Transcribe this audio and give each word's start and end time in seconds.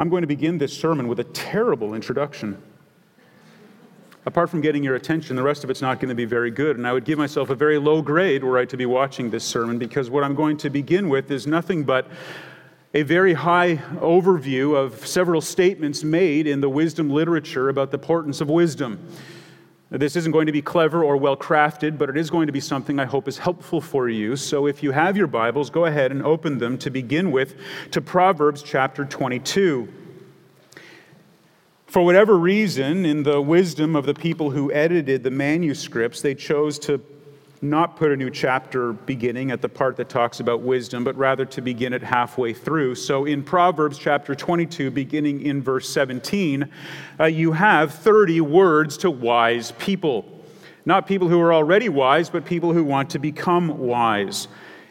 I'm 0.00 0.08
going 0.08 0.22
to 0.22 0.26
begin 0.26 0.56
this 0.56 0.72
sermon 0.74 1.08
with 1.08 1.20
a 1.20 1.24
terrible 1.24 1.92
introduction. 1.92 2.56
Apart 4.24 4.48
from 4.48 4.62
getting 4.62 4.82
your 4.82 4.94
attention, 4.94 5.36
the 5.36 5.42
rest 5.42 5.62
of 5.62 5.68
it's 5.68 5.82
not 5.82 6.00
going 6.00 6.08
to 6.08 6.14
be 6.14 6.24
very 6.24 6.50
good. 6.50 6.78
And 6.78 6.86
I 6.86 6.94
would 6.94 7.04
give 7.04 7.18
myself 7.18 7.50
a 7.50 7.54
very 7.54 7.76
low 7.76 8.00
grade 8.00 8.42
were 8.42 8.56
I 8.56 8.64
to 8.64 8.78
be 8.78 8.86
watching 8.86 9.28
this 9.28 9.44
sermon 9.44 9.78
because 9.78 10.08
what 10.08 10.24
I'm 10.24 10.34
going 10.34 10.56
to 10.56 10.70
begin 10.70 11.10
with 11.10 11.30
is 11.30 11.46
nothing 11.46 11.84
but 11.84 12.08
a 12.94 13.02
very 13.02 13.34
high 13.34 13.76
overview 13.96 14.74
of 14.74 15.06
several 15.06 15.42
statements 15.42 16.02
made 16.02 16.46
in 16.46 16.62
the 16.62 16.70
wisdom 16.70 17.10
literature 17.10 17.68
about 17.68 17.90
the 17.90 17.98
importance 17.98 18.40
of 18.40 18.48
wisdom. 18.48 19.06
This 19.90 20.14
isn't 20.14 20.30
going 20.30 20.46
to 20.46 20.52
be 20.52 20.62
clever 20.62 21.02
or 21.02 21.16
well 21.16 21.36
crafted, 21.36 21.98
but 21.98 22.08
it 22.08 22.16
is 22.16 22.30
going 22.30 22.46
to 22.46 22.52
be 22.52 22.60
something 22.60 23.00
I 23.00 23.06
hope 23.06 23.26
is 23.26 23.38
helpful 23.38 23.80
for 23.80 24.08
you. 24.08 24.36
So 24.36 24.66
if 24.66 24.84
you 24.84 24.92
have 24.92 25.16
your 25.16 25.26
Bibles, 25.26 25.68
go 25.68 25.84
ahead 25.84 26.12
and 26.12 26.22
open 26.22 26.58
them 26.58 26.78
to 26.78 26.90
begin 26.90 27.32
with 27.32 27.56
to 27.90 28.00
Proverbs 28.00 28.62
chapter 28.62 29.04
22. 29.04 29.92
For 31.86 32.04
whatever 32.04 32.38
reason, 32.38 33.04
in 33.04 33.24
the 33.24 33.40
wisdom 33.40 33.96
of 33.96 34.06
the 34.06 34.14
people 34.14 34.52
who 34.52 34.72
edited 34.72 35.24
the 35.24 35.30
manuscripts, 35.32 36.22
they 36.22 36.36
chose 36.36 36.78
to 36.80 36.98
not 37.62 37.96
put 37.96 38.10
a 38.10 38.16
new 38.16 38.30
chapter 38.30 38.92
beginning 38.92 39.50
at 39.50 39.60
the 39.60 39.68
part 39.68 39.96
that 39.96 40.08
talks 40.08 40.40
about 40.40 40.62
wisdom, 40.62 41.04
but 41.04 41.14
rather 41.16 41.44
to 41.44 41.60
begin 41.60 41.92
it 41.92 42.02
halfway 42.02 42.54
through. 42.54 42.94
So 42.94 43.26
in 43.26 43.42
Proverbs 43.42 43.98
chapter 43.98 44.34
22, 44.34 44.90
beginning 44.90 45.42
in 45.42 45.62
verse 45.62 45.88
17, 45.90 46.70
uh, 47.18 47.24
you 47.24 47.52
have 47.52 47.92
30 47.92 48.40
words 48.40 48.96
to 48.98 49.10
wise 49.10 49.72
people. 49.72 50.40
Not 50.86 51.06
people 51.06 51.28
who 51.28 51.38
are 51.40 51.52
already 51.52 51.90
wise, 51.90 52.30
but 52.30 52.46
people 52.46 52.72
who 52.72 52.82
want 52.82 53.10
to 53.10 53.18
become 53.18 53.78
wise. 53.78 54.48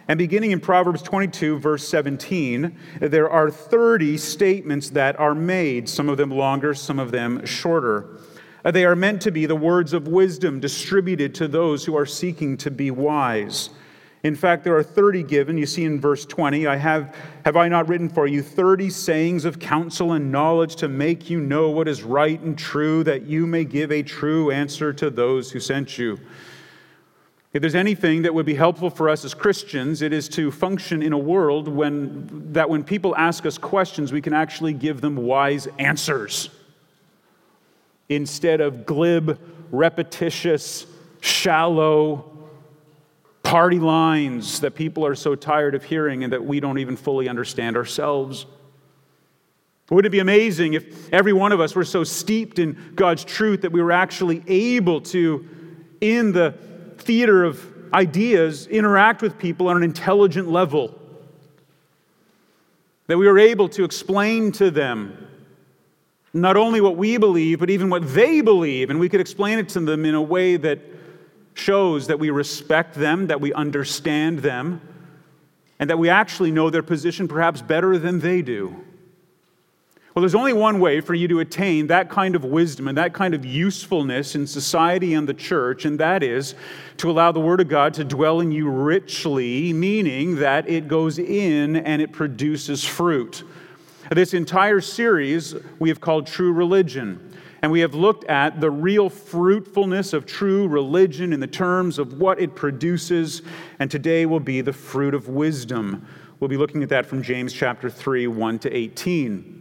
And 0.08 0.20
beginning 0.20 0.52
in 0.52 0.60
Proverbs 0.60 1.02
22, 1.02 1.58
verse 1.58 1.88
17, 1.88 2.78
there 3.00 3.30
are 3.30 3.50
30 3.50 4.18
statements 4.18 4.92
that 4.92 5.20
are 5.20 5.34
made, 5.34 5.90
some 5.90 6.08
of 6.08 6.18
them 6.18 6.30
longer, 6.30 6.76
some 6.76 7.00
of 7.00 7.12
them 7.12 7.46
shorter. 7.46 8.20
Uh, 8.64 8.72
they 8.72 8.86
are 8.86 8.96
meant 8.96 9.22
to 9.22 9.32
be 9.32 9.46
the 9.46 9.56
words 9.56 9.94
of 9.94 10.08
wisdom 10.08 10.60
distributed 10.60 11.34
to 11.36 11.48
those 11.48 11.86
who 11.86 11.96
are 11.96 12.06
seeking 12.06 12.58
to 12.58 12.72
be 12.72 12.92
wise. 12.92 13.70
In 14.24 14.36
fact, 14.36 14.66
there 14.66 14.76
are 14.76 14.84
30 14.84 15.24
given. 15.24 15.58
You 15.58 15.66
see 15.66 15.86
in 15.86 16.02
verse 16.02 16.26
20, 16.26 16.68
I 16.68 16.76
have, 16.76 17.16
have 17.46 17.56
I 17.56 17.70
not 17.70 17.88
written 17.88 18.10
for 18.10 18.28
you 18.28 18.42
30 18.42 18.90
sayings 18.90 19.46
of 19.46 19.60
counsel 19.60 20.12
and 20.12 20.30
knowledge 20.30 20.76
to 20.78 20.90
make 20.90 21.30
you 21.30 21.40
know 21.40 21.70
what 21.70 21.88
is 21.88 22.04
right 22.04 22.40
and 22.42 22.58
true, 22.58 23.04
that 23.06 23.24
you 23.24 23.48
may 23.48 23.64
give 23.64 23.94
a 23.94 24.04
true 24.04 24.52
answer 24.52 24.92
to 24.92 25.10
those 25.10 25.52
who 25.52 25.62
sent 25.62 25.98
you? 25.98 26.20
If 27.54 27.62
there's 27.62 27.76
anything 27.76 28.24
that 28.24 28.34
would 28.34 28.46
be 28.46 28.56
helpful 28.56 28.90
for 28.90 29.10
us 29.10 29.24
as 29.24 29.34
Christians, 29.34 30.02
it 30.02 30.12
is 30.12 30.28
to 30.30 30.52
function 30.52 31.02
in 31.02 31.14
a 31.14 31.18
world 31.18 31.68
when, 31.70 32.52
that 32.52 32.70
when 32.70 32.84
people 32.84 33.16
ask 33.16 33.46
us 33.46 33.58
questions, 33.58 34.12
we 34.12 34.22
can 34.22 34.34
actually 34.34 34.74
give 34.74 35.00
them 35.00 35.16
wise 35.16 35.68
answers 35.80 36.50
instead 38.10 38.60
of 38.60 38.86
glib, 38.86 39.40
repetitious, 39.72 40.86
shallow 41.22 42.26
party 43.44 43.80
lines 43.80 44.60
that 44.60 44.76
people 44.76 45.06
are 45.06 45.16
so 45.16 45.36
tired 45.36 45.76
of 45.76 45.84
hearing 45.84 46.24
and 46.24 46.34
that 46.34 46.44
we 46.44 46.60
don't 46.60 46.78
even 46.80 46.96
fully 46.96 47.30
understand 47.30 47.78
ourselves. 47.78 48.46
Wouldn't 49.90 50.08
it 50.08 50.12
be 50.12 50.20
amazing 50.20 50.74
if 50.74 51.12
every 51.12 51.34
one 51.34 51.52
of 51.52 51.60
us 51.60 51.74
were 51.76 51.86
so 51.86 52.04
steeped 52.04 52.60
in 52.60 52.94
God's 52.96 53.24
truth 53.24 53.62
that 53.62 53.72
we 53.72 53.82
were 53.82 53.92
actually 53.92 54.44
able 54.48 55.02
to, 55.02 55.48
in 56.00 56.32
the 56.32 56.54
theater 57.00 57.44
of 57.44 57.74
ideas, 57.92 58.68
interact 58.68 59.24
with 59.24 59.40
people 59.40 59.68
on 59.68 59.78
an 59.78 59.84
intelligent 59.84 60.48
level? 60.48 60.96
That 63.08 63.18
we 63.18 63.28
were 63.28 63.40
able 63.40 63.68
to 63.70 63.84
explain 63.84 64.52
to 64.54 64.70
them 64.70 65.29
not 66.34 66.58
only 66.58 66.82
what 66.82 66.96
we 66.96 67.18
believe, 67.18 67.60
but 67.60 67.70
even 67.70 67.90
what 67.90 68.14
they 68.14 68.42
believe. 68.42 68.90
And 68.90 69.00
we 69.00 69.10
could 69.10 69.22
explain 69.22 69.60
it 69.60 69.70
to 69.70 69.80
them 69.80 70.06
in 70.06 70.16
a 70.16 70.22
way 70.22 70.58
that 70.58 70.80
shows 71.54 72.08
that 72.08 72.20
we 72.20 72.30
respect 72.30 72.96
them, 72.96 73.28
that 73.28 73.42
we 73.42 73.54
understand 73.54 74.40
them, 74.40 74.82
and 75.80 75.90
that 75.90 75.98
we 75.98 76.10
actually 76.10 76.52
know 76.52 76.70
their 76.70 76.84
position 76.84 77.28
perhaps 77.28 77.62
better 77.62 77.98
than 77.98 78.20
they 78.20 78.42
do. 78.42 78.86
Well, 80.14 80.22
there's 80.22 80.36
only 80.36 80.54
one 80.54 80.80
way 80.80 81.02
for 81.02 81.14
you 81.14 81.28
to 81.30 81.40
attain 81.40 81.88
that 81.88 82.10
kind 82.10 82.36
of 82.36 82.44
wisdom 82.44 82.88
and 82.88 82.98
that 82.98 83.14
kind 83.14 83.34
of 83.34 83.46
usefulness 83.46 84.36
in 84.36 84.48
society 84.48 85.14
and 85.14 85.30
the 85.30 85.34
church, 85.34 85.86
and 85.86 86.00
that 86.00 86.24
is 86.24 86.56
to 86.98 87.12
allow 87.12 87.32
the 87.32 87.40
Word 87.40 87.62
of 87.62 87.70
God 87.70 87.94
to 87.94 88.04
dwell 88.04 88.42
in 88.42 88.52
you 88.52 88.70
richly, 88.70 89.72
meaning 89.72 90.38
that 90.38 90.68
it 90.68 90.88
goes 90.88 91.20
in 91.20 91.78
and 91.78 92.02
it 92.02 92.12
produces 92.12 92.84
fruit. 92.84 93.44
This 94.10 94.34
entire 94.34 94.82
series 94.82 95.56
we 95.78 95.90
have 95.90 96.02
called 96.02 96.26
True 96.26 96.52
Religion. 96.52 97.34
And 97.62 97.72
we 97.72 97.82
have 97.82 97.94
looked 97.94 98.24
at 98.26 98.62
the 98.62 98.72
real 98.72 99.10
fruitfulness 99.10 100.14
of 100.14 100.26
true 100.26 100.68
religion 100.68 101.34
in 101.34 101.42
the 101.42 101.48
terms 101.48 102.00
of 102.00 102.14
what 102.14 102.40
it 102.40 102.56
produces. 102.56 103.42
And 103.80 103.92
today 103.92 104.26
will 104.26 104.40
be 104.40 104.62
the 104.62 104.74
fruit 104.74 105.14
of 105.14 105.28
wisdom. 105.28 106.08
We'll 106.40 106.48
be 106.48 106.58
looking 106.58 106.84
at 106.84 106.90
that 106.90 107.06
from 107.06 107.22
James 107.22 107.52
chapter 107.52 107.90
3, 107.90 108.28
1 108.28 108.60
to 108.60 108.74
18. 108.74 109.58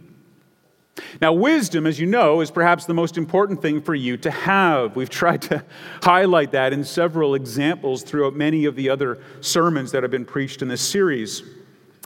Now, 1.21 1.33
wisdom, 1.33 1.85
as 1.85 1.99
you 1.99 2.07
know, 2.07 2.41
is 2.41 2.51
perhaps 2.51 2.85
the 2.85 2.93
most 2.93 3.17
important 3.17 3.61
thing 3.61 3.81
for 3.81 3.95
you 3.95 4.17
to 4.17 4.31
have. 4.31 4.95
We've 4.95 5.09
tried 5.09 5.41
to 5.43 5.63
highlight 6.03 6.51
that 6.51 6.73
in 6.73 6.83
several 6.83 7.35
examples 7.35 8.03
throughout 8.03 8.33
many 8.33 8.65
of 8.65 8.75
the 8.75 8.89
other 8.89 9.21
sermons 9.41 9.91
that 9.91 10.03
have 10.03 10.11
been 10.11 10.25
preached 10.25 10.61
in 10.61 10.69
this 10.69 10.81
series. 10.81 11.43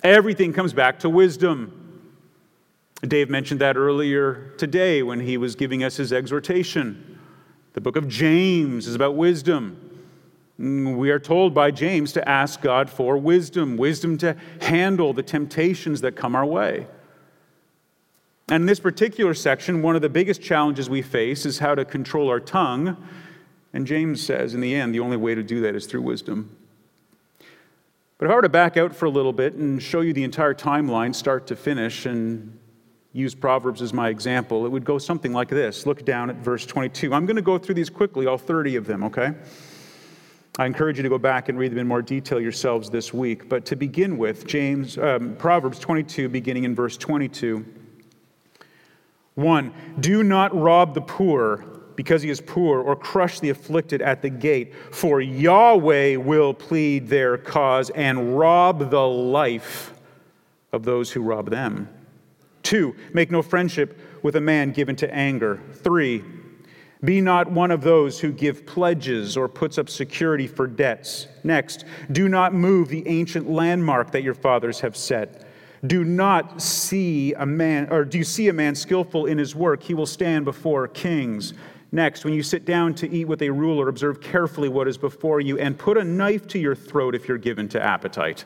Everything 0.03 0.53
comes 0.53 0.73
back 0.73 0.99
to 0.99 1.09
wisdom. 1.09 1.82
Dave 3.07 3.29
mentioned 3.29 3.59
that 3.61 3.75
earlier 3.75 4.53
today 4.57 5.03
when 5.03 5.19
he 5.19 5.37
was 5.37 5.55
giving 5.55 5.83
us 5.83 5.97
his 5.97 6.13
exhortation. 6.13 7.19
The 7.73 7.81
book 7.81 7.95
of 7.95 8.07
James 8.07 8.87
is 8.87 8.95
about 8.95 9.15
wisdom. 9.15 10.05
Mm, 10.59 10.95
we 10.95 11.09
are 11.09 11.19
told 11.19 11.53
by 11.53 11.71
James 11.71 12.13
to 12.13 12.29
ask 12.29 12.61
God 12.61 12.89
for 12.89 13.17
wisdom, 13.17 13.75
wisdom 13.75 14.17
to 14.19 14.37
handle 14.61 15.11
the 15.11 15.23
temptations 15.23 16.01
that 16.01 16.15
come 16.15 16.35
our 16.35 16.45
way. 16.45 16.87
And 18.49 18.61
in 18.61 18.65
this 18.67 18.79
particular 18.79 19.33
section, 19.33 19.81
one 19.81 19.95
of 19.95 20.01
the 20.01 20.09
biggest 20.09 20.41
challenges 20.41 20.89
we 20.89 21.01
face 21.01 21.45
is 21.45 21.59
how 21.59 21.75
to 21.75 21.83
control 21.83 22.29
our 22.29 22.39
tongue. 22.39 22.95
And 23.73 23.87
James 23.87 24.21
says, 24.21 24.53
in 24.53 24.61
the 24.61 24.75
end, 24.75 24.93
the 24.93 24.99
only 24.99 25.17
way 25.17 25.33
to 25.33 25.43
do 25.43 25.61
that 25.61 25.75
is 25.75 25.87
through 25.87 26.03
wisdom. 26.03 26.55
But 28.17 28.25
if 28.25 28.31
I 28.31 28.35
were 28.35 28.41
to 28.43 28.49
back 28.49 28.77
out 28.77 28.95
for 28.95 29.05
a 29.05 29.09
little 29.09 29.33
bit 29.33 29.55
and 29.55 29.81
show 29.81 30.01
you 30.01 30.13
the 30.13 30.23
entire 30.23 30.53
timeline, 30.53 31.15
start 31.15 31.47
to 31.47 31.55
finish, 31.55 32.05
and 32.05 32.57
use 33.13 33.35
Proverbs 33.35 33.81
as 33.81 33.93
my 33.93 34.09
example, 34.09 34.65
it 34.65 34.69
would 34.69 34.83
go 34.83 34.97
something 34.97 35.31
like 35.31 35.47
this. 35.47 35.85
Look 35.85 36.03
down 36.03 36.29
at 36.31 36.37
verse 36.37 36.65
22. 36.65 37.13
I'm 37.13 37.25
going 37.25 37.35
to 37.35 37.43
go 37.43 37.57
through 37.59 37.75
these 37.75 37.89
quickly, 37.89 38.25
all 38.25 38.39
30 38.39 38.75
of 38.75 38.87
them, 38.87 39.03
okay? 39.03 39.33
I 40.57 40.65
encourage 40.65 40.97
you 40.97 41.03
to 41.03 41.09
go 41.09 41.19
back 41.19 41.49
and 41.49 41.57
read 41.57 41.71
them 41.71 41.79
in 41.79 41.87
more 41.87 42.01
detail 42.01 42.39
yourselves 42.39 42.89
this 42.89 43.13
week. 43.13 43.47
But 43.49 43.65
to 43.65 43.75
begin 43.75 44.17
with, 44.17 44.45
James, 44.47 44.97
um, 44.97 45.35
Proverbs 45.37 45.79
22, 45.79 46.27
beginning 46.29 46.63
in 46.63 46.75
verse 46.75 46.97
22. 46.97 47.65
1. 49.35 49.73
Do 49.99 50.23
not 50.23 50.55
rob 50.55 50.93
the 50.93 51.01
poor 51.01 51.65
because 51.95 52.23
he 52.23 52.29
is 52.31 52.41
poor, 52.41 52.81
or 52.81 52.95
crush 52.95 53.39
the 53.39 53.51
afflicted 53.51 54.01
at 54.01 54.23
the 54.23 54.29
gate, 54.29 54.73
for 54.91 55.21
Yahweh 55.21 56.15
will 56.15 56.51
plead 56.51 57.07
their 57.07 57.37
cause 57.37 57.91
and 57.91 58.35
rob 58.37 58.89
the 58.89 59.07
life 59.07 59.93
of 60.71 60.83
those 60.83 61.11
who 61.11 61.21
rob 61.21 61.51
them. 61.51 61.87
Two, 62.73 62.95
make 63.13 63.29
no 63.29 63.43
friendship 63.43 63.99
with 64.23 64.35
a 64.35 64.41
man 64.41 64.71
given 64.71 64.95
to 64.95 65.13
anger. 65.13 65.61
Three, 65.83 66.23
be 67.05 67.21
not 67.21 67.51
one 67.51 67.69
of 67.69 67.83
those 67.83 68.19
who 68.19 68.31
give 68.31 68.65
pledges 68.65 69.37
or 69.37 69.47
puts 69.47 69.77
up 69.77 69.89
security 69.89 70.47
for 70.47 70.65
debts. 70.65 71.27
Next, 71.43 71.85
do 72.11 72.27
not 72.27 72.55
move 72.55 72.89
the 72.89 73.07
ancient 73.07 73.47
landmark 73.47 74.09
that 74.13 74.23
your 74.23 74.33
fathers 74.33 74.79
have 74.79 74.97
set. 74.97 75.45
Do 75.85 76.03
not 76.03 76.63
see 76.63 77.35
a 77.35 77.45
man, 77.45 77.89
or 77.91 78.03
do 78.05 78.17
you 78.17 78.23
see 78.23 78.47
a 78.47 78.53
man 78.53 78.73
skillful 78.73 79.27
in 79.27 79.37
his 79.37 79.55
work? 79.55 79.83
He 79.83 79.93
will 79.93 80.07
stand 80.07 80.43
before 80.43 80.87
kings. 80.87 81.53
Next, 81.91 82.25
when 82.25 82.33
you 82.33 82.41
sit 82.41 82.65
down 82.65 82.95
to 82.95 83.07
eat 83.07 83.25
with 83.25 83.43
a 83.43 83.51
ruler, 83.51 83.87
observe 83.87 84.19
carefully 84.19 84.67
what 84.67 84.87
is 84.87 84.97
before 84.97 85.39
you 85.39 85.59
and 85.59 85.77
put 85.77 85.95
a 85.95 86.03
knife 86.03 86.47
to 86.47 86.57
your 86.57 86.73
throat 86.73 87.13
if 87.13 87.27
you're 87.27 87.37
given 87.37 87.69
to 87.69 87.79
appetite. 87.79 88.45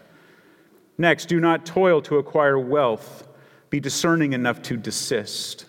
Next, 0.98 1.28
do 1.28 1.40
not 1.40 1.66
toil 1.66 2.02
to 2.02 2.18
acquire 2.18 2.60
wealth 2.60 3.27
be 3.70 3.80
discerning 3.80 4.34
enough 4.34 4.62
to 4.64 4.78
desist. 4.78 5.66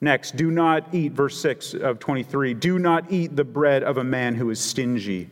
Next, 0.00 0.36
do 0.36 0.50
not 0.50 0.94
eat, 0.94 1.12
verse 1.12 1.38
6 1.40 1.74
of 1.74 1.98
23, 1.98 2.54
do 2.54 2.78
not 2.78 3.10
eat 3.12 3.36
the 3.36 3.44
bread 3.44 3.82
of 3.82 3.98
a 3.98 4.04
man 4.04 4.34
who 4.34 4.48
is 4.50 4.58
stingy. 4.58 5.28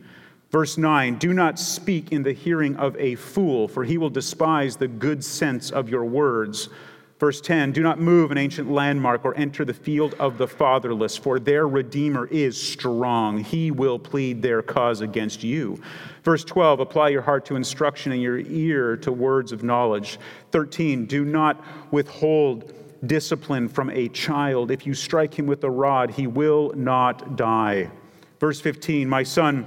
Verse 0.51 0.77
9, 0.77 1.17
do 1.17 1.33
not 1.33 1.59
speak 1.59 2.11
in 2.11 2.23
the 2.23 2.33
hearing 2.33 2.75
of 2.75 2.95
a 2.97 3.15
fool, 3.15 3.67
for 3.67 3.83
he 3.83 3.97
will 3.97 4.09
despise 4.09 4.75
the 4.75 4.87
good 4.87 5.23
sense 5.23 5.71
of 5.71 5.89
your 5.89 6.05
words. 6.05 6.69
Verse 7.19 7.41
10 7.41 7.73
Do 7.73 7.83
not 7.83 7.99
move 7.99 8.31
an 8.31 8.37
ancient 8.37 8.71
landmark 8.71 9.25
or 9.25 9.35
enter 9.35 9.65
the 9.65 9.73
field 9.73 10.15
of 10.19 10.37
the 10.37 10.47
fatherless, 10.47 11.17
for 11.17 11.37
their 11.37 11.67
Redeemer 11.67 12.27
is 12.27 12.59
strong. 12.59 13.43
He 13.43 13.71
will 13.71 13.99
plead 13.99 14.41
their 14.41 14.61
cause 14.61 15.01
against 15.01 15.43
you. 15.43 15.81
Verse 16.23 16.45
12 16.45 16.79
Apply 16.79 17.09
your 17.09 17.21
heart 17.21 17.45
to 17.45 17.57
instruction 17.57 18.13
and 18.13 18.21
your 18.21 18.39
ear 18.39 18.95
to 18.97 19.11
words 19.11 19.51
of 19.51 19.63
knowledge. 19.63 20.17
13 20.51 21.05
Do 21.05 21.25
not 21.25 21.61
withhold 21.91 22.73
discipline 23.05 23.67
from 23.67 23.89
a 23.89 24.07
child. 24.09 24.71
If 24.71 24.87
you 24.87 24.93
strike 24.93 25.37
him 25.37 25.45
with 25.45 25.63
a 25.65 25.69
rod, 25.69 26.11
he 26.11 26.25
will 26.25 26.71
not 26.75 27.35
die. 27.35 27.91
Verse 28.39 28.61
15 28.61 29.09
My 29.09 29.23
son, 29.23 29.65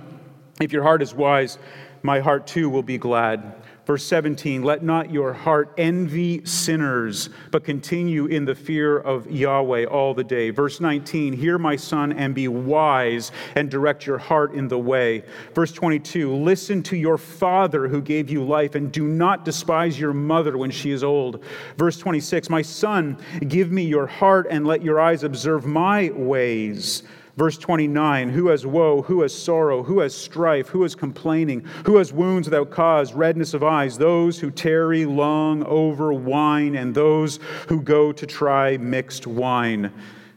if 0.59 0.73
your 0.73 0.83
heart 0.83 1.03
is 1.03 1.15
wise, 1.15 1.59
my 2.03 2.21
heart 2.21 2.47
too 2.47 2.71
will 2.71 2.83
be 2.83 2.97
glad. 2.97 3.62
Verse 3.85 4.05
17, 4.05 4.63
let 4.63 4.85
not 4.85 5.11
your 5.11 5.33
heart 5.33 5.75
envy 5.77 6.45
sinners, 6.45 7.31
but 7.51 7.65
continue 7.65 8.27
in 8.27 8.45
the 8.45 8.55
fear 8.55 8.99
of 8.99 9.29
Yahweh 9.29 9.87
all 9.87 10.15
the 10.15 10.23
day. 10.23 10.51
Verse 10.51 10.81
19, 10.81 11.33
hear 11.33 11.59
my 11.59 11.75
son 11.75 12.13
and 12.13 12.33
be 12.33 12.47
wise 12.47 13.33
and 13.57 13.69
direct 13.69 14.07
your 14.07 14.19
heart 14.19 14.55
in 14.55 14.69
the 14.69 14.79
way. 14.79 15.25
Verse 15.53 15.73
22, 15.73 16.33
listen 16.33 16.81
to 16.85 16.97
your 16.97 17.19
father 17.19 17.89
who 17.89 18.01
gave 18.01 18.31
you 18.31 18.45
life 18.45 18.77
and 18.77 18.93
do 18.93 19.09
not 19.09 19.45
despise 19.45 19.99
your 19.99 20.13
mother 20.13 20.57
when 20.57 20.71
she 20.71 20.93
is 20.93 21.03
old. 21.03 21.43
Verse 21.77 21.99
26, 21.99 22.49
my 22.49 22.63
son, 22.63 23.19
give 23.49 23.73
me 23.73 23.83
your 23.83 24.07
heart 24.07 24.47
and 24.49 24.65
let 24.65 24.83
your 24.83 25.01
eyes 25.01 25.25
observe 25.25 25.67
my 25.67 26.11
ways. 26.11 27.03
Verse 27.37 27.57
29 27.57 28.29
Who 28.31 28.49
has 28.49 28.67
woe? 28.67 29.03
Who 29.03 29.23
has 29.23 29.35
sorrow? 29.35 29.83
Who 29.83 30.01
has 30.01 30.15
strife? 30.15 30.69
Who 30.69 30.85
is 30.85 30.95
complaining? 30.95 31.61
Who 31.87 31.97
has 31.97 32.13
wounds 32.13 32.49
without 32.49 32.71
cause, 32.71 33.15
redness 33.15 33.55
of 33.55 33.63
eyes? 33.63 33.97
Those 33.97 34.39
who 34.39 34.51
tarry 34.51 35.05
long 35.05 35.65
over 35.65 36.13
wine, 36.13 36.77
and 36.77 36.95
those 36.95 37.39
who 37.69 37.81
go 37.81 38.13
to 38.13 38.27
try 38.27 38.77
mixed 38.77 39.27
wine. 39.27 39.93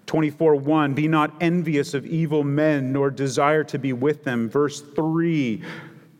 24 0.06 0.56
1 0.56 0.94
Be 0.94 1.08
not 1.08 1.34
envious 1.42 1.94
of 1.94 2.06
evil 2.06 2.44
men, 2.44 2.94
nor 2.94 3.10
desire 3.10 3.64
to 3.66 3.78
be 3.78 3.92
with 3.92 4.24
them. 4.24 4.50
Verse 4.50 4.82
3 4.82 5.62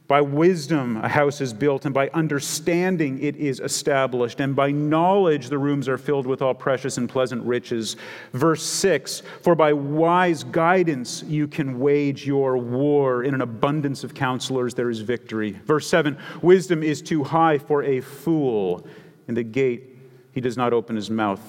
by 0.08 0.22
wisdom, 0.22 0.98
a 0.98 1.10
house 1.10 1.42
is 1.42 1.52
built, 1.52 1.86
and 1.86 1.94
by 1.94 2.10
understanding, 2.10 3.18
it 3.24 3.36
is 3.38 3.60
established. 3.60 4.40
And 4.40 4.56
by 4.56 4.70
knowledge, 4.70 5.50
the 5.50 5.58
rooms 5.58 5.90
are 5.90 5.98
filled 5.98 6.28
with 6.28 6.44
all 6.44 6.54
precious 6.54 7.00
and 7.00 7.10
pleasant 7.10 7.44
riches. 7.44 7.96
Verse 8.32 8.64
6 8.64 9.24
For 9.42 9.56
by 9.56 9.74
wise 9.74 10.44
guidance, 10.44 11.24
you 11.24 11.48
can 11.48 11.80
wage 11.80 12.28
your 12.28 12.56
war. 12.58 13.24
In 13.24 13.34
an 13.34 13.42
abundance 13.42 14.04
of 14.04 14.14
counselors, 14.14 14.76
there 14.76 14.92
is 14.92 15.00
victory. 15.00 15.60
Verse 15.66 15.88
7 15.88 16.18
Wisdom 16.44 16.84
is 16.84 17.02
too 17.02 17.24
high 17.24 17.58
for 17.58 17.82
a 17.82 18.00
fool. 18.00 18.86
In 19.28 19.34
the 19.34 19.44
gate, 19.44 19.98
he 20.34 20.42
does 20.42 20.56
not 20.56 20.72
open 20.72 20.96
his 20.96 21.10
mouth. 21.10 21.42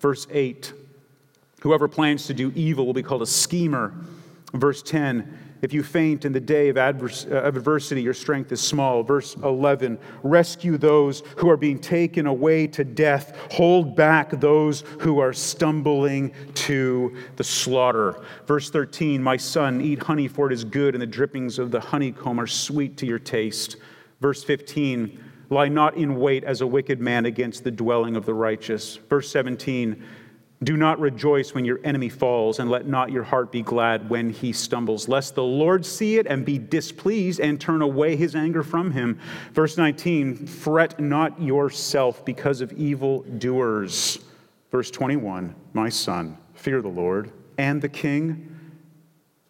Verse 0.00 0.26
8 0.30 0.74
Whoever 1.62 1.88
plans 1.88 2.26
to 2.26 2.34
do 2.34 2.52
evil 2.54 2.84
will 2.84 2.92
be 2.92 3.02
called 3.02 3.22
a 3.22 3.26
schemer. 3.26 3.94
Verse 4.52 4.82
10 4.82 5.38
if 5.62 5.72
you 5.72 5.84
faint 5.84 6.24
in 6.24 6.32
the 6.32 6.40
day 6.40 6.68
of, 6.68 6.76
advers- 6.76 7.30
uh, 7.30 7.36
of 7.36 7.56
adversity, 7.56 8.02
your 8.02 8.14
strength 8.14 8.50
is 8.50 8.60
small. 8.60 9.04
Verse 9.04 9.36
11 9.36 9.98
Rescue 10.24 10.76
those 10.76 11.22
who 11.36 11.48
are 11.48 11.56
being 11.56 11.78
taken 11.78 12.26
away 12.26 12.66
to 12.66 12.84
death, 12.84 13.36
hold 13.52 13.94
back 13.94 14.30
those 14.32 14.80
who 14.98 15.20
are 15.20 15.32
stumbling 15.32 16.32
to 16.54 17.16
the 17.36 17.44
slaughter. 17.44 18.22
Verse 18.46 18.70
13 18.70 19.22
My 19.22 19.36
son, 19.36 19.80
eat 19.80 20.02
honey, 20.02 20.26
for 20.26 20.48
it 20.48 20.52
is 20.52 20.64
good, 20.64 20.94
and 20.94 21.00
the 21.00 21.06
drippings 21.06 21.60
of 21.60 21.70
the 21.70 21.80
honeycomb 21.80 22.40
are 22.40 22.46
sweet 22.48 22.96
to 22.96 23.06
your 23.06 23.20
taste. 23.20 23.76
Verse 24.20 24.42
15 24.42 25.28
Lie 25.48 25.68
not 25.68 25.98
in 25.98 26.16
wait 26.16 26.44
as 26.44 26.62
a 26.62 26.66
wicked 26.66 26.98
man 26.98 27.26
against 27.26 27.62
the 27.62 27.70
dwelling 27.70 28.16
of 28.16 28.24
the 28.24 28.32
righteous. 28.32 28.96
Verse 29.10 29.28
17 29.30 30.02
do 30.62 30.76
not 30.76 31.00
rejoice 31.00 31.54
when 31.54 31.64
your 31.64 31.80
enemy 31.82 32.08
falls, 32.08 32.60
and 32.60 32.70
let 32.70 32.86
not 32.86 33.10
your 33.10 33.24
heart 33.24 33.50
be 33.50 33.62
glad 33.62 34.08
when 34.08 34.30
he 34.30 34.52
stumbles, 34.52 35.08
lest 35.08 35.34
the 35.34 35.42
Lord 35.42 35.84
see 35.84 36.18
it 36.18 36.26
and 36.26 36.44
be 36.44 36.58
displeased 36.58 37.40
and 37.40 37.60
turn 37.60 37.82
away 37.82 38.14
his 38.14 38.36
anger 38.36 38.62
from 38.62 38.92
him. 38.92 39.18
Verse 39.52 39.76
19 39.76 40.46
Fret 40.46 41.00
not 41.00 41.40
yourself 41.40 42.24
because 42.24 42.60
of 42.60 42.72
evil 42.74 43.22
doers. 43.22 44.20
Verse 44.70 44.90
21 44.90 45.54
My 45.72 45.88
son, 45.88 46.38
fear 46.54 46.80
the 46.80 46.88
Lord 46.88 47.32
and 47.58 47.82
the 47.82 47.88
king, 47.88 48.48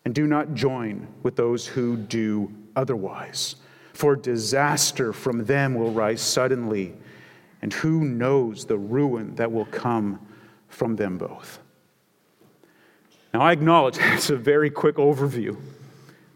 and 0.05 0.15
do 0.15 0.27
not 0.27 0.55
join 0.55 1.07
with 1.23 1.37
those 1.37 1.67
who 1.67 1.97
do 1.97 2.53
otherwise. 2.75 3.57
For 3.93 4.17
disaster 4.17 5.13
from 5.13 5.45
them 5.45 5.75
will 5.75 5.93
rise 5.93 6.23
suddenly, 6.23 6.95
and 7.61 7.73
who 7.73 8.01
knows 8.01 8.65
the 8.65 8.79
ruin 8.79 9.35
that 9.35 9.53
will 9.53 9.67
come 9.67 10.19
from 10.73 10.97
them 10.97 11.19
both. 11.19 11.59
Now, 13.33 13.43
I 13.43 13.53
acknowledge 13.53 13.99
it's 14.01 14.31
a 14.31 14.37
very 14.37 14.71
quick 14.71 14.97
overview, 14.97 15.57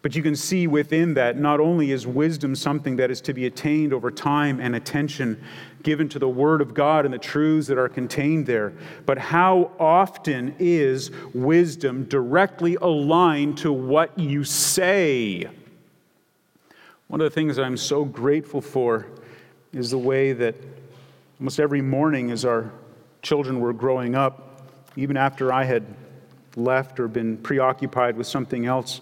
but 0.02 0.14
you 0.14 0.22
can 0.22 0.36
see 0.36 0.66
within 0.66 1.14
that 1.14 1.38
not 1.38 1.60
only 1.60 1.90
is 1.90 2.06
wisdom 2.06 2.54
something 2.54 2.96
that 2.96 3.10
is 3.10 3.20
to 3.22 3.34
be 3.34 3.46
attained 3.46 3.92
over 3.92 4.10
time 4.10 4.60
and 4.60 4.76
attention 4.76 5.42
given 5.82 6.08
to 6.08 6.18
the 6.18 6.28
Word 6.28 6.60
of 6.60 6.74
God 6.74 7.04
and 7.04 7.14
the 7.14 7.18
truths 7.18 7.68
that 7.68 7.78
are 7.78 7.88
contained 7.88 8.46
there, 8.46 8.72
but 9.04 9.18
how 9.18 9.72
often 9.78 10.54
is 10.58 11.10
wisdom 11.34 12.04
directly 12.04 12.76
aligned 12.76 13.58
to 13.58 13.72
what 13.72 14.18
you 14.18 14.42
say? 14.44 15.48
One 17.08 17.20
of 17.20 17.24
the 17.24 17.34
things 17.34 17.58
I'm 17.58 17.76
so 17.76 18.04
grateful 18.04 18.60
for 18.60 19.06
is 19.72 19.90
the 19.90 19.98
way 19.98 20.32
that 20.32 20.56
almost 21.38 21.60
every 21.60 21.82
morning 21.82 22.30
as 22.30 22.44
our 22.44 22.72
children 23.26 23.58
were 23.58 23.72
growing 23.72 24.14
up, 24.14 24.70
even 24.94 25.16
after 25.16 25.52
I 25.52 25.64
had 25.64 25.84
left 26.54 27.00
or 27.00 27.08
been 27.08 27.36
preoccupied 27.38 28.16
with 28.16 28.28
something 28.28 28.66
else, 28.66 29.00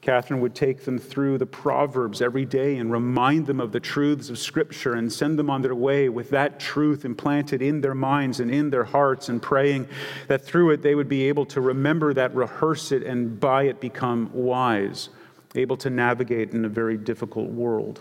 Catherine 0.00 0.40
would 0.40 0.54
take 0.54 0.86
them 0.86 0.98
through 0.98 1.36
the 1.36 1.44
Proverbs 1.44 2.22
every 2.22 2.46
day 2.46 2.78
and 2.78 2.90
remind 2.90 3.46
them 3.46 3.60
of 3.60 3.72
the 3.72 3.80
truths 3.80 4.30
of 4.30 4.38
Scripture 4.38 4.94
and 4.94 5.12
send 5.12 5.38
them 5.38 5.50
on 5.50 5.60
their 5.60 5.74
way 5.74 6.08
with 6.08 6.30
that 6.30 6.58
truth 6.58 7.04
implanted 7.04 7.60
in 7.60 7.82
their 7.82 7.94
minds 7.94 8.40
and 8.40 8.50
in 8.50 8.70
their 8.70 8.84
hearts, 8.84 9.28
and 9.28 9.42
praying 9.42 9.86
that 10.28 10.42
through 10.42 10.70
it 10.70 10.80
they 10.80 10.94
would 10.94 11.08
be 11.08 11.28
able 11.28 11.44
to 11.44 11.60
remember 11.60 12.14
that, 12.14 12.34
rehearse 12.34 12.90
it, 12.90 13.02
and 13.02 13.38
by 13.38 13.64
it 13.64 13.82
become 13.82 14.30
wise, 14.32 15.10
able 15.56 15.76
to 15.76 15.90
navigate 15.90 16.52
in 16.52 16.64
a 16.64 16.70
very 16.70 16.96
difficult 16.96 17.50
world. 17.50 18.00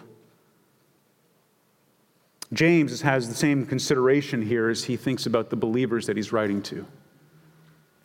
James 2.54 3.02
has 3.02 3.28
the 3.28 3.36
same 3.36 3.66
consideration 3.66 4.42
here 4.42 4.70
as 4.70 4.86
he 4.86 4.96
thinks 4.96 5.26
about 5.26 5.50
the 5.50 5.56
believers 5.56 6.06
that 6.06 6.16
he's 6.16 6.32
writing 6.32 6.62
to. 6.62 6.86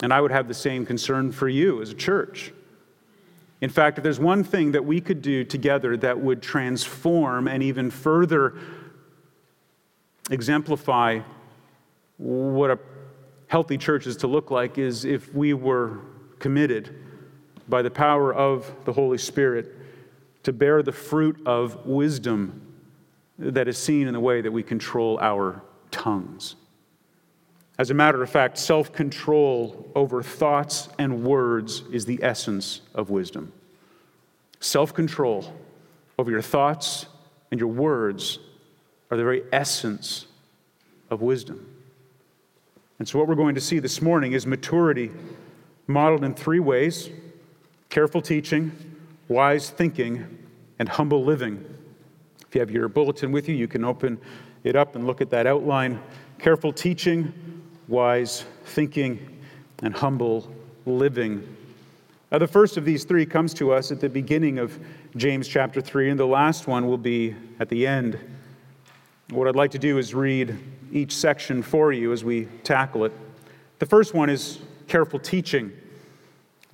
And 0.02 0.12
I 0.12 0.20
would 0.20 0.32
have 0.32 0.48
the 0.48 0.54
same 0.54 0.84
concern 0.84 1.30
for 1.30 1.48
you 1.48 1.80
as 1.80 1.90
a 1.90 1.94
church. 1.94 2.52
In 3.60 3.70
fact, 3.70 3.98
if 3.98 4.04
there's 4.04 4.18
one 4.18 4.42
thing 4.42 4.72
that 4.72 4.84
we 4.84 5.00
could 5.00 5.22
do 5.22 5.44
together 5.44 5.96
that 5.98 6.18
would 6.18 6.42
transform 6.42 7.46
and 7.46 7.62
even 7.62 7.90
further 7.90 8.54
exemplify 10.30 11.20
what 12.18 12.70
a 12.70 12.78
healthy 13.46 13.78
church 13.78 14.08
is 14.08 14.16
to 14.16 14.26
look 14.26 14.50
like, 14.50 14.78
is 14.78 15.04
if 15.04 15.32
we 15.32 15.54
were 15.54 16.00
committed 16.40 16.96
by 17.68 17.82
the 17.82 17.90
power 17.90 18.34
of 18.34 18.74
the 18.84 18.92
Holy 18.92 19.18
Spirit 19.18 19.72
to 20.42 20.52
bear 20.52 20.82
the 20.82 20.90
fruit 20.90 21.40
of 21.46 21.86
wisdom 21.86 22.71
that 23.42 23.68
is 23.68 23.76
seen 23.76 24.06
in 24.06 24.14
the 24.14 24.20
way 24.20 24.40
that 24.40 24.52
we 24.52 24.62
control 24.62 25.18
our 25.20 25.62
tongues. 25.90 26.56
As 27.78 27.90
a 27.90 27.94
matter 27.94 28.22
of 28.22 28.30
fact, 28.30 28.58
self 28.58 28.92
control 28.92 29.90
over 29.94 30.22
thoughts 30.22 30.88
and 30.98 31.24
words 31.24 31.82
is 31.92 32.04
the 32.04 32.22
essence 32.22 32.82
of 32.94 33.10
wisdom. 33.10 33.52
Self 34.60 34.94
control 34.94 35.52
over 36.18 36.30
your 36.30 36.42
thoughts 36.42 37.06
and 37.50 37.58
your 37.58 37.70
words 37.70 38.38
are 39.10 39.16
the 39.16 39.22
very 39.24 39.42
essence 39.52 40.26
of 41.10 41.20
wisdom. 41.20 41.66
And 42.98 43.08
so, 43.08 43.18
what 43.18 43.26
we're 43.26 43.34
going 43.34 43.56
to 43.56 43.60
see 43.60 43.78
this 43.78 44.00
morning 44.00 44.32
is 44.32 44.46
maturity 44.46 45.10
modeled 45.86 46.24
in 46.24 46.34
three 46.34 46.60
ways 46.60 47.10
careful 47.88 48.22
teaching, 48.22 48.72
wise 49.28 49.68
thinking, 49.68 50.38
and 50.78 50.88
humble 50.88 51.24
living. 51.24 51.64
If 52.52 52.56
you 52.56 52.60
have 52.60 52.70
your 52.70 52.88
bulletin 52.88 53.32
with 53.32 53.48
you, 53.48 53.54
you 53.54 53.66
can 53.66 53.82
open 53.82 54.20
it 54.62 54.76
up 54.76 54.94
and 54.94 55.06
look 55.06 55.22
at 55.22 55.30
that 55.30 55.46
outline. 55.46 55.98
Careful 56.38 56.70
teaching, 56.70 57.32
wise 57.88 58.44
thinking, 58.66 59.40
and 59.82 59.96
humble 59.96 60.52
living. 60.84 61.56
Now, 62.30 62.36
the 62.36 62.46
first 62.46 62.76
of 62.76 62.84
these 62.84 63.04
three 63.04 63.24
comes 63.24 63.54
to 63.54 63.72
us 63.72 63.90
at 63.90 64.00
the 64.00 64.08
beginning 64.10 64.58
of 64.58 64.78
James 65.16 65.48
chapter 65.48 65.80
3, 65.80 66.10
and 66.10 66.20
the 66.20 66.26
last 66.26 66.66
one 66.66 66.86
will 66.86 66.98
be 66.98 67.34
at 67.58 67.70
the 67.70 67.86
end. 67.86 68.18
What 69.30 69.48
I'd 69.48 69.56
like 69.56 69.70
to 69.70 69.78
do 69.78 69.96
is 69.96 70.12
read 70.12 70.58
each 70.92 71.16
section 71.16 71.62
for 71.62 71.90
you 71.90 72.12
as 72.12 72.22
we 72.22 72.48
tackle 72.64 73.06
it. 73.06 73.12
The 73.78 73.86
first 73.86 74.12
one 74.12 74.28
is 74.28 74.58
careful 74.88 75.18
teaching. 75.18 75.72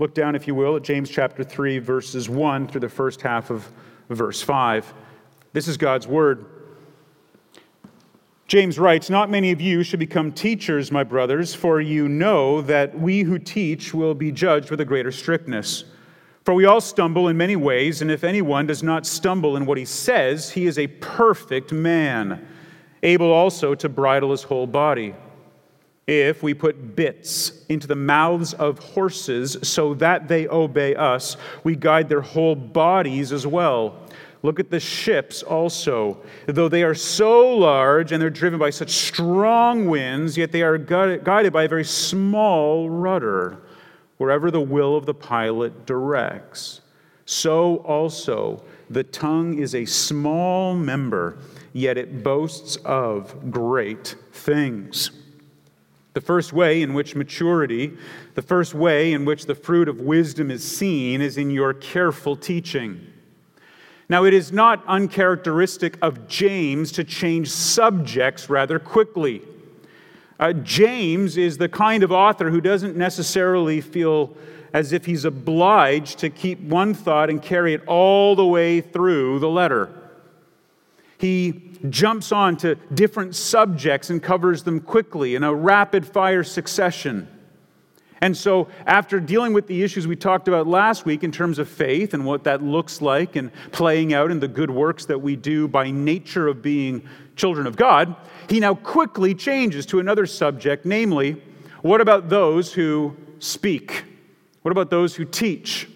Look 0.01 0.13
down, 0.13 0.35
if 0.35 0.49
you 0.49 0.57
will, 0.57 0.75
at 0.75 0.83
James 0.83 1.09
chapter 1.09 1.45
3, 1.45 1.79
verses 1.79 2.29
1 2.29 2.67
through 2.67 2.81
the 2.81 2.89
first 2.89 3.23
half 3.23 3.51
of 3.51 3.71
verse 4.09 4.43
5. 4.43 4.93
This 5.53 5.69
is 5.69 5.77
God's 5.77 6.07
word. 6.07 6.47
James 8.49 8.79
writes, 8.79 9.11
Not 9.11 9.31
many 9.31 9.51
of 9.51 9.61
you 9.61 9.83
should 9.83 10.01
become 10.01 10.33
teachers, 10.33 10.91
my 10.91 11.05
brothers, 11.05 11.55
for 11.55 11.81
you 11.81 12.09
know 12.09 12.63
that 12.63 12.99
we 12.99 13.23
who 13.23 13.39
teach 13.39 13.93
will 13.93 14.15
be 14.15 14.33
judged 14.33 14.71
with 14.71 14.81
a 14.81 14.85
greater 14.85 15.13
strictness. 15.13 15.85
For 16.45 16.55
we 16.55 16.65
all 16.65 16.81
stumble 16.81 17.29
in 17.29 17.37
many 17.37 17.57
ways, 17.57 18.01
and 18.01 18.11
if 18.11 18.25
anyone 18.25 18.67
does 18.67 18.83
not 18.83 19.05
stumble 19.05 19.57
in 19.57 19.67
what 19.67 19.77
he 19.77 19.85
says, 19.85 20.51
he 20.51 20.67
is 20.67 20.79
a 20.79 20.87
perfect 20.87 21.73
man, 21.73 22.49
able 23.03 23.31
also 23.31 23.75
to 23.75 23.89
bridle 23.89 24.31
his 24.31 24.45
whole 24.45 24.67
body. 24.67 25.15
If 26.07 26.43
we 26.43 26.55
put 26.55 26.97
bits 26.97 27.67
into 27.69 27.87
the 27.87 27.97
mouths 27.97 28.55
of 28.55 28.79
horses 28.79 29.59
so 29.63 29.93
that 29.97 30.27
they 30.27 30.49
obey 30.49 30.95
us, 30.95 31.37
we 31.65 31.77
guide 31.77 32.09
their 32.09 32.23
whole 32.23 32.55
bodies 32.55 33.31
as 33.31 33.47
well. 33.47 34.08
Look 34.43 34.61
at 34.61 34.71
the 34.71 34.79
ships 34.79 35.43
also. 35.43 36.23
Though 36.47 36.69
they 36.69 36.85
are 36.85 36.95
so 36.95 37.57
large 37.57 38.13
and 38.13 38.23
they're 38.23 38.31
driven 38.31 38.59
by 38.59 38.71
such 38.71 38.91
strong 38.91 39.87
winds, 39.87 40.37
yet 40.37 40.53
they 40.53 40.63
are 40.63 40.79
guided 40.79 41.53
by 41.53 41.65
a 41.65 41.69
very 41.69 41.85
small 41.85 42.89
rudder, 42.89 43.59
wherever 44.19 44.51
the 44.51 44.61
will 44.61 44.97
of 44.97 45.07
the 45.07 45.15
pilot 45.15 45.87
directs. 45.87 46.83
So 47.25 47.77
also, 47.79 48.63
the 48.89 49.05
tongue 49.05 49.59
is 49.59 49.75
a 49.75 49.85
small 49.85 50.75
member, 50.75 51.39
yet 51.73 51.99
it 51.99 52.23
boasts 52.23 52.77
of 52.85 53.51
great 53.51 54.15
things. 54.33 55.11
The 56.15 56.21
first 56.21 56.53
way 56.53 56.83
in 56.83 56.95
which 56.95 57.15
maturity, 57.15 57.97
the 58.35 58.43
first 58.43 58.75
way 58.75 59.13
in 59.13 59.25
which 59.25 59.47
the 59.47 59.55
fruit 59.55 59.89
of 59.89 60.01
wisdom 60.01 60.51
is 60.51 60.65
seen, 60.65 61.21
is 61.21 61.37
in 61.37 61.51
your 61.51 61.75
careful 61.75 62.35
teaching. 62.35 63.07
Now, 64.11 64.25
it 64.25 64.33
is 64.33 64.53
not 64.53 64.83
uncharacteristic 64.87 65.99
of 66.01 66.29
James 66.29 66.93
to 66.93 67.05
change 67.05 67.51
subjects 67.51 68.49
rather 68.49 68.79
quickly. 68.79 69.43
Uh, 70.41 70.53
James 70.55 71.37
is 71.37 71.59
the 71.59 71.69
kind 71.69 72.03
of 72.03 72.11
author 72.11 72.51
who 72.51 72.61
doesn't 72.61 72.97
necessarily 72.97 73.81
feel 73.81 74.35
as 74.73 74.93
if 74.93 75.05
he's 75.05 75.25
obliged 75.25 76.19
to 76.21 76.31
keep 76.31 76.61
one 76.61 76.95
thought 76.95 77.29
and 77.29 77.43
carry 77.43 77.75
it 77.75 77.83
all 77.87 78.35
the 78.35 78.47
way 78.47 78.81
through 78.81 79.41
the 79.41 79.49
letter. 79.49 79.91
He 81.19 81.77
jumps 81.91 82.33
on 82.33 82.57
to 82.59 82.77
different 82.95 83.35
subjects 83.35 84.09
and 84.09 84.23
covers 84.23 84.63
them 84.63 84.81
quickly 84.81 85.35
in 85.35 85.43
a 85.43 85.53
rapid 85.53 86.07
fire 86.07 86.45
succession. 86.45 87.29
And 88.21 88.37
so, 88.37 88.69
after 88.87 89.21
dealing 89.21 89.53
with 89.53 89.69
the 89.69 89.83
issues 89.83 90.07
we 90.07 90.17
talked 90.17 90.49
about 90.49 90.67
last 90.67 91.05
week 91.05 91.23
in 91.23 91.31
terms 91.31 91.59
of 91.59 91.69
faith 91.69 92.15
and 92.15 92.25
what 92.25 92.45
that 92.45 92.63
looks 92.63 93.01
like 93.01 93.37
and 93.37 93.53
playing 93.71 94.13
out 94.13 94.31
in 94.31 94.41
the 94.41 94.49
good 94.49 94.71
works 94.71 95.05
that 95.07 95.19
we 95.19 95.37
do 95.37 95.69
by 95.69 95.91
nature 95.91 96.49
of 96.49 96.61
being 96.61 97.09
children 97.37 97.67
of 97.67 97.77
God, 97.77 98.17
he 98.49 98.59
now 98.59 98.75
quickly 98.75 99.35
changes 99.35 99.87
to 99.87 100.01
another 100.01 100.27
subject, 100.27 100.85
namely, 100.85 101.41
what 101.83 102.01
about 102.01 102.29
those 102.29 102.73
who 102.73 103.17
speak? 103.39 104.05
What 104.63 104.73
about 104.73 104.91
those 104.91 105.15
who 105.15 105.25
teach? 105.25 105.89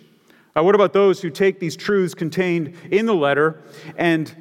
Uh, 0.57 0.62
what 0.62 0.75
about 0.75 0.93
those 0.93 1.21
who 1.21 1.31
take 1.31 1.59
these 1.59 1.76
truths 1.76 2.14
contained 2.14 2.76
in 2.91 3.07
the 3.07 3.14
letter 3.14 3.62
and 3.97 4.33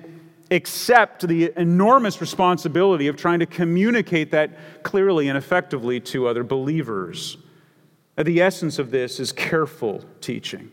accept 0.51 1.27
the 1.27 1.51
enormous 1.55 2.21
responsibility 2.21 3.07
of 3.07 3.15
trying 3.15 3.39
to 3.39 3.45
communicate 3.45 4.31
that 4.31 4.83
clearly 4.83 5.29
and 5.29 5.37
effectively 5.37 5.99
to 5.99 6.27
other 6.27 6.43
believers? 6.43 7.37
The 8.23 8.41
essence 8.41 8.79
of 8.79 8.91
this 8.91 9.19
is 9.19 9.31
careful 9.31 10.03
teaching. 10.21 10.71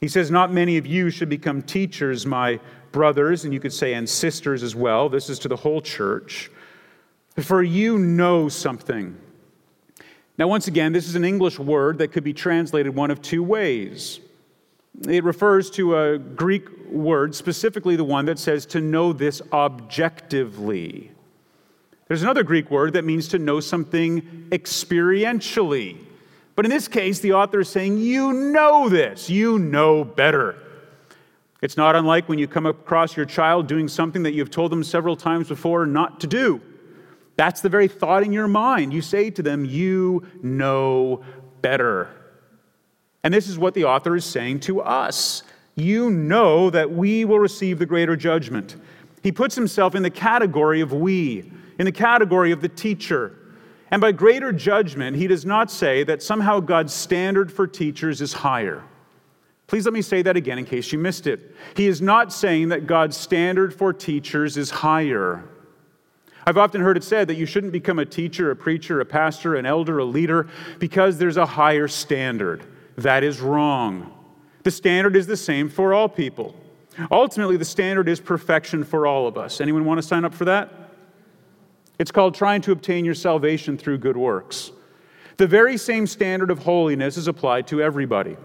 He 0.00 0.08
says, 0.08 0.30
Not 0.30 0.52
many 0.52 0.76
of 0.76 0.86
you 0.86 1.10
should 1.10 1.28
become 1.28 1.62
teachers, 1.62 2.26
my 2.26 2.60
brothers, 2.92 3.44
and 3.44 3.52
you 3.52 3.60
could 3.60 3.72
say, 3.72 3.94
and 3.94 4.08
sisters 4.08 4.62
as 4.62 4.74
well. 4.74 5.08
This 5.08 5.28
is 5.28 5.38
to 5.40 5.48
the 5.48 5.56
whole 5.56 5.80
church. 5.80 6.50
For 7.38 7.62
you 7.62 7.98
know 7.98 8.48
something. 8.48 9.18
Now, 10.38 10.48
once 10.48 10.66
again, 10.68 10.92
this 10.92 11.08
is 11.08 11.14
an 11.14 11.24
English 11.24 11.58
word 11.58 11.98
that 11.98 12.08
could 12.08 12.24
be 12.24 12.32
translated 12.32 12.94
one 12.94 13.10
of 13.10 13.20
two 13.22 13.42
ways. 13.42 14.20
It 15.06 15.24
refers 15.24 15.70
to 15.72 15.96
a 15.96 16.18
Greek 16.18 16.68
word, 16.88 17.34
specifically 17.34 17.96
the 17.96 18.04
one 18.04 18.24
that 18.26 18.38
says 18.38 18.64
to 18.66 18.80
know 18.80 19.12
this 19.12 19.42
objectively. 19.52 21.10
There's 22.08 22.22
another 22.22 22.42
Greek 22.42 22.70
word 22.70 22.92
that 22.94 23.04
means 23.04 23.28
to 23.28 23.38
know 23.38 23.60
something 23.60 24.46
experientially. 24.50 26.05
But 26.56 26.64
in 26.64 26.70
this 26.70 26.88
case, 26.88 27.20
the 27.20 27.34
author 27.34 27.60
is 27.60 27.68
saying, 27.68 27.98
You 27.98 28.32
know 28.32 28.88
this, 28.88 29.30
you 29.30 29.58
know 29.58 30.04
better. 30.04 30.56
It's 31.62 31.76
not 31.76 31.94
unlike 31.94 32.28
when 32.28 32.38
you 32.38 32.48
come 32.48 32.66
across 32.66 33.16
your 33.16 33.26
child 33.26 33.66
doing 33.66 33.88
something 33.88 34.22
that 34.24 34.32
you've 34.32 34.50
told 34.50 34.72
them 34.72 34.82
several 34.82 35.16
times 35.16 35.48
before 35.48 35.86
not 35.86 36.20
to 36.20 36.26
do. 36.26 36.60
That's 37.36 37.60
the 37.60 37.68
very 37.68 37.88
thought 37.88 38.22
in 38.22 38.32
your 38.32 38.48
mind. 38.48 38.92
You 38.92 39.02
say 39.02 39.30
to 39.30 39.42
them, 39.42 39.64
You 39.64 40.26
know 40.42 41.22
better. 41.60 42.08
And 43.22 43.32
this 43.34 43.48
is 43.48 43.58
what 43.58 43.74
the 43.74 43.84
author 43.84 44.16
is 44.16 44.24
saying 44.24 44.60
to 44.60 44.80
us. 44.80 45.42
You 45.74 46.10
know 46.10 46.70
that 46.70 46.90
we 46.90 47.24
will 47.24 47.38
receive 47.38 47.78
the 47.78 47.86
greater 47.86 48.16
judgment. 48.16 48.76
He 49.22 49.32
puts 49.32 49.54
himself 49.54 49.94
in 49.94 50.02
the 50.02 50.10
category 50.10 50.80
of 50.80 50.92
we 50.92 51.50
in 51.78 51.84
the 51.84 51.92
category 51.92 52.52
of 52.52 52.60
the 52.60 52.68
teacher. 52.68 53.36
And 53.90 54.00
by 54.00 54.12
greater 54.12 54.52
judgment, 54.52 55.16
he 55.16 55.26
does 55.26 55.46
not 55.46 55.70
say 55.70 56.02
that 56.04 56.22
somehow 56.22 56.60
God's 56.60 56.92
standard 56.92 57.52
for 57.52 57.66
teachers 57.66 58.20
is 58.20 58.32
higher. 58.32 58.82
Please 59.66 59.84
let 59.84 59.94
me 59.94 60.02
say 60.02 60.22
that 60.22 60.36
again 60.36 60.58
in 60.58 60.64
case 60.64 60.92
you 60.92 60.98
missed 60.98 61.26
it. 61.26 61.54
He 61.76 61.86
is 61.86 62.00
not 62.00 62.32
saying 62.32 62.68
that 62.68 62.86
God's 62.86 63.16
standard 63.16 63.74
for 63.74 63.92
teachers 63.92 64.56
is 64.56 64.70
higher. 64.70 65.44
I've 66.46 66.58
often 66.58 66.80
heard 66.80 66.96
it 66.96 67.02
said 67.02 67.26
that 67.28 67.34
you 67.34 67.46
shouldn't 67.46 67.72
become 67.72 67.98
a 67.98 68.04
teacher, 68.04 68.52
a 68.52 68.56
preacher, 68.56 69.00
a 69.00 69.04
pastor, 69.04 69.56
an 69.56 69.66
elder, 69.66 69.98
a 69.98 70.04
leader 70.04 70.46
because 70.78 71.18
there's 71.18 71.36
a 71.36 71.46
higher 71.46 71.88
standard. 71.88 72.64
That 72.96 73.24
is 73.24 73.40
wrong. 73.40 74.12
The 74.62 74.70
standard 74.70 75.16
is 75.16 75.26
the 75.26 75.36
same 75.36 75.68
for 75.68 75.92
all 75.92 76.08
people. 76.08 76.54
Ultimately, 77.10 77.56
the 77.56 77.64
standard 77.64 78.08
is 78.08 78.20
perfection 78.20 78.84
for 78.84 79.06
all 79.06 79.26
of 79.26 79.36
us. 79.36 79.60
Anyone 79.60 79.84
want 79.84 79.98
to 79.98 80.06
sign 80.06 80.24
up 80.24 80.32
for 80.32 80.44
that? 80.46 80.85
It's 81.98 82.10
called 82.10 82.34
trying 82.34 82.60
to 82.62 82.72
obtain 82.72 83.04
your 83.04 83.14
salvation 83.14 83.78
through 83.78 83.98
good 83.98 84.16
works. 84.16 84.72
The 85.38 85.46
very 85.46 85.76
same 85.76 86.06
standard 86.06 86.50
of 86.50 86.60
holiness 86.60 87.16
is 87.16 87.28
applied 87.28 87.66
to 87.68 87.82
everybody. 87.82 88.36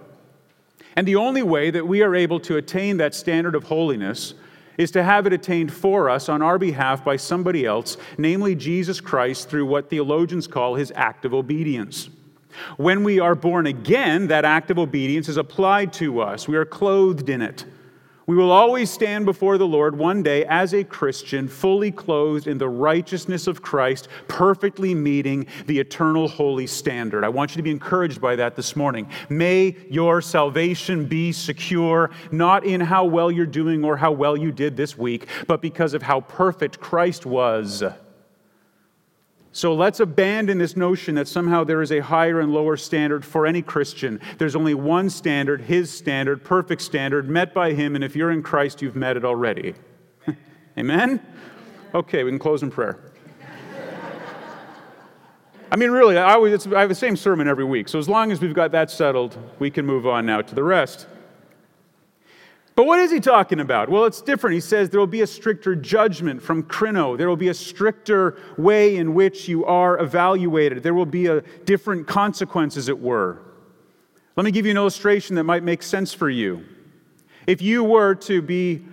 And 0.96 1.08
the 1.08 1.16
only 1.16 1.42
way 1.42 1.72
that 1.72 1.88
we 1.88 2.02
are 2.02 2.16
able 2.16 2.40
to 2.42 2.58
attain 2.58 2.98
that 2.98 3.16
standard 3.16 3.56
of 3.56 3.64
holiness 3.64 4.34
is 4.78 4.92
to 4.92 5.04
have 5.04 5.26
it 5.26 5.34
attained 5.34 5.72
for 5.72 6.10
us 6.10 6.28
on 6.28 6.42
our 6.42 6.58
behalf 6.58 7.04
by 7.04 7.16
somebody 7.16 7.66
else, 7.66 7.98
namely 8.18 8.56
Jesus 8.56 9.00
Christ, 9.00 9.50
through 9.50 9.66
what 9.66 9.90
theologians 9.90 10.48
call 10.48 10.76
his 10.76 10.92
act 10.96 11.24
of 11.24 11.34
obedience. 11.34 12.10
When 12.78 13.04
we 13.04 13.20
are 13.20 13.36
born 13.36 13.68
again, 13.68 14.28
that 14.28 14.44
act 14.44 14.72
of 14.72 14.80
obedience 14.80 15.30
is 15.30 15.38
applied 15.38 15.94
to 15.94 16.20
us. 16.20 16.48
We 16.48 16.58
are 16.58 16.66
clothed 16.66 17.30
in 17.30 17.42
it. 17.42 17.66
We 18.28 18.36
will 18.36 18.52
always 18.52 18.92
stand 18.92 19.26
before 19.26 19.58
the 19.58 19.68
Lord 19.68 19.98
one 19.98 20.22
day 20.22 20.46
as 20.46 20.74
a 20.74 20.84
Christian, 20.84 21.48
fully 21.48 21.92
clothed 21.92 22.48
in 22.48 22.60
the 22.60 22.70
righteousness 22.70 23.48
of 23.48 23.64
Christ, 23.64 24.08
perfectly 24.28 24.94
meeting 24.94 25.48
the 25.66 25.80
eternal 25.80 26.28
holy 26.28 26.68
standard. 26.68 27.24
I 27.24 27.30
want 27.30 27.52
you 27.52 27.58
to 27.58 27.64
be 27.64 27.72
encouraged 27.72 28.22
by 28.22 28.36
that 28.36 28.56
this 28.56 28.76
morning. 28.76 29.10
May 29.28 29.76
your 29.90 30.22
salvation 30.22 31.06
be 31.06 31.32
secure, 31.32 32.12
not 32.32 32.64
in 32.64 32.80
how 32.80 33.06
well 33.06 33.32
you're 33.32 33.46
doing 33.48 33.84
or 33.84 33.98
how 33.98 34.12
well 34.12 34.38
you 34.38 34.52
did 34.52 34.78
this 34.78 34.96
week, 34.96 35.28
but 35.48 35.62
because 35.62 35.96
of 35.96 36.04
how 36.04 36.22
perfect 36.22 36.80
Christ 36.80 37.26
was. 37.26 37.84
So 39.54 39.74
let's 39.74 40.00
abandon 40.00 40.58
this 40.58 40.78
notion 40.78 41.16
that 41.16 41.28
somehow 41.28 41.66
there 41.66 41.82
is 41.82 41.92
a 41.92 42.00
higher 42.00 42.40
and 42.40 42.54
lower 42.54 42.78
standard 42.78 43.26
for 43.26 43.46
any 43.46 43.62
Christian. 43.62 44.22
There's 44.38 44.56
only 44.56 44.74
one 44.74 45.10
standard, 45.10 45.62
his 45.62 45.92
standard, 45.92 46.44
perfect 46.44 46.82
standard, 46.82 47.30
met 47.30 47.54
by 47.54 47.74
him, 47.74 47.96
and 47.96 48.04
if 48.04 48.16
you're 48.16 48.32
in 48.32 48.44
Christ, 48.44 48.82
you've 48.82 48.96
met 48.96 49.18
it 49.18 49.26
already. 49.26 49.74
Amen? 50.78 51.20
Okay, 51.94 52.24
we 52.24 52.32
can 52.32 52.40
close 52.40 52.64
in 52.64 52.72
prayer. 52.72 53.12
I 55.70 55.78
mean, 55.78 55.92
really, 55.92 56.18
I, 56.18 56.34
always, 56.34 56.68
I 56.68 56.82
have 56.82 56.90
the 56.90 56.96
same 56.96 57.16
sermon 57.18 57.48
every 57.48 57.64
week, 57.64 57.90
so 57.90 58.00
as 58.00 58.08
long 58.08 58.32
as 58.32 58.42
we've 58.42 58.54
got 58.54 58.72
that 58.72 58.90
settled, 58.90 59.38
we 59.60 59.70
can 59.70 59.86
move 59.86 60.06
on 60.06 60.26
now 60.26 60.42
to 60.42 60.56
the 60.56 60.64
rest. 60.64 61.08
But 62.82 62.88
what 62.88 63.00
is 63.00 63.12
he 63.12 63.20
talking 63.20 63.60
about? 63.60 63.90
Well, 63.90 64.06
it's 64.06 64.24
different. 64.24 64.56
He 64.56 64.60
says 64.60 64.90
there 64.90 65.00
will 65.00 65.06
be 65.06 65.22
a 65.22 65.28
stricter 65.28 65.76
judgment 65.76 66.42
from 66.42 66.64
krino. 66.64 67.16
There 67.16 67.30
will 67.30 67.38
be 67.38 67.50
a 67.50 67.54
stricter 67.54 68.40
way 68.58 68.96
in 68.98 69.14
which 69.14 69.48
you 69.48 69.64
are 69.66 70.00
evaluated. 70.00 70.82
There 70.82 70.96
will 70.96 71.06
be 71.06 71.28
a 71.28 71.42
different 71.42 72.08
consequence, 72.08 72.78
as 72.78 72.90
it 72.90 72.98
were. 73.00 73.38
Let 74.36 74.46
me 74.46 74.52
give 74.52 74.66
you 74.66 74.72
an 74.72 74.78
illustration 74.78 75.36
that 75.36 75.44
might 75.44 75.62
make 75.62 75.84
sense 75.84 76.12
for 76.12 76.28
you. 76.28 76.66
If 77.46 77.62
you 77.62 77.84
were 77.84 78.16
to 78.16 78.42
be 78.42 78.84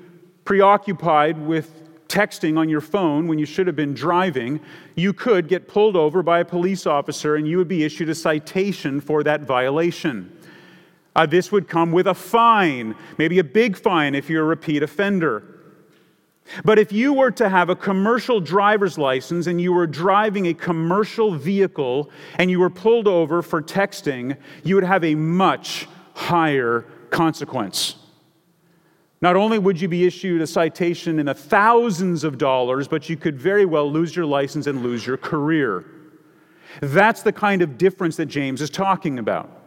preoccupied 0.45 1.41
with 1.41 1.73
texting 2.09 2.59
on 2.59 2.69
your 2.69 2.83
phone 2.83 3.27
when 3.27 3.39
you 3.39 3.47
should 3.47 3.67
have 3.67 3.77
been 3.77 3.95
driving, 3.95 4.61
you 4.97 5.15
could 5.15 5.49
get 5.49 5.67
pulled 5.67 5.97
over 5.97 6.23
by 6.23 6.41
a 6.41 6.45
police 6.45 6.87
officer 6.87 7.37
and 7.37 7.49
you 7.49 7.57
would 7.57 7.69
be 7.69 7.85
issued 7.85 8.11
a 8.11 8.15
citation 8.15 9.01
for 9.01 9.23
that 9.23 9.41
violation. 9.41 10.38
Uh, 11.19 11.27
this 11.27 11.51
would 11.51 11.67
come 11.67 11.91
with 11.91 12.07
a 12.07 12.15
fine, 12.15 12.95
maybe 13.19 13.41
a 13.41 13.45
big 13.45 13.77
fine 13.77 14.15
if 14.15 14.31
you're 14.31 14.45
a 14.45 14.47
repeat 14.47 14.85
offender. 14.85 15.43
But 16.65 16.79
if 16.79 16.93
you 16.93 17.13
were 17.13 17.33
to 17.33 17.49
have 17.49 17.71
a 17.71 17.75
commercial 17.75 18.39
driver's 18.39 18.97
license 18.97 19.49
and 19.49 19.61
you 19.61 19.73
were 19.73 19.89
driving 19.89 20.47
a 20.47 20.55
commercial 20.55 21.35
vehicle 21.35 22.09
and 22.37 22.53
you 22.53 22.61
were 22.61 22.71
pulled 22.71 23.09
over 23.09 23.43
for 23.43 23.61
texting, 23.61 24.37
you 24.63 24.77
would 24.77 24.85
have 24.85 25.03
a 25.03 25.17
much 25.17 25.89
higher 26.15 26.83
consequence. 27.11 27.97
Not 29.21 29.35
only 29.35 29.59
would 29.59 29.81
you 29.81 29.89
be 29.89 30.07
issued 30.07 30.41
a 30.41 30.47
citation 30.47 31.19
in 31.19 31.27
the 31.27 31.35
thousands 31.35 32.23
of 32.23 32.39
dollars, 32.39 32.87
but 32.87 33.09
you 33.09 33.17
could 33.17 33.37
very 33.37 33.65
well 33.65 33.91
lose 33.91 34.15
your 34.15 34.25
license 34.25 34.69
and 34.69 34.85
lose 34.85 35.05
your 35.05 35.17
career. 35.17 35.85
That's 36.81 37.23
the 37.23 37.33
kind 37.33 37.61
of 37.61 37.77
difference 37.77 38.15
that 38.19 38.27
James 38.27 38.63
is 38.63 38.71
talking 38.71 39.19
about. 39.19 39.58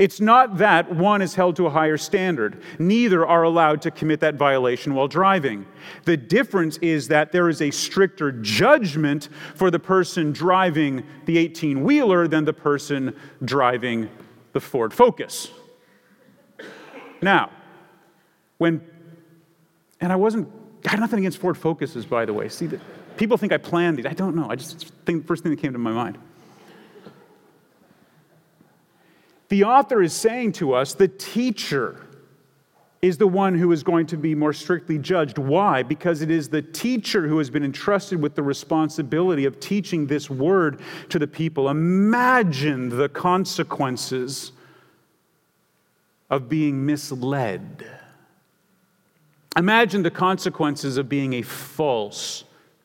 It's 0.00 0.18
not 0.18 0.56
that 0.56 0.90
one 0.90 1.20
is 1.20 1.34
held 1.34 1.56
to 1.56 1.66
a 1.66 1.70
higher 1.70 1.98
standard. 1.98 2.62
Neither 2.78 3.26
are 3.26 3.42
allowed 3.42 3.82
to 3.82 3.90
commit 3.90 4.20
that 4.20 4.36
violation 4.36 4.94
while 4.94 5.08
driving. 5.08 5.66
The 6.06 6.16
difference 6.16 6.78
is 6.78 7.08
that 7.08 7.32
there 7.32 7.50
is 7.50 7.60
a 7.60 7.70
stricter 7.70 8.32
judgment 8.32 9.28
for 9.54 9.70
the 9.70 9.78
person 9.78 10.32
driving 10.32 11.04
the 11.26 11.36
18 11.36 11.84
wheeler 11.84 12.26
than 12.26 12.46
the 12.46 12.54
person 12.54 13.14
driving 13.44 14.08
the 14.54 14.60
Ford 14.60 14.94
Focus. 14.94 15.50
Now, 17.20 17.50
when, 18.56 18.80
and 20.00 20.10
I 20.10 20.16
wasn't, 20.16 20.48
I 20.86 20.92
had 20.92 21.00
nothing 21.00 21.18
against 21.18 21.36
Ford 21.36 21.58
Focuses, 21.58 22.06
by 22.06 22.24
the 22.24 22.32
way. 22.32 22.48
See, 22.48 22.64
the, 22.64 22.80
people 23.18 23.36
think 23.36 23.52
I 23.52 23.58
planned 23.58 23.98
these. 23.98 24.06
I 24.06 24.14
don't 24.14 24.34
know. 24.34 24.48
I 24.48 24.56
just 24.56 24.92
think 25.04 25.24
the 25.24 25.28
first 25.28 25.42
thing 25.42 25.50
that 25.50 25.60
came 25.60 25.74
to 25.74 25.78
my 25.78 25.92
mind. 25.92 26.16
The 29.50 29.64
author 29.64 30.00
is 30.00 30.14
saying 30.14 30.52
to 30.52 30.72
us 30.74 30.94
the 30.94 31.08
teacher 31.08 32.06
is 33.02 33.18
the 33.18 33.26
one 33.26 33.54
who 33.54 33.72
is 33.72 33.82
going 33.82 34.06
to 34.06 34.16
be 34.16 34.34
more 34.34 34.52
strictly 34.52 34.98
judged. 34.98 35.38
Why? 35.38 35.82
Because 35.82 36.22
it 36.22 36.30
is 36.30 36.48
the 36.48 36.62
teacher 36.62 37.26
who 37.26 37.38
has 37.38 37.50
been 37.50 37.64
entrusted 37.64 38.20
with 38.20 38.34
the 38.34 38.42
responsibility 38.42 39.46
of 39.46 39.58
teaching 39.58 40.06
this 40.06 40.30
word 40.30 40.80
to 41.08 41.18
the 41.18 41.26
people. 41.26 41.68
Imagine 41.68 42.90
the 42.90 43.08
consequences 43.08 44.52
of 46.28 46.48
being 46.48 46.86
misled. 46.86 47.86
Imagine 49.56 50.02
the 50.02 50.10
consequences 50.10 50.96
of 50.96 51.08
being 51.08 51.32
a 51.34 51.42
false 51.42 52.44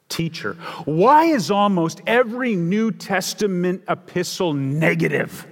teacher. 0.09 0.53
Why 0.85 1.25
is 1.25 1.51
almost 1.51 2.01
every 2.07 2.55
New 2.55 2.91
Testament 2.91 3.83
epistle 3.87 4.53
negative? 4.53 5.45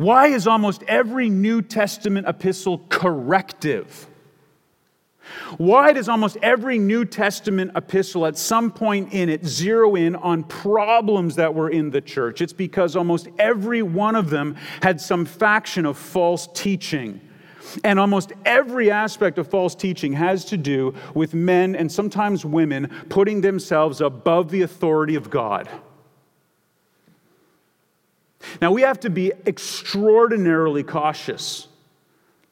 Why 0.00 0.28
is 0.28 0.46
almost 0.46 0.82
every 0.84 1.28
New 1.28 1.60
Testament 1.60 2.26
epistle 2.26 2.86
corrective? 2.88 4.06
Why 5.58 5.92
does 5.92 6.08
almost 6.08 6.38
every 6.40 6.78
New 6.78 7.04
Testament 7.04 7.72
epistle 7.76 8.24
at 8.24 8.38
some 8.38 8.70
point 8.70 9.12
in 9.12 9.28
it 9.28 9.44
zero 9.44 9.96
in 9.96 10.16
on 10.16 10.44
problems 10.44 11.36
that 11.36 11.54
were 11.54 11.68
in 11.68 11.90
the 11.90 12.00
church? 12.00 12.40
It's 12.40 12.54
because 12.54 12.96
almost 12.96 13.28
every 13.38 13.82
one 13.82 14.16
of 14.16 14.30
them 14.30 14.56
had 14.80 15.02
some 15.02 15.26
faction 15.26 15.84
of 15.84 15.98
false 15.98 16.48
teaching 16.54 17.20
and 17.84 18.00
almost 18.00 18.32
every 18.46 18.90
aspect 18.90 19.36
of 19.36 19.48
false 19.48 19.74
teaching 19.74 20.14
has 20.14 20.46
to 20.46 20.56
do 20.56 20.94
with 21.12 21.34
men 21.34 21.76
and 21.76 21.92
sometimes 21.92 22.42
women 22.42 22.90
putting 23.10 23.42
themselves 23.42 24.00
above 24.00 24.50
the 24.50 24.62
authority 24.62 25.14
of 25.14 25.28
God. 25.28 25.68
Now, 28.60 28.72
we 28.72 28.82
have 28.82 29.00
to 29.00 29.10
be 29.10 29.32
extraordinarily 29.46 30.82
cautious 30.82 31.68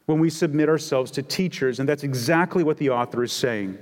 when 0.07 0.21
we 0.21 0.31
submit 0.31 0.69
ourselves 0.69 1.11
to 1.13 1.23
teachers, 1.23 1.81
and 1.81 1.89
that's 1.89 2.03
exactly 2.03 2.65
what 2.65 2.79
the 2.79 2.91
author 2.91 3.23
is 3.23 3.33
saying. 3.33 3.79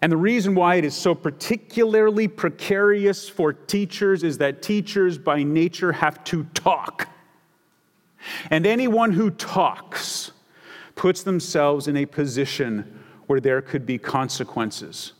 And 0.00 0.12
the 0.12 0.16
reason 0.16 0.54
why 0.54 0.76
it 0.76 0.84
is 0.84 0.94
so 0.94 1.14
particularly 1.14 2.28
precarious 2.28 3.28
for 3.28 3.52
teachers 3.52 4.22
is 4.22 4.38
that 4.38 4.62
teachers 4.62 5.18
by 5.18 5.42
nature 5.42 5.92
have 5.92 6.22
to 6.24 6.44
talk. 6.54 7.08
And 8.50 8.66
anyone 8.66 9.12
who 9.12 9.30
talks 9.30 10.32
puts 10.94 11.22
themselves 11.22 11.88
in 11.88 11.96
a 11.96 12.06
position 12.06 13.00
where 13.26 13.40
there 13.40 13.60
could 13.60 13.86
be 13.86 13.98
consequences. 13.98 15.12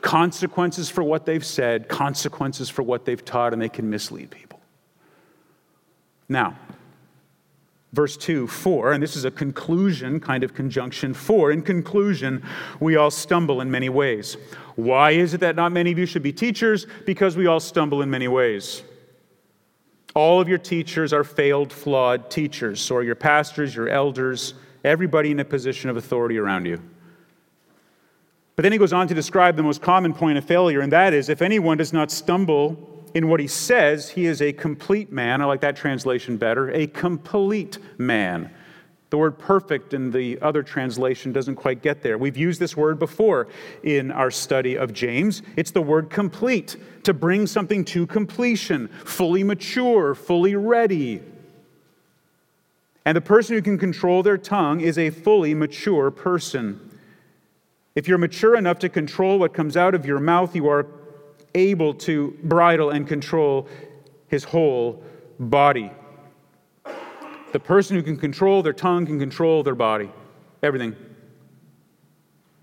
Consequences 0.00 0.90
for 0.90 1.02
what 1.04 1.26
they've 1.26 1.46
said, 1.46 1.88
consequences 1.88 2.68
for 2.68 2.82
what 2.82 3.04
they've 3.04 3.24
taught, 3.24 3.52
and 3.52 3.62
they 3.62 3.68
can 3.68 3.88
mislead 3.88 4.30
people. 4.30 4.51
Now, 6.32 6.56
verse 7.92 8.16
2 8.16 8.48
4, 8.48 8.92
and 8.94 9.02
this 9.02 9.16
is 9.16 9.26
a 9.26 9.30
conclusion, 9.30 10.18
kind 10.18 10.42
of 10.42 10.54
conjunction. 10.54 11.12
For, 11.12 11.52
in 11.52 11.60
conclusion, 11.60 12.42
we 12.80 12.96
all 12.96 13.10
stumble 13.10 13.60
in 13.60 13.70
many 13.70 13.90
ways. 13.90 14.38
Why 14.74 15.10
is 15.10 15.34
it 15.34 15.40
that 15.40 15.56
not 15.56 15.72
many 15.72 15.92
of 15.92 15.98
you 15.98 16.06
should 16.06 16.22
be 16.22 16.32
teachers? 16.32 16.86
Because 17.04 17.36
we 17.36 17.46
all 17.46 17.60
stumble 17.60 18.00
in 18.00 18.08
many 18.08 18.28
ways. 18.28 18.82
All 20.14 20.40
of 20.40 20.48
your 20.48 20.58
teachers 20.58 21.12
are 21.12 21.24
failed, 21.24 21.70
flawed 21.70 22.30
teachers. 22.30 22.80
So 22.80 22.96
are 22.96 23.02
your 23.02 23.14
pastors, 23.14 23.74
your 23.76 23.88
elders, 23.88 24.54
everybody 24.84 25.30
in 25.30 25.40
a 25.40 25.44
position 25.44 25.90
of 25.90 25.98
authority 25.98 26.38
around 26.38 26.64
you. 26.64 26.82
But 28.56 28.62
then 28.62 28.72
he 28.72 28.78
goes 28.78 28.92
on 28.94 29.06
to 29.08 29.14
describe 29.14 29.56
the 29.56 29.62
most 29.62 29.82
common 29.82 30.14
point 30.14 30.38
of 30.38 30.44
failure, 30.44 30.80
and 30.80 30.92
that 30.92 31.12
is 31.12 31.28
if 31.28 31.42
anyone 31.42 31.76
does 31.76 31.92
not 31.92 32.10
stumble 32.10 32.91
in 33.14 33.28
what 33.28 33.40
he 33.40 33.46
says, 33.46 34.10
he 34.10 34.26
is 34.26 34.40
a 34.40 34.52
complete 34.52 35.12
man. 35.12 35.42
I 35.42 35.44
like 35.44 35.60
that 35.60 35.76
translation 35.76 36.36
better 36.36 36.70
a 36.70 36.86
complete 36.86 37.78
man. 37.98 38.50
The 39.10 39.18
word 39.18 39.38
perfect 39.38 39.92
in 39.92 40.10
the 40.10 40.40
other 40.40 40.62
translation 40.62 41.32
doesn't 41.32 41.56
quite 41.56 41.82
get 41.82 42.00
there. 42.00 42.16
We've 42.16 42.36
used 42.36 42.58
this 42.58 42.74
word 42.74 42.98
before 42.98 43.48
in 43.82 44.10
our 44.10 44.30
study 44.30 44.78
of 44.78 44.94
James. 44.94 45.42
It's 45.54 45.70
the 45.70 45.82
word 45.82 46.08
complete, 46.08 46.78
to 47.02 47.12
bring 47.12 47.46
something 47.46 47.84
to 47.86 48.06
completion, 48.06 48.88
fully 48.88 49.44
mature, 49.44 50.14
fully 50.14 50.56
ready. 50.56 51.20
And 53.04 53.14
the 53.14 53.20
person 53.20 53.54
who 53.54 53.60
can 53.60 53.76
control 53.76 54.22
their 54.22 54.38
tongue 54.38 54.80
is 54.80 54.96
a 54.96 55.10
fully 55.10 55.52
mature 55.52 56.10
person. 56.10 56.98
If 57.94 58.08
you're 58.08 58.16
mature 58.16 58.56
enough 58.56 58.78
to 58.78 58.88
control 58.88 59.38
what 59.38 59.52
comes 59.52 59.76
out 59.76 59.94
of 59.94 60.06
your 60.06 60.20
mouth, 60.20 60.56
you 60.56 60.68
are 60.68 60.86
able 61.54 61.94
to 61.94 62.36
bridle 62.42 62.90
and 62.90 63.06
control 63.06 63.68
his 64.28 64.44
whole 64.44 65.02
body. 65.38 65.90
The 67.52 67.60
person 67.60 67.96
who 67.96 68.02
can 68.02 68.16
control 68.16 68.62
their 68.62 68.72
tongue 68.72 69.06
can 69.06 69.18
control 69.18 69.62
their 69.62 69.74
body, 69.74 70.10
everything. 70.62 70.96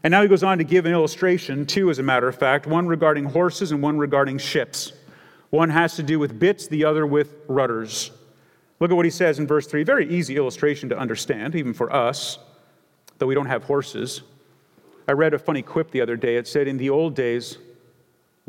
And 0.03 0.11
now 0.11 0.21
he 0.21 0.27
goes 0.27 0.43
on 0.43 0.57
to 0.57 0.63
give 0.63 0.85
an 0.85 0.93
illustration, 0.93 1.65
two, 1.65 1.89
as 1.89 1.99
a 1.99 2.03
matter 2.03 2.27
of 2.27 2.35
fact, 2.35 2.65
one 2.65 2.87
regarding 2.87 3.25
horses 3.25 3.71
and 3.71 3.81
one 3.81 3.97
regarding 3.97 4.37
ships. 4.37 4.93
One 5.49 5.69
has 5.69 5.95
to 5.97 6.03
do 6.03 6.19
with 6.19 6.39
bits, 6.39 6.67
the 6.67 6.85
other 6.85 7.05
with 7.05 7.35
rudders. 7.47 8.11
Look 8.79 8.91
at 8.91 8.95
what 8.95 9.05
he 9.05 9.11
says 9.11 9.39
in 9.39 9.47
verse 9.47 9.67
3. 9.67 9.83
Very 9.83 10.09
easy 10.09 10.37
illustration 10.37 10.89
to 10.89 10.97
understand, 10.97 11.55
even 11.55 11.73
for 11.73 11.91
us, 11.93 12.39
though 13.17 13.27
we 13.27 13.35
don't 13.35 13.47
have 13.47 13.65
horses. 13.65 14.21
I 15.07 15.11
read 15.11 15.33
a 15.33 15.39
funny 15.39 15.61
quip 15.61 15.91
the 15.91 16.01
other 16.01 16.15
day. 16.15 16.37
It 16.37 16.47
said, 16.47 16.67
In 16.67 16.77
the 16.77 16.89
old 16.89 17.15
days, 17.15 17.57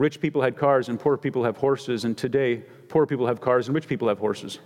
rich 0.01 0.19
people 0.19 0.41
had 0.41 0.57
cars 0.57 0.89
and 0.89 0.99
poor 0.99 1.19
people 1.19 1.45
have 1.45 1.59
horses, 1.59 2.07
and 2.07 2.17
today, 2.17 2.63
poor 2.89 3.05
people 3.05 3.27
have 3.27 3.39
cars 3.39 3.69
and 3.69 3.75
rich 3.75 3.87
people 3.87 4.09
have 4.09 4.19
horses. 4.19 4.59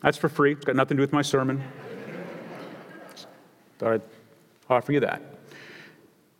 That's 0.00 0.16
for 0.16 0.28
free. 0.28 0.52
It's 0.52 0.64
got 0.64 0.76
nothing 0.76 0.96
to 0.96 1.00
do 1.00 1.02
with 1.02 1.12
my 1.12 1.22
sermon. 1.22 1.60
I'd 3.82 4.00
offer 4.68 4.92
you 4.92 5.00
that. 5.00 5.20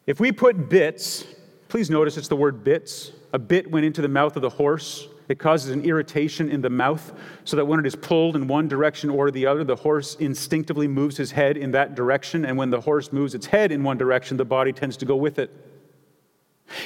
If 0.07 0.21
we 0.21 0.31
put 0.31 0.69
bits, 0.69 1.25
please 1.67 1.91
notice 1.91 2.17
it's 2.17 2.29
the 2.29 2.37
word 2.37 2.63
bits. 2.63 3.11
A 3.33 3.39
bit 3.39 3.69
went 3.69 3.85
into 3.85 4.01
the 4.01 4.09
mouth 4.09 4.37
of 4.37 4.43
the 4.43 4.49
horse. 4.49 5.09
It 5.29 5.41
causes 5.41 5.73
an 5.73 5.85
irritation 5.85 6.51
in 6.51 6.61
the 6.61 6.71
mouth 6.71 7.13
so 7.45 7.57
that 7.57 7.65
when 7.65 7.81
it 7.81 7.87
is 7.87 7.97
pulled 7.97 8.37
in 8.37 8.47
one 8.47 8.69
direction 8.69 9.11
or 9.11 9.33
the 9.33 9.45
other, 9.45 9.65
the 9.65 9.77
horse 9.77 10.15
instinctively 10.17 10.87
moves 10.87 11.17
his 11.17 11.33
head 11.33 11.57
in 11.57 11.73
that 11.73 11.97
direction. 11.97 12.45
And 12.45 12.57
when 12.57 12.71
the 12.71 12.81
horse 12.81 13.13
moves 13.13 13.35
its 13.35 13.47
head 13.47 13.73
in 13.73 13.83
one 13.83 13.99
direction, 13.99 14.37
the 14.37 14.45
body 14.45 14.73
tends 14.73 14.97
to 14.99 15.05
go 15.05 15.17
with 15.17 15.41
it. 15.41 15.51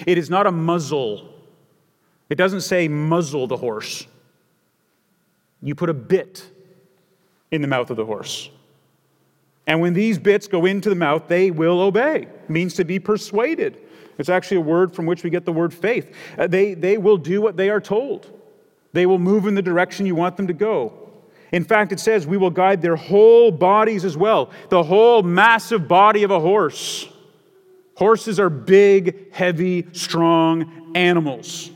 It 0.07 0.19
is 0.19 0.31
not 0.31 0.47
a 0.47 0.53
muzzle. 0.53 1.29
It 2.31 2.37
doesn't 2.37 2.63
say 2.63 2.89
muzzle 2.89 3.47
the 3.47 3.57
horse. 3.57 4.07
You 5.63 5.75
put 5.75 5.91
a 5.91 5.95
bit 5.95 6.47
in 7.51 7.63
the 7.63 7.69
mouth 7.69 7.91
of 7.91 7.97
the 7.97 8.05
horse. 8.05 8.51
And 9.67 9.81
when 9.81 9.95
these 9.95 10.19
bits 10.19 10.47
go 10.47 10.67
into 10.67 10.89
the 10.89 10.95
mouth, 10.95 11.29
they 11.29 11.51
will 11.51 11.81
obey. 11.81 12.23
It 12.23 12.51
means 12.51 12.75
to 12.75 12.85
be 12.85 12.99
persuaded. 12.99 13.79
It's 14.19 14.29
actually 14.29 14.59
a 14.59 14.63
word 14.63 14.95
from 14.95 15.07
which 15.07 15.25
we 15.25 15.31
get 15.31 15.45
the 15.45 15.53
word 15.53 15.73
faith. 15.73 16.15
Uh, 16.39 16.47
they, 16.47 16.75
they 16.75 16.99
will 16.99 17.17
do 17.17 17.41
what 17.41 17.57
they 17.57 17.71
are 17.71 17.81
told, 17.81 18.31
they 18.93 19.07
will 19.07 19.19
move 19.19 19.47
in 19.47 19.55
the 19.55 19.63
direction 19.63 20.07
you 20.07 20.15
want 20.15 20.37
them 20.37 20.47
to 20.47 20.53
go. 20.53 20.93
In 21.53 21.65
fact, 21.65 21.93
it 21.93 22.01
says 22.01 22.27
we 22.27 22.37
will 22.37 22.51
guide 22.51 22.83
their 22.83 22.97
whole 22.97 23.51
bodies 23.51 24.05
as 24.05 24.17
well, 24.17 24.51
the 24.71 24.83
whole 24.83 25.23
massive 25.23 25.87
body 25.87 26.25
of 26.25 26.31
a 26.31 26.41
horse. 26.41 27.09
Horses 27.97 28.41
are 28.41 28.51
big, 28.51 29.33
heavy, 29.33 29.87
strong 29.93 30.93
animals. 30.95 31.71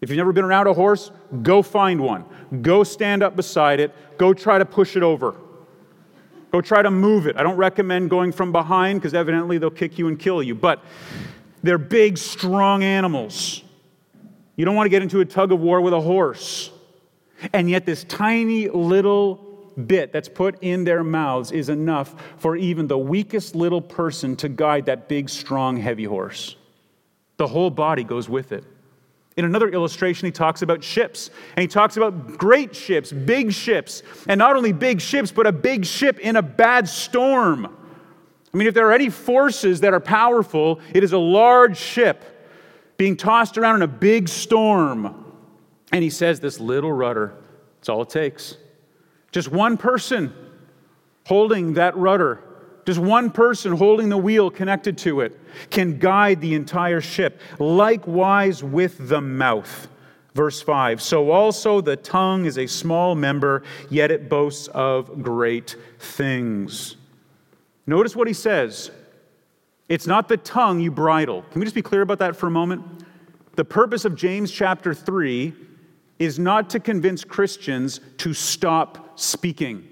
If 0.00 0.10
you've 0.10 0.18
never 0.18 0.32
been 0.32 0.44
around 0.44 0.66
a 0.66 0.72
horse, 0.72 1.10
go 1.42 1.62
find 1.62 2.00
one. 2.00 2.24
Go 2.60 2.84
stand 2.84 3.22
up 3.22 3.36
beside 3.36 3.80
it. 3.80 3.94
Go 4.18 4.34
try 4.34 4.58
to 4.58 4.64
push 4.64 4.96
it 4.96 5.02
over. 5.02 5.34
Go 6.50 6.60
try 6.60 6.82
to 6.82 6.90
move 6.90 7.26
it. 7.26 7.36
I 7.36 7.42
don't 7.42 7.56
recommend 7.56 8.10
going 8.10 8.30
from 8.30 8.52
behind 8.52 9.00
because 9.00 9.14
evidently 9.14 9.58
they'll 9.58 9.70
kick 9.70 9.98
you 9.98 10.08
and 10.08 10.18
kill 10.18 10.42
you. 10.42 10.54
But 10.54 10.84
they're 11.62 11.78
big, 11.78 12.18
strong 12.18 12.82
animals. 12.82 13.62
You 14.56 14.64
don't 14.64 14.74
want 14.74 14.86
to 14.86 14.90
get 14.90 15.02
into 15.02 15.20
a 15.20 15.24
tug 15.24 15.50
of 15.50 15.60
war 15.60 15.80
with 15.80 15.94
a 15.94 16.00
horse. 16.00 16.70
And 17.52 17.70
yet, 17.70 17.86
this 17.86 18.04
tiny 18.04 18.68
little 18.68 19.51
bit 19.86 20.12
that's 20.12 20.28
put 20.28 20.62
in 20.62 20.84
their 20.84 21.02
mouths 21.02 21.52
is 21.52 21.68
enough 21.68 22.14
for 22.36 22.56
even 22.56 22.86
the 22.86 22.98
weakest 22.98 23.54
little 23.54 23.80
person 23.80 24.36
to 24.36 24.48
guide 24.48 24.86
that 24.86 25.08
big, 25.08 25.28
strong, 25.28 25.76
heavy 25.76 26.04
horse. 26.04 26.56
The 27.36 27.46
whole 27.46 27.70
body 27.70 28.04
goes 28.04 28.28
with 28.28 28.52
it. 28.52 28.64
In 29.36 29.44
another 29.44 29.68
illustration, 29.70 30.26
he 30.26 30.32
talks 30.32 30.60
about 30.60 30.84
ships, 30.84 31.30
and 31.56 31.62
he 31.62 31.66
talks 31.66 31.96
about 31.96 32.36
great 32.36 32.76
ships, 32.76 33.12
big 33.12 33.52
ships, 33.52 34.02
and 34.28 34.38
not 34.38 34.56
only 34.56 34.72
big 34.72 35.00
ships, 35.00 35.32
but 35.32 35.46
a 35.46 35.52
big 35.52 35.86
ship 35.86 36.18
in 36.18 36.36
a 36.36 36.42
bad 36.42 36.86
storm. 36.88 37.66
I 38.52 38.56
mean, 38.56 38.68
if 38.68 38.74
there 38.74 38.86
are 38.88 38.92
any 38.92 39.08
forces 39.08 39.80
that 39.80 39.94
are 39.94 40.00
powerful, 40.00 40.80
it 40.92 41.02
is 41.02 41.12
a 41.12 41.18
large 41.18 41.78
ship 41.78 42.22
being 42.98 43.16
tossed 43.16 43.56
around 43.56 43.76
in 43.76 43.82
a 43.82 43.88
big 43.88 44.28
storm. 44.28 45.24
And 45.92 46.02
he 46.02 46.10
says, 46.10 46.40
This 46.40 46.60
little 46.60 46.92
rudder, 46.92 47.34
that's 47.78 47.88
all 47.88 48.02
it 48.02 48.10
takes. 48.10 48.58
Just 49.32 49.48
one 49.48 49.76
person 49.76 50.32
holding 51.26 51.74
that 51.74 51.96
rudder, 51.96 52.40
just 52.84 52.98
one 53.00 53.30
person 53.30 53.72
holding 53.72 54.08
the 54.08 54.18
wheel 54.18 54.50
connected 54.50 54.98
to 54.98 55.22
it, 55.22 55.40
can 55.70 55.98
guide 55.98 56.40
the 56.40 56.54
entire 56.54 57.00
ship. 57.00 57.40
Likewise 57.58 58.62
with 58.62 59.08
the 59.08 59.20
mouth. 59.20 59.88
Verse 60.34 60.62
5 60.62 61.00
So 61.02 61.30
also 61.30 61.80
the 61.80 61.96
tongue 61.96 62.44
is 62.44 62.58
a 62.58 62.66
small 62.66 63.14
member, 63.14 63.62
yet 63.90 64.10
it 64.10 64.28
boasts 64.28 64.68
of 64.68 65.22
great 65.22 65.76
things. 65.98 66.96
Notice 67.86 68.14
what 68.14 68.28
he 68.28 68.34
says. 68.34 68.90
It's 69.88 70.06
not 70.06 70.28
the 70.28 70.36
tongue 70.36 70.80
you 70.80 70.90
bridle. 70.90 71.42
Can 71.50 71.58
we 71.58 71.66
just 71.66 71.74
be 71.74 71.82
clear 71.82 72.02
about 72.02 72.18
that 72.20 72.36
for 72.36 72.46
a 72.46 72.50
moment? 72.50 72.82
The 73.56 73.64
purpose 73.64 74.04
of 74.04 74.14
James 74.14 74.50
chapter 74.50 74.94
3 74.94 75.52
is 76.18 76.38
not 76.38 76.70
to 76.70 76.80
convince 76.80 77.24
Christians 77.24 78.00
to 78.18 78.32
stop 78.34 79.18
speaking. 79.18 79.88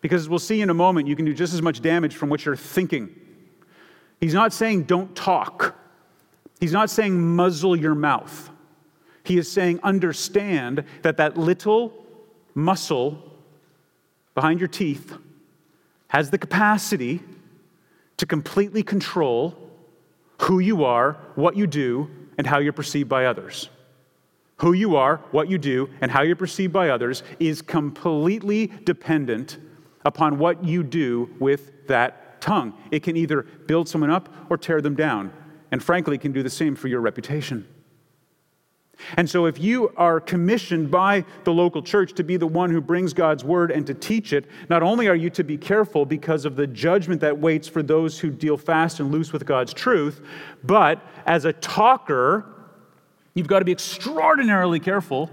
Because 0.00 0.28
we'll 0.28 0.38
see 0.38 0.60
in 0.60 0.70
a 0.70 0.74
moment, 0.74 1.06
you 1.06 1.16
can 1.16 1.24
do 1.24 1.34
just 1.34 1.54
as 1.54 1.62
much 1.62 1.80
damage 1.80 2.16
from 2.16 2.28
what 2.28 2.44
you're 2.44 2.56
thinking. 2.56 3.14
He's 4.20 4.34
not 4.34 4.52
saying 4.52 4.84
don't 4.84 5.14
talk, 5.14 5.76
he's 6.60 6.72
not 6.72 6.90
saying 6.90 7.20
muzzle 7.20 7.76
your 7.76 7.94
mouth. 7.94 8.50
He 9.24 9.38
is 9.38 9.50
saying 9.50 9.78
understand 9.84 10.84
that 11.02 11.16
that 11.18 11.36
little 11.36 11.92
muscle 12.54 13.22
behind 14.34 14.58
your 14.60 14.68
teeth 14.68 15.16
has 16.08 16.30
the 16.30 16.38
capacity 16.38 17.20
to 18.16 18.26
completely 18.26 18.82
control 18.82 19.56
who 20.42 20.58
you 20.58 20.84
are, 20.84 21.16
what 21.36 21.56
you 21.56 21.66
do, 21.66 22.10
and 22.36 22.46
how 22.46 22.58
you're 22.58 22.72
perceived 22.72 23.08
by 23.08 23.26
others. 23.26 23.68
Who 24.62 24.72
you 24.72 24.96
are, 24.96 25.16
what 25.32 25.50
you 25.50 25.58
do, 25.58 25.90
and 26.00 26.10
how 26.10 26.22
you're 26.22 26.36
perceived 26.36 26.72
by 26.72 26.88
others 26.88 27.24
is 27.40 27.60
completely 27.60 28.68
dependent 28.84 29.58
upon 30.04 30.38
what 30.38 30.64
you 30.64 30.84
do 30.84 31.28
with 31.40 31.86
that 31.88 32.40
tongue. 32.40 32.72
It 32.92 33.02
can 33.02 33.16
either 33.16 33.42
build 33.42 33.88
someone 33.88 34.10
up 34.10 34.32
or 34.50 34.56
tear 34.56 34.80
them 34.80 34.94
down. 34.94 35.32
And 35.72 35.82
frankly, 35.82 36.16
can 36.16 36.32
do 36.32 36.42
the 36.44 36.50
same 36.50 36.76
for 36.76 36.86
your 36.86 37.00
reputation. 37.00 37.66
And 39.16 39.28
so, 39.28 39.46
if 39.46 39.58
you 39.58 39.92
are 39.96 40.20
commissioned 40.20 40.90
by 40.90 41.24
the 41.42 41.52
local 41.52 41.82
church 41.82 42.12
to 42.12 42.22
be 42.22 42.36
the 42.36 42.46
one 42.46 42.70
who 42.70 42.80
brings 42.80 43.12
God's 43.12 43.42
word 43.42 43.70
and 43.70 43.84
to 43.86 43.94
teach 43.94 44.32
it, 44.32 44.44
not 44.68 44.82
only 44.82 45.08
are 45.08 45.16
you 45.16 45.30
to 45.30 45.42
be 45.42 45.56
careful 45.56 46.04
because 46.04 46.44
of 46.44 46.54
the 46.54 46.66
judgment 46.68 47.20
that 47.22 47.36
waits 47.36 47.66
for 47.66 47.82
those 47.82 48.20
who 48.20 48.30
deal 48.30 48.56
fast 48.56 49.00
and 49.00 49.10
loose 49.10 49.32
with 49.32 49.44
God's 49.44 49.72
truth, 49.72 50.20
but 50.62 51.02
as 51.26 51.46
a 51.46 51.52
talker, 51.54 52.51
you've 53.34 53.46
got 53.46 53.60
to 53.60 53.64
be 53.64 53.72
extraordinarily 53.72 54.80
careful 54.80 55.30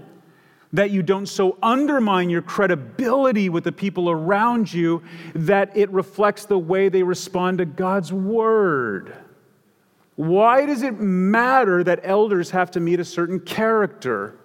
that 0.72 0.90
you 0.90 1.02
don't 1.02 1.26
so 1.26 1.58
undermine 1.62 2.30
your 2.30 2.42
credibility 2.42 3.48
with 3.48 3.64
the 3.64 3.72
people 3.72 4.08
around 4.08 4.72
you 4.72 5.02
that 5.34 5.76
it 5.76 5.90
reflects 5.90 6.44
the 6.44 6.58
way 6.58 6.88
they 6.88 7.02
respond 7.02 7.58
to 7.58 7.64
God's 7.64 8.12
word. 8.12 9.16
Why 10.14 10.66
does 10.66 10.82
it 10.82 11.00
matter 11.00 11.82
that 11.82 12.00
elders 12.04 12.50
have 12.50 12.70
to 12.72 12.80
meet 12.80 13.00
a 13.00 13.04
certain 13.04 13.40
character? 13.40 14.36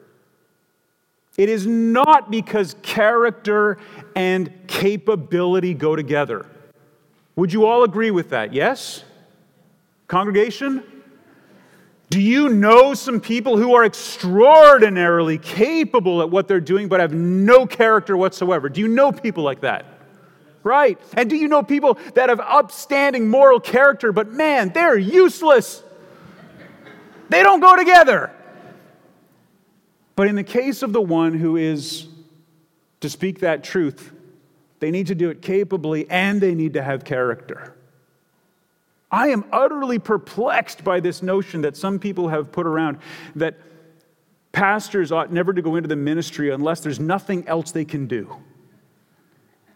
It 1.37 1.49
is 1.49 1.67
not 1.67 2.31
because 2.31 2.75
character 2.81 3.77
and 4.15 4.51
capability 4.67 5.73
go 5.73 5.95
together. 5.95 6.45
Would 7.35 7.51
you 7.51 7.65
all 7.65 7.83
agree 7.83 8.11
with 8.11 8.29
that? 8.29 8.53
Yes? 8.53 9.03
Congregation? 10.07 10.81
Do 12.09 12.21
you 12.21 12.49
know 12.49 12.93
some 12.93 13.19
people 13.19 13.57
who 13.57 13.73
are 13.73 13.83
extraordinarily 13.83 15.37
capable 15.37 16.21
at 16.21 16.29
what 16.29 16.47
they're 16.47 16.59
doing 16.59 16.87
but 16.87 16.99
have 16.99 17.13
no 17.13 17.65
character 17.65 18.15
whatsoever? 18.15 18.69
Do 18.69 18.81
you 18.81 18.87
know 18.87 19.11
people 19.11 19.43
like 19.43 19.61
that? 19.61 19.85
Right. 20.63 20.99
And 21.15 21.29
do 21.29 21.35
you 21.35 21.47
know 21.47 21.61
people 21.61 21.99
that 22.13 22.29
have 22.29 22.39
upstanding 22.39 23.29
moral 23.29 23.59
character, 23.59 24.11
but 24.11 24.31
man, 24.31 24.69
they're 24.69 24.97
useless? 24.97 25.83
They 27.29 27.43
don't 27.43 27.59
go 27.59 27.75
together. 27.75 28.31
But 30.15 30.27
in 30.27 30.35
the 30.35 30.43
case 30.43 30.81
of 30.81 30.93
the 30.93 31.01
one 31.01 31.33
who 31.33 31.57
is 31.57 32.07
to 33.01 33.09
speak 33.09 33.39
that 33.39 33.63
truth, 33.63 34.11
they 34.79 34.91
need 34.91 35.07
to 35.07 35.15
do 35.15 35.29
it 35.29 35.41
capably 35.41 36.09
and 36.09 36.39
they 36.39 36.55
need 36.55 36.73
to 36.73 36.81
have 36.81 37.03
character. 37.03 37.74
I 39.11 39.29
am 39.29 39.45
utterly 39.51 39.99
perplexed 39.99 40.83
by 40.83 40.99
this 40.99 41.21
notion 41.21 41.61
that 41.61 41.77
some 41.77 41.99
people 41.99 42.29
have 42.29 42.51
put 42.51 42.65
around 42.65 42.97
that 43.35 43.57
pastors 44.51 45.11
ought 45.11 45.31
never 45.31 45.53
to 45.53 45.61
go 45.61 45.75
into 45.75 45.87
the 45.87 45.95
ministry 45.95 46.51
unless 46.51 46.79
there's 46.81 46.99
nothing 46.99 47.47
else 47.47 47.71
they 47.71 47.85
can 47.85 48.07
do. 48.07 48.35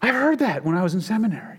I've 0.01 0.15
heard 0.15 0.39
that 0.39 0.63
when 0.63 0.75
I 0.75 0.83
was 0.83 0.93
in 0.93 1.01
seminary. 1.01 1.57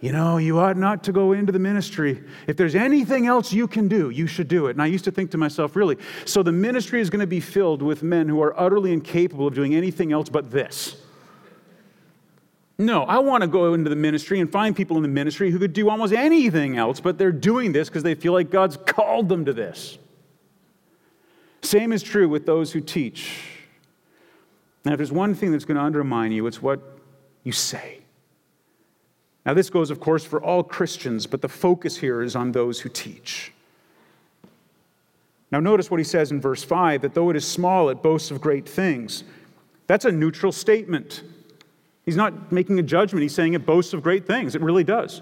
You 0.00 0.12
know, 0.12 0.36
you 0.36 0.60
ought 0.60 0.76
not 0.76 1.02
to 1.04 1.12
go 1.12 1.32
into 1.32 1.50
the 1.50 1.58
ministry. 1.58 2.22
If 2.46 2.56
there's 2.56 2.76
anything 2.76 3.26
else 3.26 3.52
you 3.52 3.66
can 3.66 3.88
do, 3.88 4.10
you 4.10 4.28
should 4.28 4.46
do 4.46 4.66
it. 4.66 4.72
And 4.72 4.82
I 4.82 4.86
used 4.86 5.04
to 5.06 5.10
think 5.10 5.32
to 5.32 5.38
myself, 5.38 5.74
really, 5.74 5.96
so 6.24 6.42
the 6.42 6.52
ministry 6.52 7.00
is 7.00 7.10
going 7.10 7.20
to 7.20 7.26
be 7.26 7.40
filled 7.40 7.82
with 7.82 8.04
men 8.04 8.28
who 8.28 8.40
are 8.40 8.58
utterly 8.58 8.92
incapable 8.92 9.48
of 9.48 9.54
doing 9.54 9.74
anything 9.74 10.12
else 10.12 10.28
but 10.28 10.52
this. 10.52 10.96
No, 12.78 13.02
I 13.02 13.18
want 13.18 13.42
to 13.42 13.48
go 13.48 13.74
into 13.74 13.90
the 13.90 13.96
ministry 13.96 14.38
and 14.38 14.50
find 14.50 14.74
people 14.74 14.96
in 14.96 15.02
the 15.02 15.08
ministry 15.08 15.50
who 15.50 15.58
could 15.58 15.72
do 15.72 15.90
almost 15.90 16.12
anything 16.12 16.76
else, 16.76 17.00
but 17.00 17.18
they're 17.18 17.32
doing 17.32 17.72
this 17.72 17.88
because 17.88 18.04
they 18.04 18.14
feel 18.14 18.32
like 18.32 18.50
God's 18.50 18.76
called 18.76 19.28
them 19.28 19.44
to 19.46 19.52
this. 19.52 19.98
Same 21.62 21.92
is 21.92 22.04
true 22.04 22.28
with 22.28 22.46
those 22.46 22.72
who 22.72 22.80
teach. 22.80 23.42
Now, 24.84 24.92
if 24.92 24.98
there's 24.98 25.10
one 25.10 25.34
thing 25.34 25.50
that's 25.50 25.64
going 25.64 25.76
to 25.76 25.82
undermine 25.82 26.30
you, 26.30 26.46
it's 26.46 26.62
what 26.62 26.80
you 27.42 27.50
say. 27.50 27.98
Now, 29.44 29.54
this 29.54 29.70
goes, 29.70 29.90
of 29.90 29.98
course, 29.98 30.24
for 30.24 30.40
all 30.40 30.62
Christians, 30.62 31.26
but 31.26 31.42
the 31.42 31.48
focus 31.48 31.96
here 31.96 32.22
is 32.22 32.36
on 32.36 32.52
those 32.52 32.80
who 32.80 32.88
teach. 32.88 33.52
Now, 35.50 35.58
notice 35.58 35.90
what 35.90 35.98
he 35.98 36.04
says 36.04 36.30
in 36.30 36.40
verse 36.40 36.62
5 36.62 37.02
that 37.02 37.14
though 37.14 37.30
it 37.30 37.36
is 37.36 37.46
small, 37.46 37.88
it 37.88 38.02
boasts 38.02 38.30
of 38.30 38.40
great 38.40 38.68
things. 38.68 39.24
That's 39.88 40.04
a 40.04 40.12
neutral 40.12 40.52
statement. 40.52 41.22
He's 42.08 42.16
not 42.16 42.50
making 42.50 42.78
a 42.78 42.82
judgment, 42.82 43.20
he's 43.20 43.34
saying 43.34 43.52
it 43.52 43.66
boasts 43.66 43.92
of 43.92 44.02
great 44.02 44.26
things. 44.26 44.54
It 44.54 44.62
really 44.62 44.82
does. 44.82 45.20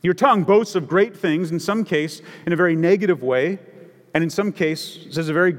Your 0.00 0.14
tongue 0.14 0.44
boasts 0.44 0.74
of 0.76 0.88
great 0.88 1.14
things, 1.14 1.50
in 1.50 1.60
some 1.60 1.84
case, 1.84 2.22
in 2.46 2.54
a 2.54 2.56
very 2.56 2.74
negative 2.74 3.22
way, 3.22 3.58
and 4.14 4.24
in 4.24 4.30
some 4.30 4.50
case, 4.50 5.00
says 5.10 5.28
a 5.28 5.34
very 5.34 5.52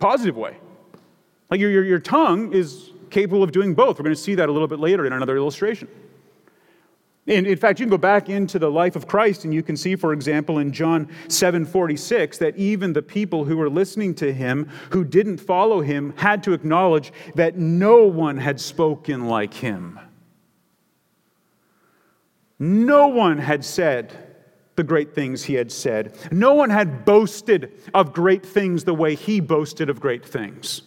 positive 0.00 0.34
way. 0.34 0.56
Like 1.50 1.60
your, 1.60 1.70
your, 1.70 1.84
your 1.84 1.98
tongue 1.98 2.54
is 2.54 2.92
capable 3.10 3.42
of 3.42 3.52
doing 3.52 3.74
both. 3.74 3.98
We're 3.98 4.04
going 4.04 4.16
to 4.16 4.22
see 4.22 4.34
that 4.34 4.48
a 4.48 4.52
little 4.52 4.66
bit 4.66 4.78
later 4.78 5.04
in 5.04 5.12
another 5.12 5.36
illustration. 5.36 5.88
In, 7.26 7.46
in 7.46 7.56
fact, 7.56 7.80
you 7.80 7.86
can 7.86 7.90
go 7.90 7.96
back 7.96 8.28
into 8.28 8.58
the 8.58 8.70
life 8.70 8.96
of 8.96 9.06
Christ 9.06 9.44
and 9.44 9.54
you 9.54 9.62
can 9.62 9.76
see, 9.76 9.96
for 9.96 10.12
example, 10.12 10.58
in 10.58 10.72
John 10.72 11.08
7 11.28 11.64
46, 11.64 12.36
that 12.38 12.56
even 12.56 12.92
the 12.92 13.02
people 13.02 13.44
who 13.44 13.56
were 13.56 13.70
listening 13.70 14.14
to 14.16 14.32
him, 14.32 14.68
who 14.90 15.04
didn't 15.04 15.38
follow 15.38 15.80
him, 15.80 16.12
had 16.16 16.42
to 16.42 16.52
acknowledge 16.52 17.12
that 17.34 17.56
no 17.56 18.04
one 18.04 18.36
had 18.36 18.60
spoken 18.60 19.26
like 19.26 19.54
him. 19.54 19.98
No 22.58 23.08
one 23.08 23.38
had 23.38 23.64
said 23.64 24.12
the 24.76 24.82
great 24.84 25.14
things 25.14 25.44
he 25.44 25.54
had 25.54 25.72
said. 25.72 26.16
No 26.30 26.54
one 26.54 26.70
had 26.70 27.04
boasted 27.04 27.72
of 27.94 28.12
great 28.12 28.44
things 28.44 28.84
the 28.84 28.94
way 28.94 29.14
he 29.14 29.40
boasted 29.40 29.88
of 29.88 30.00
great 30.00 30.24
things. 30.26 30.82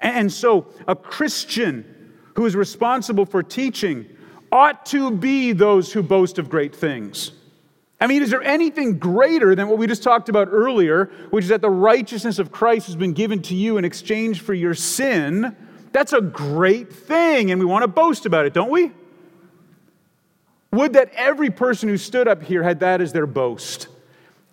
And 0.00 0.32
so, 0.32 0.66
a 0.88 0.96
Christian 0.96 2.14
who 2.34 2.46
is 2.46 2.56
responsible 2.56 3.26
for 3.26 3.42
teaching 3.42 4.06
ought 4.52 4.84
to 4.86 5.10
be 5.10 5.52
those 5.52 5.92
who 5.92 6.02
boast 6.02 6.38
of 6.38 6.50
great 6.50 6.76
things. 6.76 7.32
I 7.98 8.06
mean, 8.06 8.22
is 8.22 8.30
there 8.30 8.42
anything 8.42 8.98
greater 8.98 9.54
than 9.54 9.68
what 9.68 9.78
we 9.78 9.86
just 9.86 10.02
talked 10.02 10.28
about 10.28 10.48
earlier, 10.50 11.06
which 11.30 11.44
is 11.44 11.48
that 11.48 11.62
the 11.62 11.70
righteousness 11.70 12.38
of 12.38 12.52
Christ 12.52 12.86
has 12.86 12.96
been 12.96 13.12
given 13.12 13.40
to 13.42 13.54
you 13.54 13.78
in 13.78 13.84
exchange 13.84 14.42
for 14.42 14.52
your 14.52 14.74
sin? 14.74 15.56
That's 15.92 16.12
a 16.12 16.20
great 16.20 16.92
thing, 16.92 17.50
and 17.50 17.60
we 17.60 17.64
want 17.64 17.82
to 17.84 17.88
boast 17.88 18.26
about 18.26 18.44
it, 18.44 18.52
don't 18.52 18.70
we? 18.70 18.90
Would 20.72 20.94
that 20.94 21.12
every 21.14 21.50
person 21.50 21.88
who 21.88 21.96
stood 21.96 22.28
up 22.28 22.42
here 22.42 22.62
had 22.62 22.80
that 22.80 23.00
as 23.00 23.12
their 23.12 23.26
boast. 23.26 23.88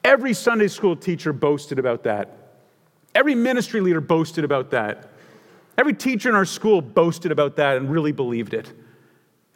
Every 0.04 0.34
Sunday 0.34 0.68
school 0.68 0.96
teacher 0.96 1.34
boasted 1.34 1.80
about 1.80 2.04
that. 2.04 2.38
Every 3.16 3.36
ministry 3.36 3.82
leader 3.82 4.02
boasted 4.02 4.44
about 4.44 4.70
that. 4.72 5.10
Every 5.78 5.94
teacher 5.94 6.30
in 6.30 6.36
our 6.36 6.46
school 6.46 6.82
boasted 6.82 7.32
about 7.32 7.56
that 7.56 7.78
and 7.78 7.90
really 7.90 8.12
believed 8.12 8.54
it. 8.54 8.72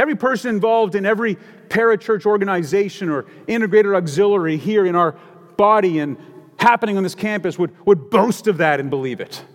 Every 0.04 0.16
person 0.18 0.50
involved 0.50 0.96
in 0.96 1.06
every 1.06 1.38
parachurch 1.70 2.26
organization 2.26 3.10
or 3.10 3.26
integrated 3.48 3.94
auxiliary 3.94 4.58
here 4.58 4.86
in 4.86 4.98
our 4.98 5.14
body 5.56 6.00
and 6.00 6.18
happening 6.60 6.98
on 6.98 7.04
this 7.04 7.16
campus 7.16 7.58
would, 7.58 7.74
would 7.86 8.10
boast 8.10 8.48
of 8.48 8.58
that 8.58 8.82
and 8.82 8.90
believe 8.90 9.22
it. 9.22 9.46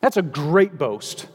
That's 0.00 0.16
a 0.16 0.22
great 0.22 0.78
boast. 0.78 1.26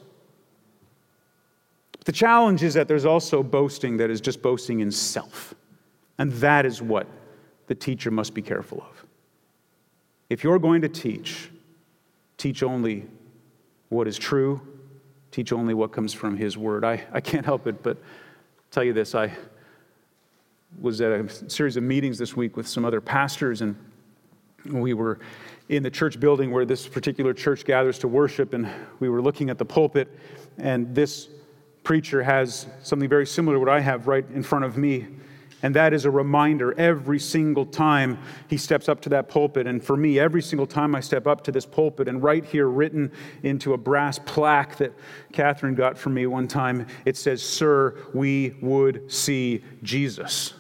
The 2.06 2.14
challenge 2.14 2.64
is 2.64 2.76
that 2.76 2.88
there's 2.88 3.04
also 3.04 3.44
boasting 3.44 3.98
that 3.98 4.10
is 4.10 4.22
just 4.22 4.42
boasting 4.42 4.80
in 4.80 4.94
self. 4.94 5.54
And 6.18 6.32
that 6.36 6.66
is 6.66 6.82
what 6.82 7.08
the 7.68 7.76
teacher 7.76 8.12
must 8.12 8.34
be 8.34 8.42
careful 8.42 8.82
of. 8.90 9.06
If 10.30 10.42
you're 10.42 10.60
going 10.60 10.84
to 10.84 10.90
teach, 10.90 11.52
teach 12.38 12.64
only 12.64 13.08
what 13.90 14.08
is 14.08 14.18
true, 14.18 14.62
teach 15.36 15.52
only 15.52 15.74
what 15.74 15.92
comes 15.92 16.14
from 16.14 16.38
His 16.38 16.58
Word. 16.58 16.86
I, 16.86 17.04
I 17.12 17.20
can't 17.20 17.46
help 17.46 17.68
it 17.68 17.84
but 17.84 17.98
tell 18.72 18.86
you 18.86 18.94
this. 18.94 19.14
I 19.14 19.34
was 20.80 21.02
at 21.02 21.12
a 21.12 21.50
series 21.50 21.76
of 21.76 21.84
meetings 21.84 22.18
this 22.18 22.38
week 22.38 22.56
with 22.56 22.66
some 22.66 22.86
other 22.86 23.02
pastors, 23.02 23.60
and 23.60 23.76
we 24.66 24.94
were 24.94 25.20
in 25.68 25.84
the 25.84 25.92
church 25.92 26.22
building 26.22 26.52
where 26.52 26.64
this 26.64 26.88
particular 26.88 27.34
church 27.34 27.66
gathers 27.66 28.00
to 28.00 28.08
worship, 28.08 28.54
and 28.54 28.66
we 29.02 29.10
were 29.10 29.22
looking 29.22 29.50
at 29.50 29.58
the 29.58 29.66
pulpit, 29.66 30.08
and 30.58 30.96
this 30.96 31.28
preacher 31.84 32.24
has 32.24 32.66
something 32.82 33.10
very 33.10 33.28
similar 33.28 33.58
to 33.58 33.60
what 33.60 33.68
I 33.68 33.82
have 33.82 34.08
right 34.08 34.26
in 34.34 34.42
front 34.42 34.64
of 34.64 34.78
me. 34.78 35.06
And 35.64 35.76
that 35.76 35.94
is 35.94 36.06
a 36.06 36.12
reminder 36.12 36.78
every 36.78 37.18
single 37.18 37.66
time 37.66 38.20
he 38.50 38.58
steps 38.58 38.88
up 38.88 39.02
to 39.02 39.10
that 39.10 39.30
pulpit. 39.30 39.68
And 39.68 39.84
for 39.84 39.98
me, 39.98 40.20
every 40.20 40.42
single 40.42 40.68
time 40.68 40.94
I 40.94 41.00
step 41.00 41.26
up 41.26 41.44
to 41.46 41.52
this 41.52 41.66
pulpit, 41.66 42.08
and 42.08 42.22
right 42.22 42.44
here, 42.46 42.68
written 42.68 43.12
into 43.42 43.74
a 43.74 43.78
brass 43.78 44.20
plaque 44.20 44.78
that 44.78 44.94
Catherine 45.32 45.76
got 45.76 45.98
for 45.98 46.10
me 46.10 46.28
one 46.28 46.48
time, 46.48 46.86
it 47.06 47.18
says, 47.18 47.42
Sir, 47.42 47.98
we 48.14 48.56
would 48.62 49.12
see 49.12 49.64
Jesus. 49.82 50.54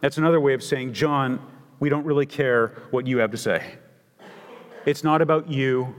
That's 0.00 0.18
another 0.18 0.40
way 0.40 0.54
of 0.54 0.62
saying, 0.62 0.92
John, 0.92 1.40
we 1.80 1.88
don't 1.88 2.04
really 2.04 2.26
care 2.26 2.74
what 2.90 3.06
you 3.06 3.18
have 3.18 3.30
to 3.30 3.38
say. 3.38 3.74
It's 4.84 5.02
not 5.02 5.22
about 5.22 5.48
you, 5.48 5.94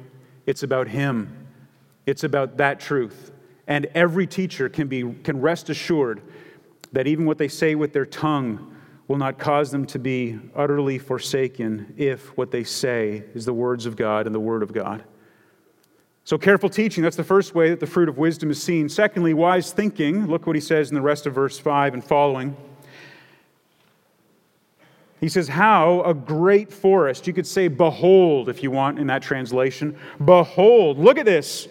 it's 0.45 0.63
about 0.63 0.87
him. 0.87 1.47
It's 2.05 2.23
about 2.23 2.57
that 2.57 2.79
truth. 2.79 3.31
And 3.67 3.85
every 3.93 4.25
teacher 4.25 4.69
can, 4.69 4.87
be, 4.87 5.13
can 5.23 5.41
rest 5.41 5.69
assured 5.69 6.21
that 6.93 7.05
even 7.05 7.25
what 7.25 7.37
they 7.37 7.49
say 7.49 7.75
with 7.75 7.93
their 7.93 8.05
tongue 8.05 8.75
will 9.07 9.17
not 9.17 9.37
cause 9.37 9.71
them 9.71 9.85
to 9.85 9.99
be 9.99 10.39
utterly 10.55 10.97
forsaken 10.97 11.93
if 11.97 12.35
what 12.37 12.51
they 12.51 12.63
say 12.63 13.23
is 13.33 13.45
the 13.45 13.53
words 13.53 13.85
of 13.85 13.95
God 13.95 14.25
and 14.25 14.35
the 14.35 14.39
Word 14.39 14.63
of 14.63 14.73
God. 14.73 15.03
So, 16.23 16.37
careful 16.37 16.69
teaching, 16.69 17.03
that's 17.03 17.15
the 17.15 17.23
first 17.23 17.55
way 17.55 17.69
that 17.69 17.79
the 17.79 17.87
fruit 17.87 18.09
of 18.09 18.17
wisdom 18.17 18.51
is 18.51 18.61
seen. 18.61 18.89
Secondly, 18.89 19.33
wise 19.33 19.71
thinking. 19.71 20.27
Look 20.27 20.45
what 20.45 20.57
he 20.57 20.61
says 20.61 20.89
in 20.89 20.95
the 20.95 21.01
rest 21.01 21.25
of 21.25 21.33
verse 21.33 21.57
5 21.57 21.93
and 21.93 22.03
following. 22.03 22.55
He 25.21 25.29
says, 25.29 25.47
How 25.47 26.03
a 26.03 26.13
great 26.13 26.71
forest. 26.71 27.27
You 27.27 27.33
could 27.33 27.47
say, 27.47 27.69
Behold, 27.69 28.49
if 28.49 28.61
you 28.61 28.71
want 28.71 28.99
in 28.99 29.07
that 29.07 29.21
translation. 29.21 29.97
Behold, 30.23 30.99
look 30.99 31.17
at 31.17 31.25
this. 31.25 31.69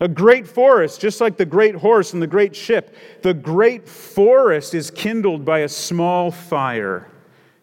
A 0.00 0.08
great 0.08 0.46
forest, 0.46 1.00
just 1.00 1.20
like 1.20 1.36
the 1.38 1.46
great 1.46 1.74
horse 1.74 2.12
and 2.12 2.20
the 2.20 2.26
great 2.26 2.54
ship. 2.54 2.94
The 3.22 3.32
great 3.32 3.88
forest 3.88 4.74
is 4.74 4.90
kindled 4.90 5.44
by 5.44 5.60
a 5.60 5.68
small 5.68 6.30
fire. 6.30 7.10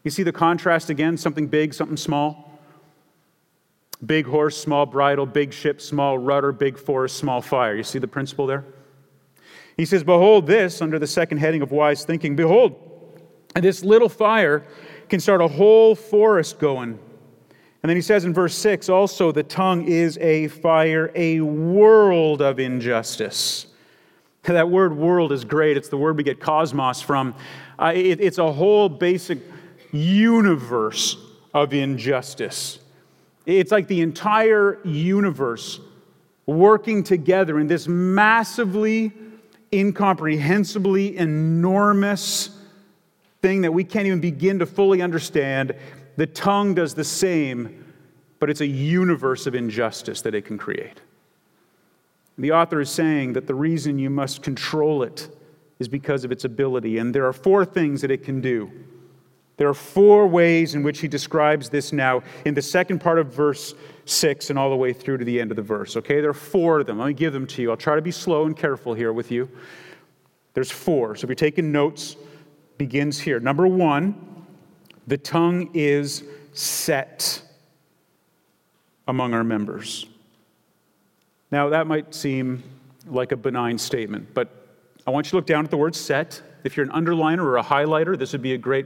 You 0.03 0.09
see 0.09 0.23
the 0.23 0.31
contrast 0.31 0.89
again? 0.89 1.15
Something 1.15 1.47
big, 1.47 1.73
something 1.73 1.97
small. 1.97 2.59
Big 4.03 4.25
horse, 4.25 4.57
small 4.57 4.85
bridle, 4.85 5.25
big 5.25 5.53
ship, 5.53 5.79
small 5.79 6.17
rudder, 6.17 6.51
big 6.51 6.77
forest, 6.77 7.17
small 7.17 7.41
fire. 7.41 7.75
You 7.75 7.83
see 7.83 7.99
the 7.99 8.07
principle 8.07 8.47
there? 8.47 8.65
He 9.77 9.85
says, 9.85 10.03
Behold 10.03 10.47
this, 10.47 10.81
under 10.81 10.99
the 10.99 11.07
second 11.07 11.37
heading 11.37 11.61
of 11.61 11.71
wise 11.71 12.03
thinking, 12.03 12.35
behold, 12.35 12.75
this 13.55 13.83
little 13.83 14.09
fire 14.09 14.65
can 15.07 15.19
start 15.19 15.41
a 15.41 15.47
whole 15.47 15.95
forest 15.95 16.59
going. 16.59 16.99
And 17.83 17.89
then 17.89 17.97
he 17.97 18.01
says 18.01 18.23
in 18.23 18.33
verse 18.33 18.55
6 18.55 18.87
also, 18.87 19.33
the 19.33 19.43
tongue 19.43 19.85
is 19.89 20.17
a 20.19 20.47
fire, 20.47 21.11
a 21.15 21.41
world 21.41 22.41
of 22.41 22.57
injustice. 22.57 23.67
That 24.43 24.69
word 24.69 24.95
world 24.95 25.33
is 25.33 25.43
great. 25.43 25.75
It's 25.75 25.89
the 25.89 25.97
word 25.97 26.15
we 26.15 26.23
get 26.23 26.39
cosmos 26.39 27.01
from. 27.01 27.35
Uh, 27.77 27.91
it, 27.93 28.21
it's 28.21 28.37
a 28.37 28.51
whole 28.51 28.87
basic 28.87 29.39
universe 29.91 31.17
of 31.53 31.73
injustice. 31.73 32.79
It's 33.45 33.71
like 33.71 33.87
the 33.87 34.01
entire 34.01 34.79
universe 34.85 35.81
working 36.45 37.03
together 37.03 37.59
in 37.59 37.67
this 37.67 37.87
massively, 37.87 39.11
incomprehensibly 39.71 41.17
enormous 41.17 42.49
thing 43.41 43.61
that 43.61 43.73
we 43.73 43.83
can't 43.83 44.07
even 44.07 44.21
begin 44.21 44.59
to 44.59 44.65
fully 44.65 45.01
understand. 45.01 45.75
The 46.15 46.27
tongue 46.27 46.75
does 46.75 46.93
the 46.93 47.03
same, 47.03 47.93
but 48.39 48.49
it's 48.49 48.61
a 48.61 48.67
universe 48.67 49.47
of 49.47 49.55
injustice 49.55 50.21
that 50.21 50.35
it 50.35 50.45
can 50.45 50.57
create. 50.57 51.01
The 52.37 52.51
author 52.51 52.81
is 52.81 52.89
saying 52.89 53.33
that 53.33 53.47
the 53.47 53.55
reason 53.55 53.99
you 53.99 54.09
must 54.09 54.41
control 54.41 55.03
it 55.03 55.29
is 55.79 55.87
because 55.87 56.23
of 56.23 56.31
its 56.31 56.45
ability. 56.45 56.97
And 56.97 57.13
there 57.13 57.27
are 57.27 57.33
four 57.33 57.65
things 57.65 58.01
that 58.01 58.11
it 58.11 58.23
can 58.23 58.41
do. 58.41 58.71
There 59.57 59.69
are 59.69 59.73
four 59.73 60.27
ways 60.27 60.73
in 60.73 60.81
which 60.81 60.99
he 60.99 61.07
describes 61.07 61.69
this 61.69 61.93
now 61.93 62.23
in 62.45 62.55
the 62.55 62.61
second 62.61 62.99
part 62.99 63.19
of 63.19 63.31
verse 63.31 63.75
6 64.05 64.49
and 64.49 64.57
all 64.57 64.71
the 64.71 64.75
way 64.75 64.93
through 64.93 65.19
to 65.19 65.25
the 65.25 65.39
end 65.39 65.51
of 65.51 65.57
the 65.57 65.63
verse. 65.63 65.95
Okay, 65.95 66.21
there 66.21 66.31
are 66.31 66.33
four 66.33 66.79
of 66.79 66.87
them. 66.87 66.97
Let 66.97 67.07
me 67.07 67.13
give 67.13 67.33
them 67.33 67.45
to 67.47 67.61
you. 67.61 67.69
I'll 67.69 67.77
try 67.77 67.95
to 67.95 68.01
be 68.01 68.11
slow 68.11 68.45
and 68.45 68.57
careful 68.57 68.95
here 68.95 69.13
with 69.13 69.31
you. 69.31 69.47
There's 70.55 70.71
four. 70.71 71.15
So 71.15 71.25
if 71.25 71.29
you're 71.29 71.35
taking 71.35 71.71
notes, 71.71 72.15
begins 72.77 73.19
here. 73.19 73.39
Number 73.39 73.67
one, 73.67 74.32
the 75.07 75.17
tongue 75.17 75.69
is 75.73 76.23
set 76.53 77.41
among 79.07 79.33
our 79.33 79.43
members. 79.43 80.05
Now, 81.51 81.69
that 81.69 81.87
might 81.87 82.15
seem 82.15 82.63
like 83.05 83.31
a 83.31 83.37
benign 83.37 83.77
statement, 83.77 84.33
but 84.33 84.67
I 85.05 85.11
want 85.11 85.27
you 85.27 85.31
to 85.31 85.35
look 85.35 85.45
down 85.45 85.65
at 85.65 85.71
the 85.71 85.77
word 85.77 85.95
set. 85.95 86.41
If 86.63 86.77
you're 86.77 86.85
an 86.85 86.91
underliner 86.91 87.43
or 87.43 87.57
a 87.57 87.63
highlighter, 87.63 88.17
this 88.17 88.31
would 88.31 88.41
be 88.41 88.53
a 88.53 88.57
great 88.57 88.85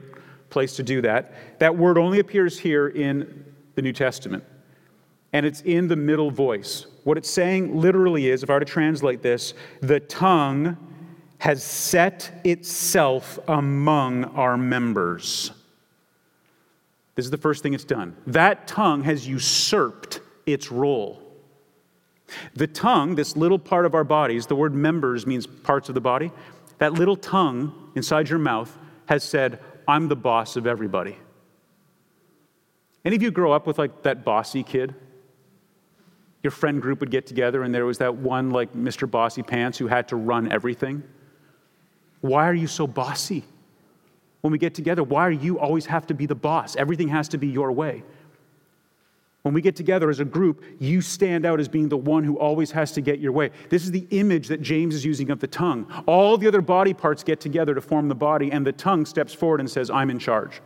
place 0.50 0.76
to 0.78 0.84
do 0.84 1.02
that. 1.02 1.60
That 1.60 1.78
word 1.78 1.98
only 1.98 2.20
appears 2.20 2.58
here 2.58 2.88
in 2.88 3.46
the 3.76 3.82
New 3.82 3.94
Testament, 3.94 4.44
and 5.34 5.46
it's 5.46 5.62
in 5.62 5.88
the 5.88 5.96
middle 5.96 6.32
voice. 6.32 6.88
What 7.04 7.18
it's 7.18 7.30
saying 7.30 7.80
literally 7.80 8.30
is, 8.30 8.42
if 8.42 8.50
I 8.50 8.54
were 8.54 8.60
to 8.62 8.66
translate 8.66 9.22
this, 9.22 9.54
the 9.82 10.00
tongue 10.00 10.76
has 11.38 11.64
set 11.64 12.42
itself 12.44 13.38
among 13.48 14.26
our 14.26 14.58
members. 14.58 15.52
This 17.18 17.26
is 17.26 17.32
the 17.32 17.38
first 17.38 17.64
thing 17.64 17.74
it's 17.74 17.84
done. 17.84 18.16
That 18.28 18.68
tongue 18.68 19.02
has 19.04 19.28
usurped 19.28 20.22
its 20.46 20.72
role. 20.72 21.20
The 22.54 22.68
tongue, 22.68 23.16
this 23.16 23.36
little 23.36 23.58
part 23.58 23.88
of 23.88 23.96
our 23.96 24.04
bodies, 24.04 24.46
the 24.46 24.56
word 24.56 24.76
members 24.76 25.26
means 25.26 25.48
parts 25.48 25.90
of 25.90 25.96
the 25.96 26.02
body. 26.02 26.32
That 26.78 26.94
little 26.94 27.16
tongue 27.16 27.92
inside 27.96 28.30
your 28.30 28.38
mouth 28.38 28.78
has 29.08 29.24
said, 29.24 29.60
I'm 29.88 30.10
the 30.10 30.16
boss 30.16 30.58
of 30.58 30.68
everybody. 30.68 31.18
Any 33.04 33.16
of 33.16 33.24
you 33.24 33.32
grow 33.32 33.52
up 33.52 33.66
with 33.66 33.80
like 33.80 34.04
that 34.04 34.24
bossy 34.24 34.62
kid? 34.62 34.94
Your 36.44 36.52
friend 36.52 36.80
group 36.80 37.00
would 37.00 37.10
get 37.10 37.26
together 37.26 37.64
and 37.64 37.74
there 37.74 37.88
was 37.88 37.98
that 37.98 38.16
one 38.16 38.52
like 38.52 38.74
Mr. 38.74 39.10
Bossy 39.10 39.42
Pants 39.42 39.80
who 39.80 39.88
had 39.88 40.08
to 40.10 40.16
run 40.16 40.52
everything. 40.52 41.02
Why 42.22 42.48
are 42.48 42.54
you 42.54 42.68
so 42.68 42.86
bossy? 42.86 43.44
When 44.42 44.52
we 44.52 44.58
get 44.58 44.74
together, 44.74 45.04
why 45.04 45.34
do 45.34 45.44
you 45.44 45.60
always 45.60 45.86
have 45.88 46.08
to 46.08 46.14
be 46.14 46.26
the 46.26 46.36
boss? 46.36 46.76
Everything 46.76 47.08
has 47.10 47.28
to 47.30 47.38
be 47.38 47.48
your 47.48 47.72
way. 47.72 48.04
When 49.42 49.54
we 49.54 49.62
get 49.62 49.76
together 49.78 50.10
as 50.10 50.20
a 50.20 50.26
group, 50.26 50.64
you 50.78 51.00
stand 51.00 51.46
out 51.46 51.60
as 51.60 51.70
being 51.70 51.88
the 51.88 51.98
one 51.98 52.24
who 52.24 52.38
always 52.38 52.72
has 52.72 52.92
to 52.94 53.02
get 53.02 53.20
your 53.20 53.32
way. 53.32 53.52
This 53.70 53.84
is 53.84 53.92
the 53.92 54.06
image 54.10 54.50
that 54.50 54.62
James 54.62 54.94
is 54.94 55.06
using 55.06 55.32
of 55.32 55.40
the 55.40 55.48
tongue. 55.48 55.90
All 56.06 56.38
the 56.38 56.48
other 56.48 56.62
body 56.62 56.94
parts 56.94 57.24
get 57.24 57.40
together 57.40 57.74
to 57.74 57.80
form 57.80 58.10
the 58.10 58.16
body, 58.16 58.52
and 58.52 58.68
the 58.68 58.74
tongue 58.74 59.06
steps 59.06 59.34
forward 59.34 59.62
and 59.62 59.70
says, 59.70 59.90
I'm 59.90 60.10
in 60.10 60.20
charge. 60.20 60.62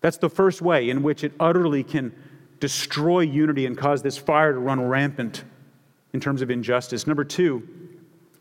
That's 0.00 0.18
the 0.18 0.30
first 0.30 0.62
way 0.62 0.88
in 0.88 1.02
which 1.02 1.24
it 1.24 1.32
utterly 1.40 1.82
can 1.82 2.14
destroy 2.60 3.20
unity 3.20 3.66
and 3.66 3.76
cause 3.76 4.02
this 4.02 4.16
fire 4.16 4.52
to 4.52 4.58
run 4.58 4.80
rampant 4.80 5.42
in 6.12 6.20
terms 6.20 6.42
of 6.42 6.50
injustice. 6.50 7.06
Number 7.06 7.24
two, 7.24 7.68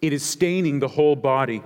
it 0.02 0.14
is 0.14 0.24
staining 0.24 0.80
the 0.80 0.88
whole 0.88 1.16
body. 1.16 1.64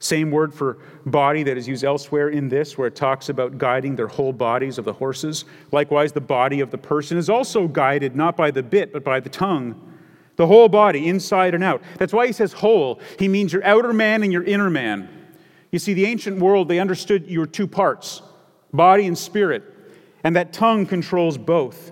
Same 0.00 0.30
word 0.30 0.54
for 0.54 0.78
body 1.06 1.42
that 1.42 1.56
is 1.56 1.66
used 1.66 1.82
elsewhere 1.82 2.28
in 2.28 2.48
this, 2.48 2.78
where 2.78 2.86
it 2.86 2.94
talks 2.94 3.28
about 3.28 3.58
guiding 3.58 3.96
their 3.96 4.06
whole 4.06 4.32
bodies 4.32 4.78
of 4.78 4.84
the 4.84 4.92
horses. 4.92 5.44
Likewise, 5.72 6.12
the 6.12 6.20
body 6.20 6.60
of 6.60 6.70
the 6.70 6.78
person 6.78 7.18
is 7.18 7.28
also 7.28 7.66
guided 7.66 8.14
not 8.14 8.36
by 8.36 8.50
the 8.50 8.62
bit, 8.62 8.92
but 8.92 9.02
by 9.02 9.18
the 9.18 9.28
tongue. 9.28 9.74
The 10.36 10.46
whole 10.46 10.68
body, 10.68 11.08
inside 11.08 11.54
and 11.54 11.64
out. 11.64 11.82
That's 11.96 12.12
why 12.12 12.28
he 12.28 12.32
says 12.32 12.52
whole. 12.52 13.00
He 13.18 13.26
means 13.26 13.52
your 13.52 13.64
outer 13.64 13.92
man 13.92 14.22
and 14.22 14.32
your 14.32 14.44
inner 14.44 14.70
man. 14.70 15.08
You 15.72 15.80
see, 15.80 15.94
the 15.94 16.06
ancient 16.06 16.38
world, 16.38 16.68
they 16.68 16.78
understood 16.78 17.26
your 17.26 17.46
two 17.46 17.66
parts 17.66 18.22
body 18.72 19.06
and 19.06 19.16
spirit, 19.16 19.64
and 20.22 20.36
that 20.36 20.52
tongue 20.52 20.86
controls 20.86 21.38
both. 21.38 21.90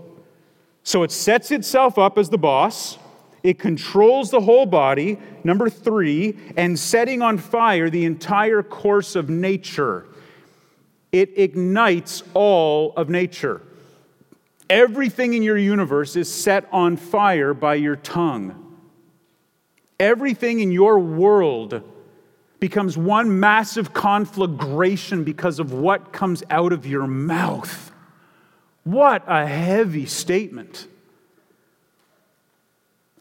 So 0.82 1.02
it 1.02 1.10
sets 1.10 1.50
itself 1.50 1.98
up 1.98 2.18
as 2.18 2.28
the 2.28 2.38
boss 2.38 2.98
it 3.46 3.60
controls 3.60 4.32
the 4.32 4.40
whole 4.40 4.66
body. 4.66 5.18
Number 5.44 5.70
three, 5.70 6.36
and 6.56 6.76
setting 6.76 7.22
on 7.22 7.38
fire 7.38 7.88
the 7.88 8.04
entire 8.04 8.60
course 8.60 9.14
of 9.14 9.30
nature. 9.30 10.04
It 11.12 11.38
ignites 11.38 12.24
all 12.34 12.92
of 12.96 13.08
nature. 13.08 13.62
Everything 14.68 15.34
in 15.34 15.44
your 15.44 15.56
universe 15.56 16.16
is 16.16 16.28
set 16.28 16.66
on 16.72 16.96
fire 16.96 17.54
by 17.54 17.76
your 17.76 17.94
tongue. 17.94 18.76
Everything 20.00 20.58
in 20.58 20.72
your 20.72 20.98
world 20.98 21.84
becomes 22.58 22.98
one 22.98 23.38
massive 23.38 23.92
conflagration 23.94 25.22
because 25.22 25.60
of 25.60 25.72
what 25.72 26.12
comes 26.12 26.42
out 26.50 26.72
of 26.72 26.84
your 26.84 27.06
mouth. 27.06 27.92
What 28.82 29.22
a 29.28 29.46
heavy 29.46 30.06
statement. 30.06 30.88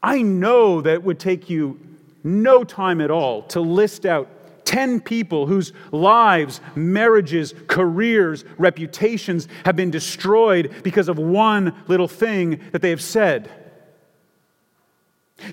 I 0.05 0.21
know 0.21 0.81
that 0.81 0.93
it 0.93 1.03
would 1.03 1.19
take 1.19 1.49
you 1.49 1.79
no 2.23 2.63
time 2.63 3.01
at 3.01 3.09
all 3.09 3.41
to 3.47 3.59
list 3.59 4.05
out 4.05 4.29
10 4.65 5.01
people 5.01 5.47
whose 5.47 5.73
lives, 5.91 6.61
marriages, 6.75 7.55
careers, 7.67 8.45
reputations 8.59 9.47
have 9.65 9.75
been 9.75 9.89
destroyed 9.89 10.75
because 10.83 11.09
of 11.09 11.17
one 11.17 11.73
little 11.87 12.07
thing 12.07 12.61
that 12.71 12.83
they 12.83 12.91
have 12.91 13.01
said. 13.01 13.49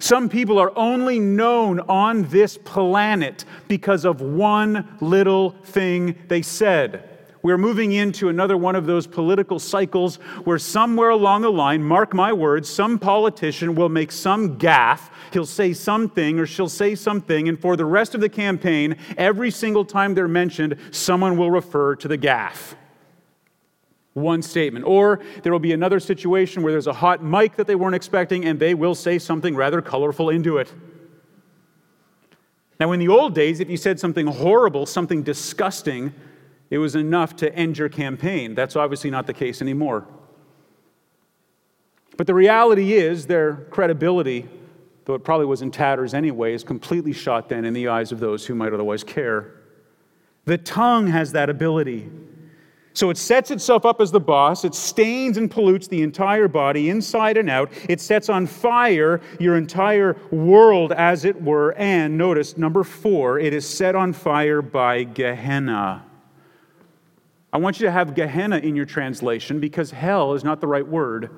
Some 0.01 0.29
people 0.29 0.59
are 0.59 0.77
only 0.77 1.19
known 1.19 1.81
on 1.81 2.25
this 2.29 2.59
planet 2.59 3.47
because 3.69 4.05
of 4.05 4.21
one 4.21 4.99
little 5.01 5.53
thing 5.65 6.15
they 6.29 6.43
said. 6.43 7.09
We're 7.43 7.59
moving 7.59 7.91
into 7.91 8.29
another 8.29 8.57
one 8.57 8.77
of 8.77 8.87
those 8.87 9.09
political 9.09 9.59
cycles 9.59 10.17
where 10.45 10.59
somewhere 10.59 11.11
along 11.11 11.43
the 11.43 11.51
line, 11.51 11.83
mark 11.83 12.15
my 12.15 12.33
words, 12.33 12.69
some 12.69 13.01
politician 13.01 13.75
will 13.75 13.89
make 13.89 14.13
some 14.13 14.59
gaffe. 14.59 15.11
He'll 15.33 15.45
say 15.45 15.73
something 15.73 16.39
or 16.39 16.47
she'll 16.47 16.69
say 16.69 16.95
something, 16.95 17.49
and 17.49 17.61
for 17.61 17.77
the 17.77 17.85
rest 17.85 18.15
of 18.15 18.21
the 18.21 18.29
campaign, 18.29 18.97
every 19.17 19.51
single 19.51 19.85
time 19.85 20.15
they're 20.15 20.29
mentioned, 20.29 20.77
someone 20.93 21.37
will 21.37 21.51
refer 21.51 21.97
to 21.97 22.07
the 22.07 22.17
gaffe. 22.17 22.75
One 24.13 24.43
statement. 24.43 24.85
Or 24.85 25.19
there 25.43 25.51
will 25.51 25.59
be 25.59 25.73
another 25.73 25.99
situation 25.99 26.63
where 26.63 26.73
there's 26.73 26.87
a 26.87 26.93
hot 26.93 27.25
mic 27.25 27.57
that 27.57 27.67
they 27.67 27.75
weren't 27.75 27.97
expecting, 27.97 28.45
and 28.45 28.61
they 28.61 28.75
will 28.75 28.95
say 28.95 29.19
something 29.19 29.57
rather 29.57 29.83
colorful 29.83 30.31
into 30.31 30.59
it. 30.59 30.73
Now, 32.79 32.93
in 32.93 33.01
the 33.01 33.09
old 33.09 33.35
days, 33.35 33.59
if 33.59 33.69
you 33.69 33.77
said 33.77 33.99
something 33.99 34.27
horrible, 34.27 34.87
something 34.87 35.23
disgusting, 35.23 36.13
it 36.73 36.79
was 36.79 36.97
enough 36.97 37.37
to 37.37 37.55
end 37.55 37.77
your 37.77 37.91
campaign. 37.91 38.55
That's 38.55 38.77
obviously 38.77 39.11
not 39.11 39.27
the 39.27 39.35
case 39.35 39.61
anymore. 39.61 40.07
But 42.17 42.27
the 42.27 42.33
reality 42.33 42.95
is, 42.95 43.27
their 43.27 43.57
credibility, 43.69 44.49
though 45.05 45.13
it 45.13 45.23
probably 45.23 45.45
was 45.45 45.61
in 45.61 45.71
tatters 45.71 46.15
anyway, 46.15 46.55
is 46.55 46.65
completely 46.65 47.13
shot 47.13 47.51
then 47.51 47.67
in 47.67 47.75
the 47.75 47.89
eyes 47.89 48.11
of 48.11 48.21
those 48.21 48.47
who 48.47 48.55
might 48.55 48.73
otherwise 48.73 49.05
care. 49.05 49.53
The 50.47 50.57
tongue 50.57 51.09
has 51.09 51.33
that 51.33 51.51
ability. 51.51 52.11
So 52.95 53.11
it 53.11 53.19
sets 53.19 53.51
itself 53.51 53.85
up 53.85 54.01
as 54.01 54.11
the 54.11 54.21
boss. 54.21 54.65
It 54.65 54.75
stains 54.75 55.37
and 55.37 55.51
pollutes 55.51 55.89
the 55.89 56.01
entire 56.01 56.49
body, 56.49 56.89
inside 56.89 57.37
and 57.37 57.51
out. 57.51 57.71
It 57.87 58.01
sets 58.01 58.31
on 58.31 58.47
fire 58.47 59.21
your 59.39 59.59
entire 59.59 60.17
world, 60.31 60.93
as 60.93 61.27
it 61.27 61.43
were. 61.43 61.75
And 61.75 62.17
notice, 62.17 62.57
number 62.57 62.83
four, 62.83 63.39
it 63.39 63.53
is 63.53 63.69
set 63.69 63.95
on 63.95 64.15
fire 64.15 64.63
by 64.63 65.05
Gehenna. 65.05 66.07
I 67.53 67.59
want 67.59 67.79
you 67.79 67.87
to 67.87 67.93
have 67.93 68.15
Gehenna 68.15 68.59
in 68.59 68.75
your 68.75 68.87
translation 68.87 69.61
because 69.61 69.91
hell 69.91 70.33
is 70.33 70.43
not 70.43 70.61
the 70.61 70.67
right 70.67 70.87
word. 70.87 71.31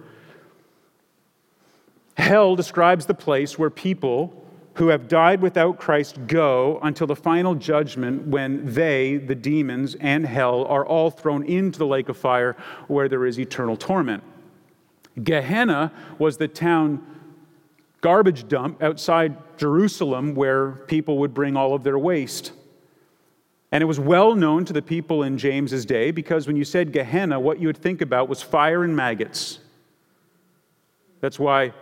Hell 2.16 2.54
describes 2.54 3.06
the 3.06 3.14
place 3.14 3.58
where 3.58 3.70
people 3.70 4.44
who 4.74 4.88
have 4.88 5.08
died 5.08 5.40
without 5.40 5.78
Christ 5.78 6.18
go 6.26 6.78
until 6.82 7.06
the 7.06 7.16
final 7.16 7.54
judgment 7.54 8.26
when 8.26 8.72
they, 8.74 9.16
the 9.16 9.34
demons, 9.34 9.94
and 9.96 10.26
hell 10.26 10.64
are 10.66 10.84
all 10.84 11.10
thrown 11.10 11.44
into 11.44 11.78
the 11.78 11.86
lake 11.86 12.08
of 12.08 12.16
fire 12.16 12.56
where 12.88 13.08
there 13.08 13.24
is 13.26 13.38
eternal 13.38 13.76
torment. 13.76 14.22
Gehenna 15.22 15.92
was 16.18 16.36
the 16.36 16.48
town 16.48 17.04
garbage 18.00 18.48
dump 18.48 18.82
outside 18.82 19.36
Jerusalem 19.56 20.34
where 20.34 20.72
people 20.72 21.18
would 21.18 21.32
bring 21.32 21.56
all 21.56 21.74
of 21.74 21.84
their 21.84 21.98
waste. 21.98 22.52
And 23.74 23.82
it 23.82 23.86
was 23.86 23.98
well 23.98 24.36
known 24.36 24.64
to 24.66 24.72
the 24.72 24.80
people 24.80 25.24
in 25.24 25.36
James's 25.36 25.84
day 25.84 26.12
because 26.12 26.46
when 26.46 26.54
you 26.54 26.64
said 26.64 26.92
Gehenna, 26.92 27.40
what 27.40 27.58
you 27.58 27.66
would 27.66 27.76
think 27.76 28.02
about 28.02 28.28
was 28.28 28.40
fire 28.40 28.84
and 28.84 28.94
maggots. 28.94 29.58
That's 31.20 31.40
why 31.40 31.64
it 31.64 31.74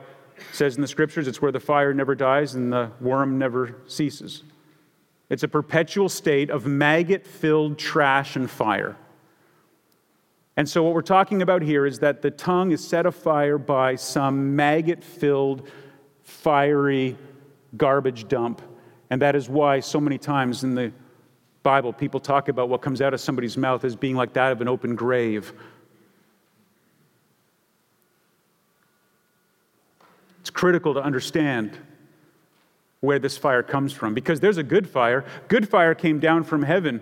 says 0.53 0.77
in 0.77 0.81
the 0.81 0.89
scriptures 0.89 1.29
it's 1.29 1.43
where 1.43 1.53
the 1.53 1.61
fire 1.61 1.93
never 1.93 2.15
dies 2.15 2.55
and 2.55 2.73
the 2.73 2.91
worm 2.99 3.37
never 3.37 3.77
ceases. 3.87 4.43
It's 5.29 5.43
a 5.43 5.49
perpetual 5.49 6.09
state 6.09 6.49
of 6.49 6.65
maggot 6.65 7.27
filled 7.27 7.79
trash 7.79 8.37
and 8.37 8.51
fire. 8.51 8.97
And 10.57 10.67
so, 10.67 10.83
what 10.83 10.95
we're 10.95 11.03
talking 11.03 11.43
about 11.43 11.61
here 11.61 11.85
is 11.85 11.99
that 11.99 12.23
the 12.23 12.31
tongue 12.31 12.73
is 12.73 12.83
set 12.83 13.05
afire 13.05 13.59
by 13.59 13.97
some 13.97 14.57
maggot 14.57 15.05
filled, 15.05 15.69
fiery 16.23 17.19
garbage 17.77 18.29
dump. 18.29 18.63
And 19.11 19.21
that 19.21 19.37
is 19.37 19.51
why 19.51 19.81
so 19.81 20.01
many 20.01 20.17
times 20.17 20.65
in 20.65 20.75
the 20.75 20.91
Bible, 21.63 21.93
people 21.93 22.21
talk 22.21 22.49
about 22.49 22.69
what 22.69 22.83
comes 22.83 23.01
out 23.01 23.15
of 23.15 23.21
somebody's 23.21 23.57
mouth 23.57 23.85
as 23.85 23.95
being 23.95 24.17
like 24.17 24.33
that 24.33 24.53
of 24.53 24.61
an 24.61 24.69
open 24.69 24.95
grave. 24.95 25.53
It's 30.41 30.51
critical 30.51 30.95
to 30.95 31.01
understand 31.01 31.79
where 33.01 33.19
this 33.19 33.37
fire 33.37 33.63
comes 33.63 33.93
from 33.93 34.15
because 34.15 34.41
there's 34.41 34.59
a 34.59 34.63
good 34.63 34.89
fire. 34.89 35.25
Good 35.49 35.69
fire 35.69 35.95
came 35.95 36.19
down 36.19 36.45
from 36.45 36.63
heaven. 36.63 37.01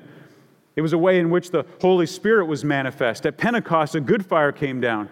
It 0.77 0.83
was 0.83 0.93
a 0.93 0.99
way 0.99 1.19
in 1.19 1.31
which 1.31 1.51
the 1.51 1.65
Holy 1.81 2.07
Spirit 2.07 2.47
was 2.47 2.65
manifest. 2.65 3.27
At 3.27 3.39
Pentecost, 3.39 3.95
a 3.95 4.01
good 4.01 4.25
fire 4.25 4.53
came 4.53 4.81
down. 4.81 5.09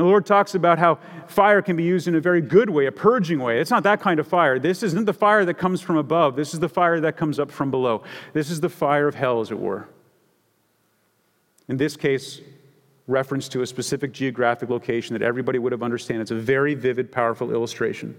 The 0.00 0.06
Lord 0.06 0.24
talks 0.24 0.54
about 0.54 0.78
how 0.78 0.98
fire 1.26 1.60
can 1.60 1.76
be 1.76 1.82
used 1.82 2.08
in 2.08 2.14
a 2.14 2.20
very 2.20 2.40
good 2.40 2.70
way, 2.70 2.86
a 2.86 2.92
purging 2.92 3.38
way. 3.38 3.60
It's 3.60 3.70
not 3.70 3.82
that 3.82 4.00
kind 4.00 4.18
of 4.18 4.26
fire. 4.26 4.58
This 4.58 4.82
isn't 4.82 5.04
the 5.04 5.12
fire 5.12 5.44
that 5.44 5.58
comes 5.58 5.82
from 5.82 5.98
above. 5.98 6.36
This 6.36 6.54
is 6.54 6.60
the 6.60 6.70
fire 6.70 7.00
that 7.00 7.18
comes 7.18 7.38
up 7.38 7.50
from 7.50 7.70
below. 7.70 8.02
This 8.32 8.50
is 8.50 8.60
the 8.60 8.70
fire 8.70 9.08
of 9.08 9.14
hell, 9.14 9.42
as 9.42 9.50
it 9.50 9.58
were. 9.58 9.90
In 11.68 11.76
this 11.76 11.98
case, 11.98 12.40
reference 13.08 13.46
to 13.50 13.60
a 13.60 13.66
specific 13.66 14.12
geographic 14.12 14.70
location 14.70 15.12
that 15.12 15.20
everybody 15.20 15.58
would 15.58 15.72
have 15.72 15.82
understood. 15.82 16.16
It's 16.16 16.30
a 16.30 16.34
very 16.34 16.72
vivid, 16.72 17.12
powerful 17.12 17.52
illustration. 17.52 18.16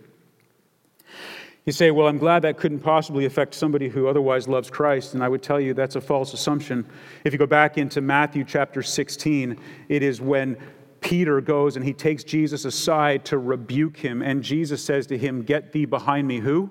You 1.65 1.73
say, 1.73 1.89
Well, 1.89 2.07
I'm 2.07 2.19
glad 2.19 2.43
that 2.43 2.57
couldn't 2.57 2.81
possibly 2.81 3.25
affect 3.25 3.55
somebody 3.55 3.89
who 3.89 4.07
otherwise 4.07 4.47
loves 4.47 4.69
Christ. 4.69 5.15
And 5.15 5.23
I 5.23 5.29
would 5.29 5.41
tell 5.41 5.59
you 5.59 5.73
that's 5.73 5.95
a 5.95 6.01
false 6.01 6.31
assumption. 6.35 6.87
If 7.23 7.33
you 7.33 7.39
go 7.39 7.47
back 7.47 7.79
into 7.79 8.01
Matthew 8.01 8.43
chapter 8.43 8.83
16, 8.83 9.59
it 9.89 10.03
is 10.03 10.21
when 10.21 10.57
Peter 11.01 11.41
goes 11.41 11.75
and 11.75 11.83
he 11.83 11.93
takes 11.93 12.23
Jesus 12.23 12.63
aside 12.63 13.25
to 13.25 13.37
rebuke 13.37 13.97
him. 13.97 14.21
And 14.21 14.43
Jesus 14.43 14.83
says 14.83 15.07
to 15.07 15.17
him, 15.17 15.43
Get 15.43 15.73
thee 15.73 15.85
behind 15.85 16.27
me. 16.27 16.39
Who? 16.39 16.69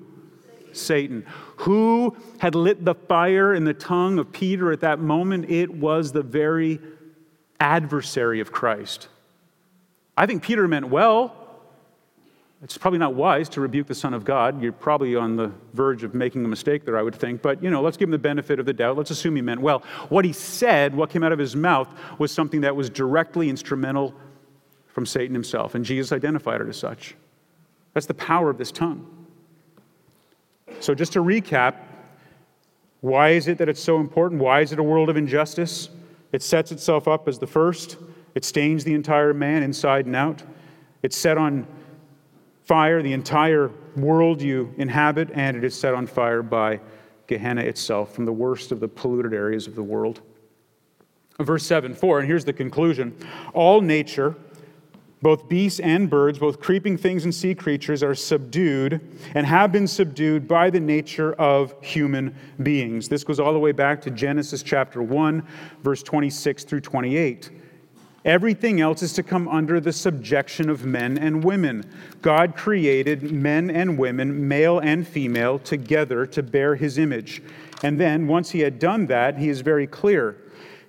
Satan. 0.72 1.26
Who 1.56 2.16
had 2.38 2.54
lit 2.54 2.84
the 2.84 2.94
fire 2.94 3.54
in 3.54 3.64
the 3.64 3.74
tongue 3.74 4.18
of 4.18 4.32
Peter 4.32 4.72
at 4.72 4.80
that 4.80 5.00
moment? 5.00 5.50
It 5.50 5.70
was 5.74 6.12
the 6.12 6.22
very 6.22 6.80
adversary 7.58 8.40
of 8.40 8.52
Christ. 8.52 9.08
I 10.16 10.26
think 10.26 10.42
Peter 10.42 10.66
meant 10.68 10.88
well. 10.88 11.39
It's 12.62 12.76
probably 12.76 12.98
not 12.98 13.14
wise 13.14 13.48
to 13.50 13.60
rebuke 13.60 13.86
the 13.86 13.94
Son 13.94 14.12
of 14.12 14.24
God. 14.24 14.62
You're 14.62 14.72
probably 14.72 15.16
on 15.16 15.34
the 15.34 15.50
verge 15.72 16.04
of 16.04 16.14
making 16.14 16.44
a 16.44 16.48
mistake 16.48 16.84
there, 16.84 16.98
I 16.98 17.02
would 17.02 17.14
think. 17.14 17.40
But, 17.40 17.62
you 17.62 17.70
know, 17.70 17.80
let's 17.80 17.96
give 17.96 18.08
him 18.08 18.12
the 18.12 18.18
benefit 18.18 18.60
of 18.60 18.66
the 18.66 18.72
doubt. 18.74 18.98
Let's 18.98 19.10
assume 19.10 19.36
he 19.36 19.42
meant 19.42 19.62
well. 19.62 19.82
What 20.10 20.26
he 20.26 20.34
said, 20.34 20.94
what 20.94 21.08
came 21.08 21.22
out 21.22 21.32
of 21.32 21.38
his 21.38 21.56
mouth, 21.56 21.88
was 22.18 22.30
something 22.30 22.60
that 22.60 22.76
was 22.76 22.90
directly 22.90 23.48
instrumental 23.48 24.14
from 24.88 25.06
Satan 25.06 25.32
himself. 25.34 25.74
And 25.74 25.84
Jesus 25.84 26.12
identified 26.12 26.60
it 26.60 26.68
as 26.68 26.76
such. 26.76 27.14
That's 27.94 28.06
the 28.06 28.14
power 28.14 28.50
of 28.50 28.58
this 28.58 28.70
tongue. 28.70 29.06
So, 30.80 30.94
just 30.94 31.14
to 31.14 31.20
recap, 31.20 31.76
why 33.00 33.30
is 33.30 33.48
it 33.48 33.56
that 33.58 33.68
it's 33.68 33.82
so 33.82 33.98
important? 33.98 34.40
Why 34.40 34.60
is 34.60 34.72
it 34.72 34.78
a 34.78 34.82
world 34.82 35.08
of 35.08 35.16
injustice? 35.16 35.88
It 36.32 36.42
sets 36.42 36.70
itself 36.70 37.08
up 37.08 37.26
as 37.26 37.38
the 37.38 37.46
first, 37.46 37.96
it 38.34 38.44
stains 38.44 38.84
the 38.84 38.94
entire 38.94 39.34
man 39.34 39.62
inside 39.62 40.06
and 40.06 40.14
out. 40.14 40.42
It's 41.02 41.16
set 41.16 41.38
on 41.38 41.66
fire 42.70 43.02
the 43.02 43.12
entire 43.12 43.68
world 43.96 44.40
you 44.40 44.72
inhabit, 44.78 45.28
and 45.34 45.56
it 45.56 45.64
is 45.64 45.76
set 45.76 45.92
on 45.92 46.06
fire 46.06 46.40
by 46.40 46.78
Gehenna 47.26 47.62
itself, 47.62 48.14
from 48.14 48.24
the 48.24 48.32
worst 48.32 48.70
of 48.70 48.78
the 48.78 48.86
polluted 48.86 49.34
areas 49.34 49.66
of 49.66 49.74
the 49.74 49.82
world. 49.82 50.20
Verse 51.40 51.66
7 51.66 51.92
4, 51.92 52.20
and 52.20 52.28
here's 52.28 52.44
the 52.44 52.52
conclusion 52.52 53.16
all 53.54 53.80
nature 53.80 54.36
both 55.20 55.48
beasts 55.48 55.80
and 55.80 56.08
birds, 56.08 56.38
both 56.38 56.60
creeping 56.60 56.96
things 56.96 57.24
and 57.24 57.34
sea 57.34 57.56
creatures, 57.56 58.04
are 58.04 58.14
subdued 58.14 59.00
and 59.34 59.44
have 59.44 59.72
been 59.72 59.88
subdued 59.88 60.46
by 60.46 60.70
the 60.70 60.78
nature 60.78 61.32
of 61.32 61.74
human 61.82 62.36
beings. 62.62 63.08
This 63.08 63.24
goes 63.24 63.40
all 63.40 63.52
the 63.52 63.58
way 63.58 63.72
back 63.72 64.00
to 64.02 64.10
Genesis 64.10 64.62
chapter 64.62 65.02
1, 65.02 65.44
verse 65.82 66.04
26 66.04 66.62
through 66.62 66.82
28. 66.82 67.50
Everything 68.24 68.82
else 68.82 69.02
is 69.02 69.14
to 69.14 69.22
come 69.22 69.48
under 69.48 69.80
the 69.80 69.92
subjection 69.92 70.68
of 70.68 70.84
men 70.84 71.16
and 71.16 71.42
women. 71.42 71.90
God 72.20 72.54
created 72.54 73.32
men 73.32 73.70
and 73.70 73.96
women, 73.96 74.46
male 74.46 74.78
and 74.78 75.08
female, 75.08 75.58
together 75.58 76.26
to 76.26 76.42
bear 76.42 76.74
his 76.74 76.98
image. 76.98 77.42
And 77.82 77.98
then, 77.98 78.26
once 78.26 78.50
he 78.50 78.60
had 78.60 78.78
done 78.78 79.06
that, 79.06 79.38
he 79.38 79.48
is 79.48 79.62
very 79.62 79.86
clear. 79.86 80.36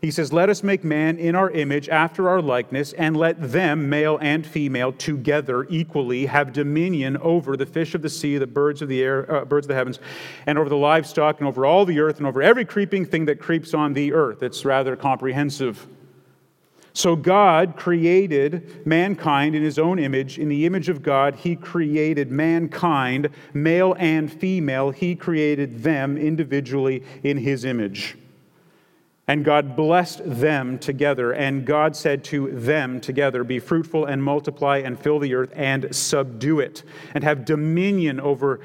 He 0.02 0.12
says, 0.12 0.34
Let 0.34 0.50
us 0.50 0.62
make 0.62 0.84
man 0.84 1.18
in 1.20 1.36
our 1.36 1.50
image, 1.52 1.88
after 1.88 2.28
our 2.28 2.42
likeness, 2.42 2.92
and 2.94 3.16
let 3.16 3.52
them, 3.54 3.88
male 3.88 4.18
and 4.22 4.46
female, 4.46 4.92
together 4.92 5.66
equally 5.70 6.26
have 6.26 6.52
dominion 6.52 7.16
over 7.18 7.56
the 7.56 7.66
fish 7.66 7.96
of 7.96 8.02
the 8.02 8.10
sea, 8.10 8.40
the 8.40 8.48
birds 8.48 8.82
of 8.82 8.90
the 8.90 9.02
air, 9.02 9.32
uh, 9.34 9.46
birds 9.46 9.66
of 9.66 9.70
the 9.70 9.76
heavens, 9.76 10.00
and 10.48 10.58
over 10.58 10.68
the 10.68 10.76
livestock, 10.76 11.40
and 11.40 11.48
over 11.48 11.66
all 11.66 11.86
the 11.86 12.00
earth, 12.00 12.18
and 12.18 12.28
over 12.28 12.42
every 12.42 12.66
creeping 12.66 13.06
thing 13.06 13.24
that 13.26 13.40
creeps 13.40 13.74
on 13.74 13.94
the 13.94 14.12
earth. 14.12 14.44
It's 14.44 14.66
rather 14.66 14.98
comprehensive. 14.98 15.88
So 16.94 17.16
God 17.16 17.78
created 17.78 18.86
mankind 18.86 19.56
in 19.56 19.64
his 19.64 19.80
own 19.80 19.98
image. 19.98 20.38
In 20.38 20.50
the 20.50 20.66
image 20.66 20.90
of 20.90 21.02
God, 21.02 21.36
he 21.36 21.56
created 21.56 22.32
mankind, 22.32 23.30
male 23.54 23.96
and 23.98 24.32
female. 24.32 24.92
He 24.92 25.16
created 25.16 25.84
them 25.84 26.18
individually 26.18 27.04
in 27.24 27.38
his 27.38 27.64
image. 27.64 28.18
And 29.28 29.46
God 29.46 29.78
blessed 29.78 30.22
them 30.26 30.78
together. 30.78 31.32
And 31.32 31.66
God 31.66 31.96
said 31.96 32.26
to 32.26 32.52
them 32.52 33.00
together, 33.00 33.46
Be 33.46 33.60
fruitful 33.60 34.06
and 34.06 34.22
multiply 34.22 34.80
and 34.80 35.00
fill 35.00 35.20
the 35.20 35.34
earth 35.34 35.54
and 35.56 35.96
subdue 35.96 36.60
it, 36.60 36.84
and 37.14 37.24
have 37.24 37.46
dominion 37.46 38.20
over 38.20 38.60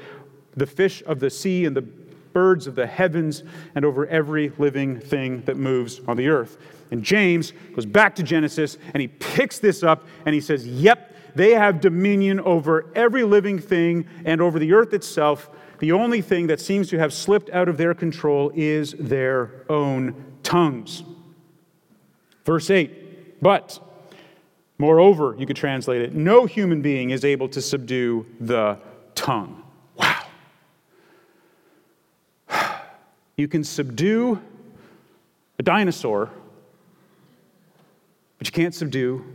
the 0.57 0.65
fish 0.65 1.01
of 1.05 1.21
the 1.21 1.29
sea 1.29 1.63
and 1.63 1.77
the 1.77 1.83
birds 2.33 2.67
of 2.67 2.75
the 2.75 2.87
heavens 2.87 3.43
and 3.75 3.85
over 3.85 4.05
every 4.07 4.51
living 4.57 4.99
thing 4.99 5.41
that 5.43 5.55
moves 5.55 6.01
on 6.07 6.17
the 6.17 6.27
earth. 6.27 6.57
And 6.91 7.03
James 7.03 7.53
goes 7.75 7.85
back 7.85 8.15
to 8.15 8.23
Genesis 8.23 8.77
and 8.93 9.01
he 9.01 9.07
picks 9.07 9.59
this 9.59 9.83
up 9.83 10.07
and 10.25 10.33
he 10.33 10.41
says, 10.41 10.65
Yep, 10.67 11.15
they 11.35 11.51
have 11.51 11.81
dominion 11.81 12.39
over 12.39 12.91
every 12.95 13.23
living 13.23 13.59
thing 13.59 14.07
and 14.25 14.41
over 14.41 14.57
the 14.59 14.73
earth 14.73 14.93
itself. 14.93 15.49
The 15.79 15.91
only 15.91 16.21
thing 16.21 16.47
that 16.47 16.59
seems 16.59 16.89
to 16.89 16.97
have 16.97 17.13
slipped 17.13 17.49
out 17.51 17.69
of 17.69 17.77
their 17.77 17.93
control 17.93 18.51
is 18.55 18.93
their 18.93 19.65
own 19.69 20.15
tongues. 20.41 21.03
Verse 22.43 22.69
8, 22.71 23.41
but, 23.41 23.79
moreover, 24.77 25.35
you 25.37 25.45
could 25.45 25.57
translate 25.57 26.01
it, 26.01 26.15
no 26.15 26.45
human 26.45 26.81
being 26.81 27.09
is 27.11 27.25
able 27.25 27.49
to 27.49 27.61
subdue 27.61 28.25
the 28.39 28.79
tongue. 29.15 29.63
Wow. 29.95 30.23
You 33.35 33.47
can 33.47 33.63
subdue 33.63 34.41
a 35.59 35.63
dinosaur, 35.63 36.31
but 38.37 38.47
you 38.47 38.51
can't 38.51 38.73
subdue 38.73 39.25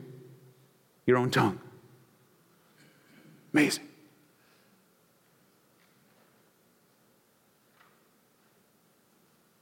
your 1.06 1.16
own 1.16 1.30
tongue. 1.30 1.58
Amazing. 3.52 3.84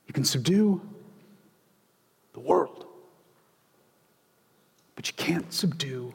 You 0.07 0.13
can 0.13 0.25
subdue 0.25 0.81
the 2.33 2.41
world. 2.41 2.85
But 4.97 5.09
you 5.09 5.15
can't 5.15 5.53
subdue 5.53 6.13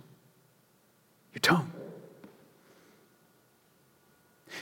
your 1.34 1.39
tongue. 1.41 1.71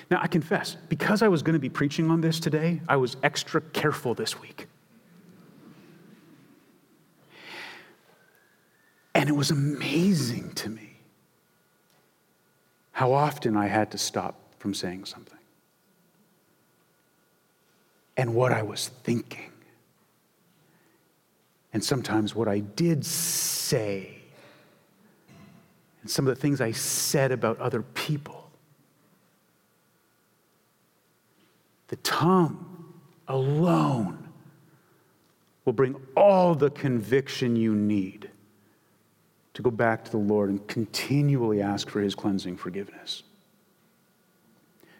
Now, 0.09 0.19
I 0.21 0.27
confess, 0.27 0.77
because 0.87 1.21
I 1.21 1.27
was 1.27 1.43
going 1.43 1.53
to 1.53 1.59
be 1.59 1.69
preaching 1.69 2.09
on 2.09 2.21
this 2.21 2.39
today, 2.39 2.81
I 2.87 2.95
was 2.95 3.17
extra 3.23 3.61
careful 3.61 4.13
this 4.13 4.39
week. 4.39 4.67
And 9.23 9.29
it 9.29 9.37
was 9.37 9.51
amazing 9.51 10.51
to 10.55 10.69
me 10.69 10.97
how 12.91 13.13
often 13.13 13.55
I 13.55 13.67
had 13.67 13.89
to 13.91 13.97
stop 13.97 14.35
from 14.59 14.73
saying 14.73 15.05
something. 15.05 15.37
And 18.17 18.35
what 18.35 18.51
I 18.51 18.63
was 18.63 18.89
thinking. 18.89 19.49
And 21.71 21.81
sometimes 21.81 22.35
what 22.35 22.49
I 22.49 22.59
did 22.59 23.05
say, 23.05 24.17
and 26.01 26.11
some 26.11 26.27
of 26.27 26.35
the 26.35 26.41
things 26.41 26.59
I 26.59 26.73
said 26.73 27.31
about 27.31 27.57
other 27.59 27.81
people. 27.81 28.51
The 31.87 31.95
tongue 31.95 32.93
alone 33.29 34.27
will 35.63 35.71
bring 35.71 35.95
all 36.17 36.55
the 36.55 36.71
conviction 36.71 37.55
you 37.55 37.73
need 37.73 38.29
to 39.53 39.61
go 39.61 39.71
back 39.71 40.03
to 40.05 40.11
the 40.11 40.17
Lord 40.17 40.49
and 40.49 40.67
continually 40.67 41.61
ask 41.61 41.89
for 41.89 42.01
His 42.01 42.15
cleansing 42.15 42.57
forgiveness. 42.57 43.23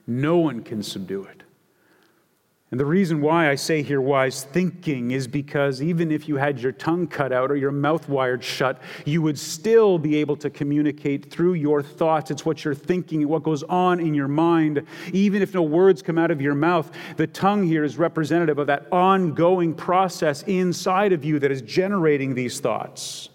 No 0.06 0.38
one 0.38 0.62
can 0.64 0.84
subdue 0.84 1.24
it. 1.24 1.43
And 2.74 2.80
the 2.80 2.88
reason 2.88 3.22
why 3.22 3.51
I 3.51 3.54
say 3.54 3.84
here 3.84 4.01
wise 4.01 4.45
thinking 4.45 5.12
is 5.12 5.28
because 5.28 5.80
even 5.80 6.12
if 6.12 6.28
you 6.28 6.38
had 6.38 6.60
your 6.60 6.72
tongue 6.72 7.06
cut 7.06 7.32
out 7.32 7.51
or 7.51 7.56
your 7.56 7.72
mouth 7.72 8.10
wired 8.10 8.43
shut, 8.43 8.82
you 9.06 9.22
would 9.22 9.38
still 9.38 9.99
be 9.99 10.16
able 10.16 10.36
to 10.38 10.49
communicate 10.49 11.30
through 11.30 11.54
your 11.54 11.84
thoughts. 11.84 12.32
It's 12.32 12.47
what 12.47 12.66
you're 12.66 12.74
thinking, 12.74 13.28
what 13.28 13.43
goes 13.43 13.62
on 13.62 13.99
in 13.99 14.16
your 14.16 14.28
mind. 14.28 14.88
Even 15.14 15.43
if 15.43 15.54
no 15.54 15.62
words 15.62 16.01
come 16.01 16.18
out 16.18 16.32
of 16.32 16.41
your 16.41 16.56
mouth, 16.56 16.91
the 17.16 17.28
tongue 17.28 17.64
here 17.64 17.84
is 17.84 17.99
representative 17.99 18.58
of 18.58 18.66
that 18.66 18.88
ongoing 18.91 19.76
process 19.76 20.41
inside 20.47 21.14
of 21.14 21.24
you 21.24 21.38
that 21.38 21.51
is 21.51 21.62
generating 21.62 22.34
these 22.34 22.60
thoughts. 22.60 23.30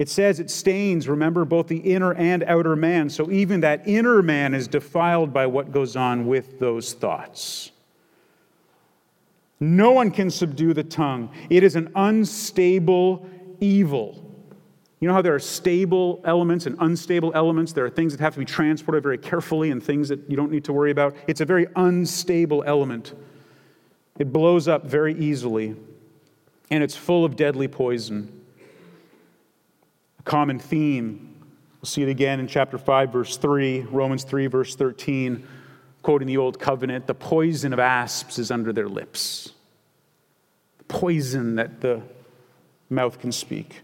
It 0.00 0.08
says 0.08 0.40
it 0.40 0.50
stains, 0.50 1.08
remember, 1.08 1.44
both 1.44 1.66
the 1.66 1.76
inner 1.76 2.14
and 2.14 2.42
outer 2.44 2.74
man. 2.74 3.10
So 3.10 3.30
even 3.30 3.60
that 3.60 3.86
inner 3.86 4.22
man 4.22 4.54
is 4.54 4.66
defiled 4.66 5.30
by 5.30 5.44
what 5.44 5.72
goes 5.72 5.94
on 5.94 6.26
with 6.26 6.58
those 6.58 6.94
thoughts. 6.94 7.70
No 9.60 9.90
one 9.90 10.10
can 10.10 10.30
subdue 10.30 10.72
the 10.72 10.84
tongue, 10.84 11.28
it 11.50 11.62
is 11.62 11.76
an 11.76 11.92
unstable 11.94 13.28
evil. 13.60 14.26
You 15.00 15.08
know 15.08 15.12
how 15.12 15.20
there 15.20 15.34
are 15.34 15.38
stable 15.38 16.22
elements 16.24 16.64
and 16.64 16.76
unstable 16.80 17.32
elements? 17.34 17.74
There 17.74 17.84
are 17.84 17.90
things 17.90 18.16
that 18.16 18.22
have 18.22 18.32
to 18.34 18.38
be 18.38 18.46
transported 18.46 19.02
very 19.02 19.18
carefully 19.18 19.70
and 19.70 19.82
things 19.82 20.08
that 20.08 20.30
you 20.30 20.36
don't 20.36 20.50
need 20.50 20.64
to 20.64 20.72
worry 20.72 20.92
about. 20.92 21.14
It's 21.26 21.42
a 21.42 21.44
very 21.44 21.66
unstable 21.76 22.64
element. 22.66 23.12
It 24.18 24.32
blows 24.32 24.66
up 24.66 24.86
very 24.86 25.14
easily, 25.18 25.76
and 26.70 26.82
it's 26.82 26.96
full 26.96 27.26
of 27.26 27.36
deadly 27.36 27.68
poison 27.68 28.39
common 30.30 30.60
theme. 30.60 31.34
We'll 31.82 31.88
see 31.88 32.02
it 32.02 32.08
again 32.08 32.38
in 32.38 32.46
chapter 32.46 32.78
5, 32.78 33.12
verse 33.12 33.36
3, 33.36 33.80
Romans 33.90 34.22
3, 34.22 34.46
verse 34.46 34.76
13, 34.76 35.44
quoting 36.02 36.28
the 36.28 36.36
Old 36.36 36.60
Covenant 36.60 37.08
the 37.08 37.14
poison 37.14 37.72
of 37.72 37.80
asps 37.80 38.38
is 38.38 38.52
under 38.52 38.72
their 38.72 38.88
lips. 38.88 39.52
The 40.78 40.84
poison 40.84 41.56
that 41.56 41.80
the 41.80 42.02
mouth 42.88 43.18
can 43.18 43.32
speak. 43.32 43.80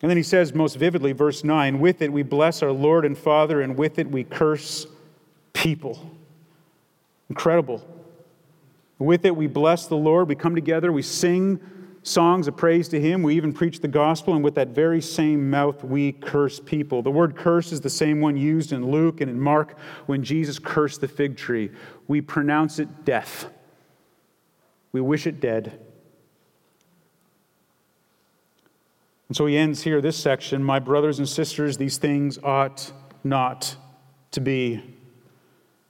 And 0.00 0.08
then 0.08 0.16
he 0.16 0.22
says 0.22 0.54
most 0.54 0.76
vividly, 0.76 1.12
verse 1.12 1.44
9, 1.44 1.78
with 1.78 2.00
it 2.00 2.10
we 2.10 2.22
bless 2.22 2.62
our 2.62 2.72
Lord 2.72 3.04
and 3.04 3.16
Father, 3.16 3.60
and 3.60 3.76
with 3.76 3.98
it 3.98 4.10
we 4.10 4.24
curse 4.24 4.86
people. 5.52 6.10
Incredible. 7.28 7.86
With 8.98 9.26
it 9.26 9.36
we 9.36 9.46
bless 9.46 9.88
the 9.88 9.94
Lord. 9.94 10.26
We 10.26 10.36
come 10.36 10.54
together, 10.54 10.90
we 10.90 11.02
sing 11.02 11.60
songs 12.04 12.46
of 12.46 12.56
praise 12.56 12.86
to 12.90 13.00
Him. 13.00 13.22
We 13.22 13.34
even 13.34 13.52
preach 13.52 13.80
the 13.80 13.88
gospel, 13.88 14.34
and 14.34 14.44
with 14.44 14.54
that 14.54 14.68
very 14.68 15.00
same 15.00 15.50
mouth, 15.50 15.82
we 15.82 16.12
curse 16.12 16.60
people. 16.60 17.02
The 17.02 17.10
word 17.10 17.34
curse 17.34 17.72
is 17.72 17.80
the 17.80 17.90
same 17.90 18.20
one 18.20 18.36
used 18.36 18.72
in 18.72 18.88
Luke 18.88 19.20
and 19.20 19.30
in 19.30 19.40
Mark 19.40 19.76
when 20.06 20.22
Jesus 20.22 20.58
cursed 20.58 21.00
the 21.00 21.08
fig 21.08 21.36
tree. 21.36 21.70
We 22.06 22.20
pronounce 22.20 22.78
it 22.78 23.04
death, 23.04 23.50
we 24.92 25.00
wish 25.00 25.26
it 25.26 25.40
dead. 25.40 25.80
And 29.28 29.36
so 29.36 29.46
he 29.46 29.56
ends 29.56 29.82
here 29.82 30.00
this 30.00 30.18
section 30.18 30.62
My 30.62 30.78
brothers 30.78 31.18
and 31.18 31.28
sisters, 31.28 31.78
these 31.78 31.96
things 31.96 32.38
ought 32.44 32.92
not 33.24 33.74
to 34.32 34.40
be. 34.40 34.93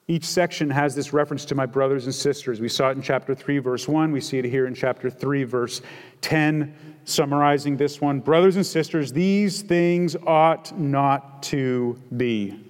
Each 0.07 0.27
section 0.27 0.69
has 0.69 0.95
this 0.95 1.15
reference 1.15 1.47
to 1.47 1.55
my 1.55 1.65
brothers 1.65 2.05
and 2.05 2.15
sisters. 2.15 2.61
We 2.61 2.69
saw 2.69 2.91
it 2.91 2.97
in 2.97 3.03
chapter 3.03 3.35
3, 3.35 3.59
verse 3.59 3.89
1. 3.89 4.13
We 4.13 4.21
see 4.21 4.39
it 4.39 4.45
here 4.45 4.67
in 4.67 4.75
chapter 4.75 5.09
3, 5.09 5.45
verse 5.45 5.81
10, 6.21 6.75
summarizing 7.05 7.79
this 7.79 8.03
one. 8.03 8.21
Brothers 8.21 8.57
and 8.57 8.67
sisters, 8.67 9.13
these 9.13 9.63
things 9.63 10.15
ought 10.27 10.79
not 10.79 11.43
to 11.45 11.99
be. 12.17 12.61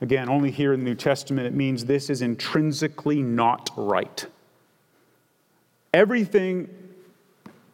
Again, 0.00 0.28
only 0.28 0.50
here 0.50 0.72
in 0.72 0.80
the 0.80 0.84
New 0.84 0.94
Testament, 0.96 1.46
it 1.46 1.54
means 1.54 1.84
this 1.84 2.10
is 2.10 2.22
intrinsically 2.22 3.22
not 3.22 3.70
right. 3.76 4.26
Everything 5.94 6.68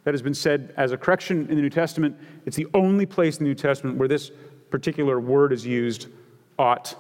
that 0.05 0.13
has 0.13 0.23
been 0.23 0.35
said 0.35 0.75
as 0.77 0.93
a 0.93 0.99
correction 0.99 1.47
in 1.49 1.57
the 1.57 1.63
New 1.63 1.71
Testament, 1.71 2.17
it's 2.45 2.57
the 2.57 2.67
only 2.75 3.07
place 3.07 3.39
in 3.39 3.45
the 3.45 3.49
New 3.49 3.55
Testament 3.55 3.97
where 3.97 4.09
this 4.09 4.31
particular 4.71 5.21
word 5.21 5.53
is 5.53 5.67
used, 5.67 6.09
ought, 6.59 6.95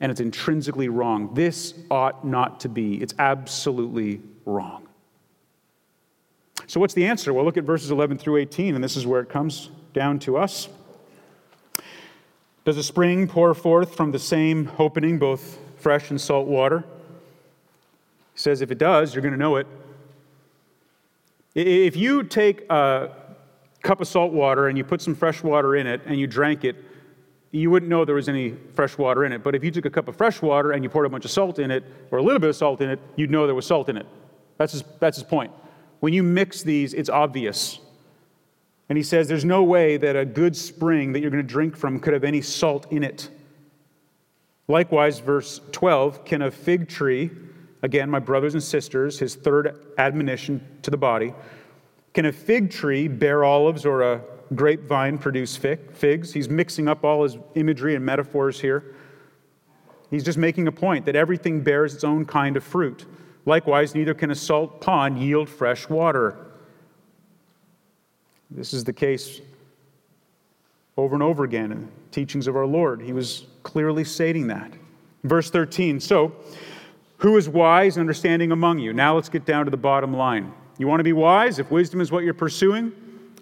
and 0.00 0.10
it's 0.10 0.20
intrinsically 0.20 0.88
wrong. 0.88 1.34
This 1.34 1.74
ought 1.90 2.24
not 2.24 2.60
to 2.60 2.68
be. 2.68 3.00
It's 3.02 3.14
absolutely 3.18 4.20
wrong. 4.44 4.86
So, 6.66 6.80
what's 6.80 6.94
the 6.94 7.06
answer? 7.06 7.32
Well, 7.32 7.44
look 7.44 7.56
at 7.56 7.64
verses 7.64 7.90
11 7.90 8.18
through 8.18 8.38
18, 8.38 8.74
and 8.74 8.82
this 8.82 8.96
is 8.96 9.06
where 9.06 9.20
it 9.20 9.28
comes 9.28 9.70
down 9.92 10.18
to 10.20 10.36
us. 10.36 10.68
Does 12.64 12.76
a 12.76 12.82
spring 12.82 13.26
pour 13.26 13.54
forth 13.54 13.96
from 13.96 14.12
the 14.12 14.18
same 14.18 14.70
opening 14.78 15.18
both 15.18 15.58
fresh 15.76 16.10
and 16.10 16.20
salt 16.20 16.46
water? 16.46 16.84
He 18.34 18.38
says, 18.38 18.62
if 18.62 18.70
it 18.70 18.78
does, 18.78 19.14
you're 19.14 19.22
going 19.22 19.32
to 19.32 19.38
know 19.38 19.56
it. 19.56 19.66
If 21.54 21.96
you 21.96 22.22
take 22.22 22.62
a 22.70 23.10
cup 23.82 24.00
of 24.00 24.08
salt 24.08 24.32
water 24.32 24.68
and 24.68 24.78
you 24.78 24.84
put 24.84 25.02
some 25.02 25.14
fresh 25.14 25.42
water 25.42 25.76
in 25.76 25.86
it 25.86 26.00
and 26.06 26.18
you 26.18 26.26
drank 26.26 26.64
it, 26.64 26.76
you 27.52 27.70
wouldn't 27.70 27.90
know 27.90 28.04
there 28.04 28.14
was 28.14 28.30
any 28.30 28.54
fresh 28.74 28.96
water 28.96 29.24
in 29.24 29.32
it. 29.32 29.42
But 29.42 29.54
if 29.54 29.62
you 29.62 29.70
took 29.70 29.84
a 29.84 29.90
cup 29.90 30.08
of 30.08 30.16
fresh 30.16 30.40
water 30.40 30.72
and 30.72 30.82
you 30.82 30.88
poured 30.88 31.06
a 31.06 31.10
bunch 31.10 31.26
of 31.26 31.30
salt 31.30 31.58
in 31.58 31.70
it, 31.70 31.84
or 32.10 32.18
a 32.18 32.22
little 32.22 32.40
bit 32.40 32.48
of 32.48 32.56
salt 32.56 32.80
in 32.80 32.88
it, 32.88 32.98
you'd 33.14 33.30
know 33.30 33.46
there 33.46 33.54
was 33.54 33.66
salt 33.66 33.90
in 33.90 33.98
it. 33.98 34.06
That's 34.56 34.72
his, 34.72 34.84
that's 34.98 35.18
his 35.18 35.24
point. 35.24 35.52
When 36.00 36.14
you 36.14 36.22
mix 36.22 36.62
these, 36.62 36.94
it's 36.94 37.10
obvious. 37.10 37.78
And 38.88 38.96
he 38.96 39.04
says 39.04 39.28
there's 39.28 39.44
no 39.44 39.62
way 39.62 39.98
that 39.98 40.16
a 40.16 40.24
good 40.24 40.56
spring 40.56 41.12
that 41.12 41.20
you're 41.20 41.30
going 41.30 41.46
to 41.46 41.48
drink 41.48 41.76
from 41.76 42.00
could 42.00 42.14
have 42.14 42.24
any 42.24 42.40
salt 42.40 42.90
in 42.90 43.04
it. 43.04 43.28
Likewise, 44.66 45.18
verse 45.18 45.60
12 45.72 46.24
can 46.24 46.42
a 46.42 46.50
fig 46.50 46.88
tree, 46.88 47.30
again, 47.82 48.08
my 48.08 48.18
brothers 48.18 48.54
and 48.54 48.62
sisters, 48.62 49.18
his 49.18 49.34
third 49.34 49.78
admonition 49.98 50.66
to 50.82 50.90
the 50.90 50.96
body, 50.96 51.34
can 52.14 52.24
a 52.26 52.32
fig 52.32 52.70
tree 52.70 53.08
bear 53.08 53.44
olives 53.44 53.84
or 53.84 54.02
a 54.02 54.22
grapevine 54.54 55.18
produce 55.18 55.56
figs? 55.56 56.32
He's 56.32 56.48
mixing 56.48 56.88
up 56.88 57.04
all 57.04 57.22
his 57.22 57.36
imagery 57.54 57.94
and 57.94 58.04
metaphors 58.04 58.60
here. 58.60 58.94
He's 60.10 60.24
just 60.24 60.38
making 60.38 60.68
a 60.68 60.72
point 60.72 61.06
that 61.06 61.16
everything 61.16 61.62
bears 61.62 61.94
its 61.94 62.04
own 62.04 62.26
kind 62.26 62.56
of 62.56 62.64
fruit. 62.64 63.06
Likewise, 63.46 63.94
neither 63.94 64.14
can 64.14 64.30
a 64.30 64.34
salt 64.34 64.80
pond 64.80 65.18
yield 65.18 65.48
fresh 65.48 65.88
water. 65.88 66.36
This 68.50 68.74
is 68.74 68.84
the 68.84 68.92
case 68.92 69.40
over 70.96 71.14
and 71.14 71.22
over 71.22 71.44
again 71.44 71.72
in 71.72 71.80
the 71.82 71.88
teachings 72.10 72.46
of 72.46 72.56
our 72.56 72.66
Lord. 72.66 73.00
He 73.00 73.12
was 73.12 73.46
clearly 73.62 74.04
stating 74.04 74.48
that. 74.48 74.72
Verse 75.24 75.50
13 75.50 76.00
So, 76.00 76.32
who 77.18 77.36
is 77.36 77.48
wise 77.48 77.96
and 77.96 78.02
understanding 78.02 78.52
among 78.52 78.80
you? 78.80 78.92
Now 78.92 79.14
let's 79.14 79.28
get 79.28 79.46
down 79.46 79.64
to 79.64 79.70
the 79.70 79.76
bottom 79.76 80.12
line. 80.12 80.52
You 80.78 80.88
want 80.88 81.00
to 81.00 81.04
be 81.04 81.12
wise? 81.12 81.58
If 81.58 81.70
wisdom 81.70 82.00
is 82.00 82.10
what 82.10 82.24
you're 82.24 82.34
pursuing, 82.34 82.92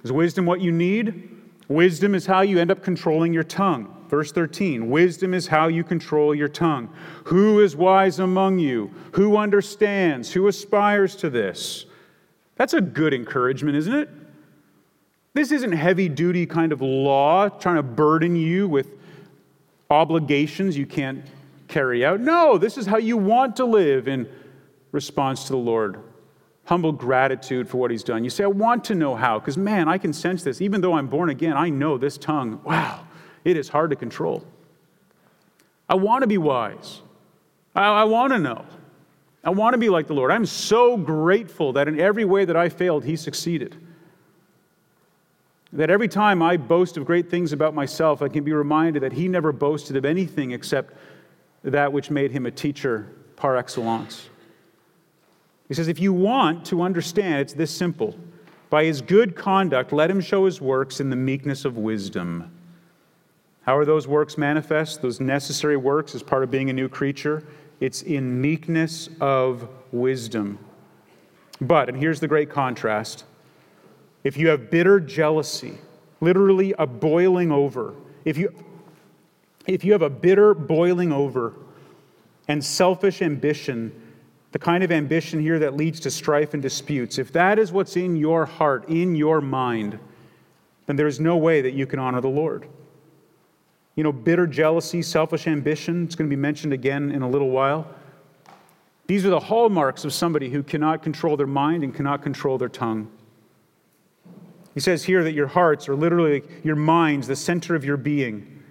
is 0.03 0.13
wisdom 0.13 0.47
what 0.47 0.61
you 0.61 0.73
need? 0.73 1.31
Wisdom 1.69 2.15
is 2.15 2.27
how 2.27 2.41
you 2.41 2.59
end 2.59 2.71
up 2.71 2.83
controlling 2.83 3.33
your 3.33 3.45
tongue. 3.45 3.97
Verse 4.09 4.33
13 4.33 4.91
Wisdom 4.91 5.35
is 5.35 5.47
how 5.47 5.69
you 5.69 5.85
control 5.85 6.35
your 6.35 6.49
tongue. 6.49 6.93
Who 7.25 7.61
is 7.61 7.77
wise 7.77 8.19
among 8.19 8.59
you? 8.59 8.91
Who 9.13 9.37
understands? 9.37 10.33
Who 10.33 10.49
aspires 10.49 11.15
to 11.17 11.31
this? 11.31 11.87
That's 12.57 12.75
a 12.75 12.81
good 12.81 13.15
encouragement, 13.15 13.77
isn't 13.77 13.95
it? 13.95 14.09
This 15.33 15.53
isn't 15.53 15.73
heavy 15.73 16.09
duty 16.09 16.45
kind 16.45 16.73
of 16.73 16.83
law 16.83 17.49
trying 17.49 17.77
to 17.77 17.83
burden 17.83 18.35
you 18.35 18.69
with 18.69 18.97
obligations 19.89 20.77
you 20.77 20.87
can't 20.87 21.25
carry 21.69 22.05
out. 22.05 22.21
No, 22.21 22.59
this 22.59 22.77
is 22.77 22.87
how 22.87 22.97
you 22.97 23.17
want 23.17 23.57
to 23.57 23.65
live 23.65 24.09
in 24.09 24.29
response 24.91 25.45
to 25.45 25.53
the 25.53 25.59
Lord. 25.59 26.03
Humble 26.71 26.93
gratitude 26.93 27.69
for 27.69 27.79
what 27.79 27.91
He's 27.91 28.05
done. 28.05 28.23
You 28.23 28.31
say, 28.31 28.45
I 28.45 28.47
want 28.47 28.85
to 28.85 28.95
know 28.95 29.17
how, 29.17 29.41
because 29.41 29.59
man, 29.59 29.89
I 29.89 29.99
can 29.99 30.13
sense 30.13 30.45
this. 30.45 30.61
Even 30.61 30.81
though 30.81 30.93
I'm 30.93 31.09
born 31.09 31.29
again, 31.29 31.57
I 31.57 31.69
know 31.69 31.99
this 31.99 32.17
tongue, 32.17 32.61
wow, 32.63 33.09
it 33.45 33.57
is 33.57 33.69
hard 33.69 33.91
to 33.91 33.97
control. 33.97 34.47
I 35.89 35.97
want 35.97 36.23
to 36.23 36.29
be 36.29 36.39
wise. 36.39 37.01
I, 37.75 37.89
I 37.89 38.05
want 38.05 38.33
to 38.35 38.39
know. 38.39 38.65
I 39.43 39.51
want 39.51 39.75
to 39.75 39.79
be 39.79 39.89
like 39.89 40.07
the 40.07 40.15
Lord. 40.15 40.31
I'm 40.31 40.47
so 40.47 40.97
grateful 40.97 41.73
that 41.73 41.89
in 41.89 41.99
every 41.99 42.25
way 42.25 42.45
that 42.45 42.57
I 42.57 42.69
failed, 42.69 43.05
He 43.05 43.17
succeeded. 43.17 43.75
That 45.73 45.91
every 45.91 46.07
time 46.07 46.41
I 46.41 46.57
boast 46.57 46.97
of 46.97 47.05
great 47.05 47.29
things 47.29 47.53
about 47.53 47.75
myself, 47.75 48.23
I 48.23 48.29
can 48.29 48.45
be 48.45 48.53
reminded 48.53 49.03
that 49.03 49.13
he 49.13 49.27
never 49.27 49.51
boasted 49.51 49.97
of 49.97 50.05
anything 50.05 50.53
except 50.53 50.95
that 51.65 51.93
which 51.93 52.11
made 52.11 52.31
him 52.31 52.47
a 52.47 52.51
teacher 52.53 53.09
par 53.35 53.57
excellence. 53.57 54.29
He 55.71 55.75
says, 55.75 55.87
if 55.87 56.01
you 56.01 56.13
want 56.13 56.67
to 56.67 56.83
understand, 56.83 57.43
it's 57.43 57.53
this 57.53 57.71
simple. 57.71 58.17
By 58.71 58.87
his 58.87 59.01
good 59.01 59.37
conduct, 59.37 59.93
let 59.93 60.11
him 60.11 60.21
show 60.21 60.47
his 60.47 60.61
works 60.61 60.99
in 60.99 61.11
the 61.11 61.17
meekness 61.17 61.65
of 61.65 61.77
wisdom. 61.77 62.51
How 63.63 63.77
are 63.77 63.85
those 63.85 64.09
works 64.09 64.37
manifest? 64.37 65.01
Those 65.01 65.21
necessary 65.21 65.77
works 65.77 66.17
as 66.17 66.25
part 66.25 66.43
of 66.43 66.51
being 66.51 66.71
a 66.71 66.73
new 66.73 66.89
creature? 66.89 67.45
It's 67.79 68.03
in 68.03 68.41
meekness 68.41 69.11
of 69.21 69.69
wisdom. 69.93 70.59
But, 71.61 71.89
and 71.89 71.97
here's 71.97 72.19
the 72.19 72.27
great 72.27 72.51
contrast 72.51 73.23
if 74.25 74.37
you 74.37 74.49
have 74.49 74.73
bitter 74.73 74.99
jealousy, 74.99 75.79
literally 76.21 76.75
a 76.81 76.87
boiling 76.87 77.53
over, 77.53 77.95
if 78.25 78.37
you, 78.37 78.53
if 79.69 79.85
you 79.85 79.93
have 79.93 80.03
a 80.03 80.11
bitter 80.11 80.53
boiling 80.53 81.13
over 81.13 81.55
and 82.49 82.65
selfish 82.65 83.23
ambition, 83.23 83.93
the 84.53 84.59
kind 84.59 84.83
of 84.83 84.91
ambition 84.91 85.41
here 85.41 85.59
that 85.61 85.77
leads 85.77 86.01
to 86.01 86.11
strife 86.11 86.55
and 86.55 86.63
disputes, 86.63 87.19
if 87.19 87.33
that 87.33 87.59
is 87.59 87.71
what's 87.71 87.97
in 87.97 88.17
your 88.17 88.47
heart, 88.47 88.89
in 88.89 89.15
your 89.15 89.41
mind, 89.41 89.99
then 90.87 90.97
there 90.97 91.07
is 91.07 91.21
no 91.21 91.37
way 91.37 91.61
that 91.61 91.73
you 91.73 91.87
can 91.87 91.99
honor 91.99 92.21
the 92.21 92.29
Lord. 92.29 92.67
You 93.95 94.03
know, 94.03 94.13
bitter 94.13 94.47
jealousy, 94.47 95.03
selfish 95.03 95.47
ambition, 95.47 96.05
it's 96.05 96.15
going 96.15 96.29
to 96.29 96.35
be 96.35 96.41
mentioned 96.41 96.73
again 96.73 97.13
in 97.13 97.23
a 97.23 97.29
little 97.29 97.51
while. 97.51 97.87
These 99.07 99.27
are 99.27 99.31
the 99.31 99.41
hallmarks 99.41 100.05
of 100.05 100.13
somebody 100.13 100.51
who 100.51 100.63
cannot 100.63 101.03
control 101.03 101.37
their 101.37 101.47
mind 101.47 101.85
and 101.85 101.95
cannot 101.95 102.23
control 102.23 102.59
their 102.59 102.69
tongue. 102.69 103.11
He 104.75 104.81
says 104.81 105.05
here 105.05 105.25
that 105.25 105.33
your 105.33 105.49
hearts 105.49 105.89
are 105.89 105.97
literally 105.97 106.43
your 106.63 106.77
minds, 106.77 107.27
the 107.27 107.37
center 107.37 107.75
of 107.75 107.85
your 107.85 107.97
being. 107.97 108.63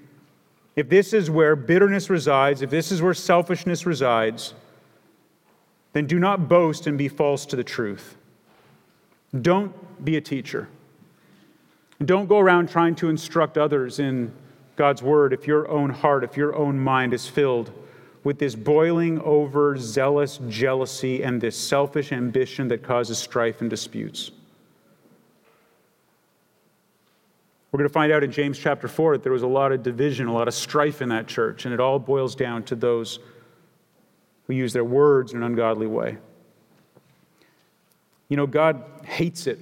If 0.76 0.88
this 0.90 1.14
is 1.14 1.30
where 1.30 1.56
bitterness 1.56 2.10
resides, 2.10 2.62
if 2.62 2.70
this 2.70 2.92
is 2.92 3.02
where 3.02 3.14
selfishness 3.14 3.86
resides, 3.86 4.54
then 5.94 6.06
do 6.06 6.20
not 6.20 6.48
boast 6.48 6.88
and 6.88 6.98
be 6.98 7.08
false 7.08 7.46
to 7.48 7.56
the 7.56 7.64
truth. 7.64 8.16
Don't 9.42 9.74
be 10.04 10.18
a 10.18 10.22
teacher. 10.22 10.68
Don't 12.04 12.28
go 12.28 12.40
around 12.40 12.70
trying 12.70 12.96
to 12.96 13.10
instruct 13.10 13.58
others 13.58 14.00
in 14.00 14.32
God's 14.76 15.04
word 15.04 15.34
if 15.34 15.46
your 15.46 15.68
own 15.70 15.90
heart, 15.90 16.24
if 16.24 16.38
your 16.38 16.56
own 16.56 16.80
mind 16.80 17.14
is 17.14 17.28
filled 17.28 17.72
with 18.24 18.40
this 18.40 18.56
boiling 18.56 19.20
over 19.22 19.78
zealous 19.78 20.40
jealousy 20.48 21.24
and 21.24 21.42
this 21.42 21.58
selfish 21.58 22.12
ambition 22.12 22.68
that 22.68 22.84
causes 22.84 23.18
strife 23.18 23.62
and 23.62 23.70
disputes. 23.70 24.32
We're 27.72 27.78
going 27.78 27.90
to 27.90 27.94
find 27.94 28.12
out 28.12 28.24
in 28.24 28.32
James 28.32 28.58
chapter 28.58 28.88
4 28.88 29.18
that 29.18 29.24
there 29.24 29.32
was 29.32 29.44
a 29.44 29.48
lot 29.48 29.72
of 29.72 29.84
division, 29.84 30.28
a 30.28 30.34
lot 30.34 30.48
of 30.48 30.54
strife 30.54 31.02
in 31.02 31.10
that 31.10 31.28
church, 31.28 31.66
and 31.66 31.74
it 31.74 31.80
all 31.80 32.00
boils 32.00 32.36
down 32.36 32.64
to 32.64 32.76
those 32.76 33.20
who 34.50 34.56
use 34.56 34.74
their 34.74 34.84
words 34.84 35.32
in 35.32 35.38
an 35.38 35.44
ungodly 35.44 35.86
way. 35.86 36.18
You 38.30 38.36
know, 38.36 38.48
God 38.48 38.84
hates 39.06 39.46
it 39.46 39.60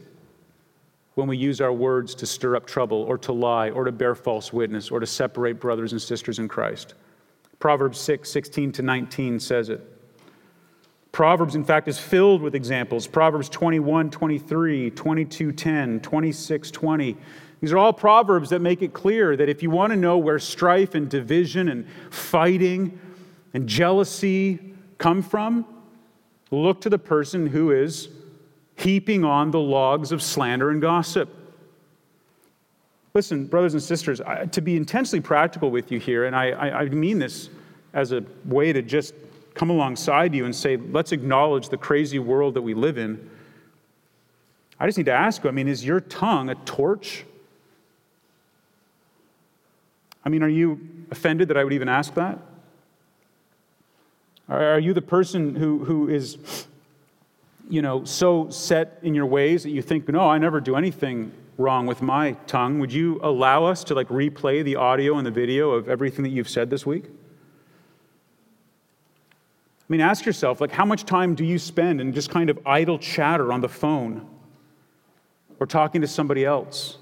when 1.16 1.28
we 1.28 1.36
use 1.36 1.60
our 1.60 1.74
words 1.74 2.16
to 2.16 2.26
stir 2.26 2.56
up 2.56 2.66
trouble 2.66 3.04
or 3.04 3.18
to 3.18 3.34
lie 3.34 3.70
or 3.70 3.84
to 3.84 3.92
bear 3.92 4.16
false 4.16 4.54
witness 4.54 4.90
or 4.90 5.02
to 5.02 5.06
separate 5.06 5.60
brothers 5.60 5.92
and 5.92 6.02
sisters 6.02 6.40
in 6.40 6.48
Christ. 6.48 6.94
Proverbs 7.60 8.00
6, 8.00 8.30
16 8.32 8.72
to 8.72 8.82
19 8.82 9.42
says 9.42 9.68
it. 9.68 9.82
Proverbs, 11.12 11.56
in 11.56 11.66
fact, 11.66 11.90
is 11.90 12.00
filled 12.00 12.42
with 12.42 12.56
examples. 12.56 13.08
Proverbs 13.08 13.50
21, 13.50 14.10
23, 14.10 14.92
22, 14.92 15.52
10, 15.52 16.00
26, 16.00 16.72
20 16.72 17.18
these 17.60 17.72
are 17.72 17.78
all 17.80 17.92
proverbs 17.92 18.52
that 18.52 18.60
make 18.60 18.84
it 18.84 18.94
clear 18.94 19.36
that 19.36 19.50
if 19.50 19.64
you 19.64 19.72
want 19.72 19.92
to 19.92 19.98
know 19.98 20.20
where 20.20 20.38
strife 20.38 20.94
and 20.94 21.10
division 21.10 21.70
and 21.70 21.88
fighting 22.12 23.00
and 23.54 23.68
jealousy 23.68 24.67
come 24.98 25.22
from, 25.22 25.66
look 26.52 26.82
to 26.82 26.90
the 26.90 27.00
person 27.00 27.48
who 27.48 27.72
is 27.72 28.10
heaping 28.76 29.24
on 29.24 29.52
the 29.52 29.60
logs 29.60 30.12
of 30.12 30.22
slander 30.22 30.70
and 30.70 30.82
gossip. 30.82 31.34
Listen, 33.14 33.46
brothers 33.48 33.74
and 33.74 33.82
sisters, 33.82 34.22
I, 34.22 34.46
to 34.46 34.62
be 34.62 34.76
intensely 34.76 35.20
practical 35.20 35.72
with 35.72 35.92
you 35.92 36.00
here, 36.00 36.26
and 36.26 36.36
I, 36.36 36.50
I, 36.50 36.82
I 36.82 36.90
mean 36.90 37.20
this 37.20 37.50
as 37.94 38.12
a 38.12 38.24
way 38.46 38.72
to 38.74 38.82
just 38.82 39.16
come 39.56 39.70
alongside 39.72 40.36
you 40.36 40.46
and 40.46 40.56
say, 40.56 40.78
let's 40.78 41.12
acknowledge 41.12 41.70
the 41.70 41.78
crazy 41.78 42.20
world 42.20 42.54
that 42.54 42.62
we 42.62 42.76
live 42.76 42.98
in. 42.98 43.30
I 44.80 44.86
just 44.86 45.00
need 45.00 45.08
to 45.08 45.14
ask 45.14 45.44
you 45.44 45.50
I 45.50 45.54
mean, 45.54 45.68
is 45.68 45.84
your 45.84 46.00
tongue 46.00 46.50
a 46.50 46.56
torch 46.56 47.26
I 50.28 50.30
mean, 50.30 50.44
are 50.44 50.50
you 50.50 51.06
offended 51.10 51.48
that 51.48 51.56
I 51.56 51.64
would 51.64 51.72
even 51.72 51.88
ask 51.88 52.14
that? 52.16 52.38
Are 54.50 54.80
you 54.80 54.94
the 54.94 55.02
person 55.02 55.56
who, 55.56 55.84
who 55.84 56.08
is, 56.08 56.38
you 57.70 57.82
know, 57.82 58.06
so 58.06 58.50
set 58.50 58.98
in 59.04 59.14
your 59.14 59.26
ways 59.26 59.64
that 59.64 59.72
you 59.72 59.82
think, 59.82 60.08
no, 60.08 60.22
I 60.22 60.38
never 60.38 60.62
do 60.62 60.78
anything 60.78 61.34
wrong 61.58 61.86
with 61.86 62.02
my 62.02 62.32
tongue? 62.48 62.80
Would 62.80 62.94
you 62.94 63.20
allow 63.22 63.66
us 63.66 63.84
to 63.86 63.94
like 63.94 64.08
replay 64.08 64.64
the 64.64 64.78
audio 64.78 65.18
and 65.18 65.28
the 65.28 65.32
video 65.32 65.72
of 65.72 65.90
everything 65.90 66.24
that 66.24 66.30
you've 66.30 66.48
said 66.48 66.70
this 66.70 66.86
week? 66.86 67.04
I 67.08 67.10
mean, 69.90 70.02
ask 70.02 70.26
yourself, 70.26 70.60
like, 70.60 70.72
how 70.72 70.86
much 70.86 71.06
time 71.06 71.34
do 71.34 71.46
you 71.46 71.58
spend 71.58 72.02
in 72.02 72.14
just 72.14 72.30
kind 72.30 72.50
of 72.50 72.60
idle 72.66 73.00
chatter 73.00 73.54
on 73.54 73.62
the 73.62 73.70
phone 73.70 74.28
or 75.60 75.68
talking 75.68 76.02
to 76.02 76.08
somebody 76.08 76.46
else? 76.46 76.98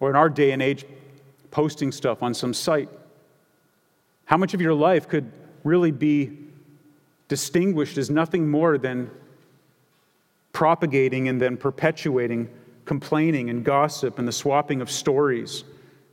Or 0.00 0.10
in 0.10 0.16
our 0.16 0.28
day 0.28 0.52
and 0.52 0.62
age, 0.62 0.84
posting 1.50 1.92
stuff 1.92 2.22
on 2.22 2.34
some 2.34 2.54
site? 2.54 2.88
How 4.24 4.38
much 4.38 4.54
of 4.54 4.60
your 4.60 4.74
life 4.74 5.06
could 5.06 5.30
really 5.64 5.90
be 5.90 6.38
distinguished 7.32 7.96
as 7.96 8.10
nothing 8.10 8.46
more 8.46 8.76
than 8.76 9.10
propagating 10.52 11.28
and 11.28 11.40
then 11.40 11.56
perpetuating 11.56 12.46
complaining 12.84 13.48
and 13.48 13.64
gossip 13.64 14.18
and 14.18 14.28
the 14.28 14.32
swapping 14.32 14.82
of 14.82 14.90
stories 14.90 15.64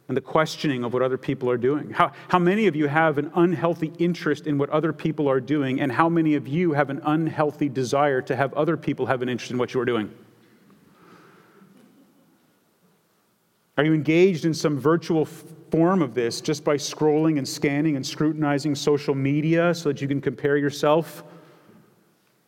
and 0.08 0.16
the 0.16 0.22
questioning 0.22 0.86
of 0.86 0.94
what 0.94 1.02
other 1.02 1.18
people 1.18 1.50
are 1.50 1.58
doing? 1.58 1.90
How, 1.90 2.14
how 2.30 2.40
many 2.40 2.68
of 2.68 2.76
you 2.78 2.88
have 2.88 3.18
an 3.18 3.32
unhealthy 3.36 3.92
interest 4.00 4.48
in 4.48 4.58
what 4.58 4.70
other 4.70 4.94
people 4.94 5.30
are 5.30 5.42
doing, 5.42 5.82
and 5.82 5.92
how 5.92 6.08
many 6.08 6.36
of 6.36 6.48
you 6.48 6.72
have 6.72 6.90
an 6.90 7.02
unhealthy 7.04 7.68
desire 7.68 8.22
to 8.22 8.34
have 8.34 8.54
other 8.54 8.78
people 8.78 9.06
have 9.08 9.22
an 9.22 9.28
interest 9.28 9.52
in 9.52 9.58
what 9.58 9.74
you 9.74 9.82
are 9.82 9.86
doing? 9.86 10.10
Are 13.78 13.84
you 13.84 13.94
engaged 13.94 14.46
in 14.46 14.54
some 14.54 14.80
virtual 14.80 15.28
form 15.72 16.02
of 16.02 16.14
this 16.14 16.42
just 16.42 16.64
by 16.64 16.76
scrolling 16.76 17.38
and 17.38 17.48
scanning 17.48 17.96
and 17.96 18.06
scrutinizing 18.06 18.76
social 18.76 19.16
media 19.16 19.74
so 19.74 19.90
that 19.90 20.02
you 20.02 20.08
can 20.08 20.22
compare 20.22 20.58
yourself 20.58 21.24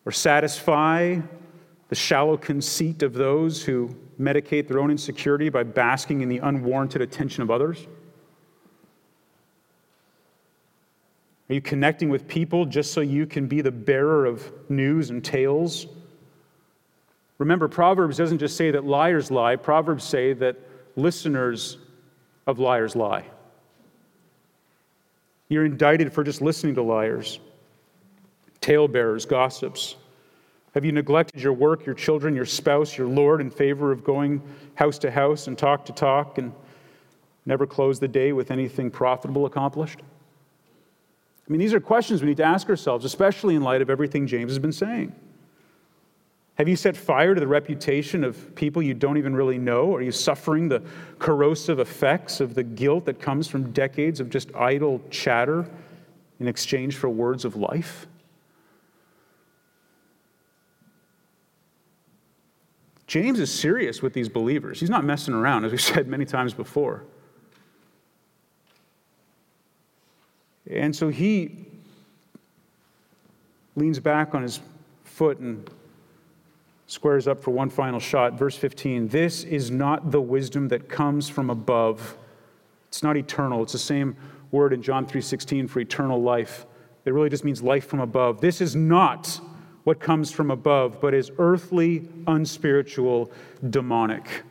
or 0.05 0.11
satisfy 0.11 1.19
the 1.89 1.95
shallow 1.95 2.37
conceit 2.37 3.03
of 3.03 3.13
those 3.13 3.63
who 3.63 3.95
medicate 4.19 4.67
their 4.67 4.79
own 4.79 4.91
insecurity 4.91 5.49
by 5.49 5.63
basking 5.63 6.21
in 6.21 6.29
the 6.29 6.37
unwarranted 6.37 7.01
attention 7.01 7.43
of 7.43 7.51
others? 7.51 7.85
Are 11.49 11.53
you 11.53 11.61
connecting 11.61 12.09
with 12.09 12.29
people 12.29 12.65
just 12.65 12.93
so 12.93 13.01
you 13.01 13.25
can 13.25 13.47
be 13.47 13.59
the 13.59 13.71
bearer 13.71 14.25
of 14.25 14.49
news 14.69 15.09
and 15.09 15.21
tales? 15.21 15.85
Remember, 17.39 17.67
Proverbs 17.67 18.15
doesn't 18.15 18.37
just 18.37 18.55
say 18.55 18.71
that 18.71 18.85
liars 18.85 19.29
lie, 19.29 19.57
Proverbs 19.57 20.05
say 20.05 20.31
that 20.31 20.55
listeners 20.95 21.77
of 22.47 22.59
liars 22.59 22.95
lie. 22.95 23.25
You're 25.49 25.65
indicted 25.65 26.13
for 26.13 26.23
just 26.23 26.41
listening 26.41 26.75
to 26.75 26.81
liars, 26.81 27.39
talebearers, 28.61 29.25
gossips. 29.25 29.95
Have 30.73 30.85
you 30.85 30.93
neglected 30.93 31.41
your 31.41 31.53
work, 31.53 31.85
your 31.85 31.95
children, 31.95 32.35
your 32.35 32.45
spouse, 32.45 32.97
your 32.97 33.07
Lord 33.07 33.41
in 33.41 33.51
favor 33.51 33.91
of 33.91 34.03
going 34.03 34.41
house 34.75 34.97
to 34.99 35.11
house 35.11 35.47
and 35.47 35.57
talk 35.57 35.85
to 35.85 35.91
talk 35.91 36.37
and 36.37 36.53
never 37.45 37.67
close 37.67 37.99
the 37.99 38.07
day 38.07 38.31
with 38.31 38.51
anything 38.51 38.89
profitable 38.89 39.45
accomplished? 39.45 39.99
I 39.99 41.51
mean, 41.51 41.59
these 41.59 41.73
are 41.73 41.81
questions 41.81 42.21
we 42.21 42.29
need 42.29 42.37
to 42.37 42.45
ask 42.45 42.69
ourselves, 42.69 43.03
especially 43.03 43.55
in 43.55 43.61
light 43.61 43.81
of 43.81 43.89
everything 43.89 44.27
James 44.27 44.51
has 44.51 44.59
been 44.59 44.71
saying. 44.71 45.13
Have 46.61 46.69
you 46.69 46.75
set 46.75 46.95
fire 46.95 47.33
to 47.33 47.39
the 47.39 47.47
reputation 47.47 48.23
of 48.23 48.53
people 48.53 48.83
you 48.83 48.93
don't 48.93 49.17
even 49.17 49.35
really 49.35 49.57
know? 49.57 49.95
Are 49.95 50.01
you 50.03 50.11
suffering 50.11 50.69
the 50.69 50.83
corrosive 51.17 51.79
effects 51.79 52.39
of 52.39 52.53
the 52.53 52.61
guilt 52.61 53.05
that 53.05 53.19
comes 53.19 53.47
from 53.47 53.71
decades 53.71 54.19
of 54.19 54.29
just 54.29 54.53
idle 54.53 55.01
chatter 55.09 55.67
in 56.39 56.47
exchange 56.47 56.97
for 56.97 57.09
words 57.09 57.45
of 57.45 57.55
life? 57.55 58.05
James 63.07 63.39
is 63.39 63.51
serious 63.51 64.03
with 64.03 64.13
these 64.13 64.29
believers. 64.29 64.79
He's 64.79 64.91
not 64.91 65.03
messing 65.03 65.33
around, 65.33 65.65
as 65.65 65.71
we've 65.71 65.81
said 65.81 66.07
many 66.07 66.25
times 66.25 66.53
before. 66.53 67.05
And 70.69 70.95
so 70.95 71.09
he 71.09 71.65
leans 73.75 73.99
back 73.99 74.35
on 74.35 74.43
his 74.43 74.59
foot 75.05 75.39
and 75.39 75.67
squares 76.91 77.25
up 77.25 77.41
for 77.41 77.51
one 77.51 77.69
final 77.69 78.01
shot. 78.01 78.33
Verse 78.33 78.57
15 78.57 79.07
This 79.07 79.45
is 79.45 79.71
not 79.71 80.11
the 80.11 80.19
wisdom 80.19 80.67
that 80.67 80.89
comes 80.89 81.29
from 81.29 81.49
above. 81.49 82.17
It's 82.89 83.01
not 83.01 83.15
eternal. 83.15 83.63
It's 83.63 83.71
the 83.71 83.79
same 83.79 84.17
word 84.51 84.73
in 84.73 84.81
John 84.81 85.05
3:16 85.05 85.69
for 85.69 85.79
eternal 85.79 86.21
life. 86.21 86.65
It 87.05 87.13
really 87.13 87.29
just 87.29 87.45
means 87.45 87.63
life 87.63 87.87
from 87.87 88.01
above. 88.01 88.41
This 88.41 88.59
is 88.59 88.75
not 88.75 89.39
what 89.85 90.01
comes 90.01 90.31
from 90.31 90.51
above, 90.51 90.99
but 90.99 91.13
is 91.13 91.31
earthly, 91.39 92.09
unspiritual, 92.27 93.31
demonic. 93.69 94.43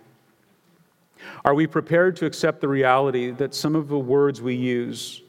Are 1.44 1.54
we 1.54 1.66
prepared 1.66 2.16
to 2.16 2.26
accept 2.26 2.62
the 2.62 2.68
reality 2.68 3.30
that 3.32 3.54
some 3.54 3.76
of 3.76 3.88
the 3.88 3.98
words 3.98 4.40
we 4.40 4.54
use 4.54 5.20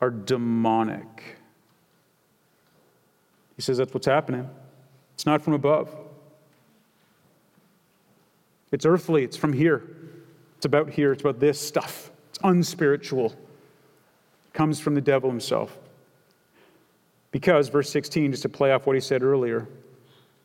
are 0.00 0.10
demonic? 0.10 1.38
He 3.56 3.62
says 3.62 3.78
that's 3.78 3.92
what's 3.92 4.06
happening. 4.06 4.48
It's 5.20 5.26
not 5.26 5.42
from 5.42 5.52
above. 5.52 5.94
It's 8.72 8.86
earthly, 8.86 9.22
it's 9.22 9.36
from 9.36 9.52
here. 9.52 9.82
It's 10.56 10.64
about 10.64 10.88
here, 10.88 11.12
it's 11.12 11.20
about 11.20 11.38
this 11.38 11.60
stuff. 11.60 12.10
It's 12.30 12.38
unspiritual. 12.42 13.26
It 13.26 14.54
comes 14.54 14.80
from 14.80 14.94
the 14.94 15.02
devil 15.02 15.28
himself. 15.28 15.76
Because, 17.32 17.68
verse 17.68 17.90
16, 17.90 18.30
just 18.30 18.44
to 18.44 18.48
play 18.48 18.72
off 18.72 18.86
what 18.86 18.96
he 18.96 19.00
said 19.02 19.22
earlier, 19.22 19.68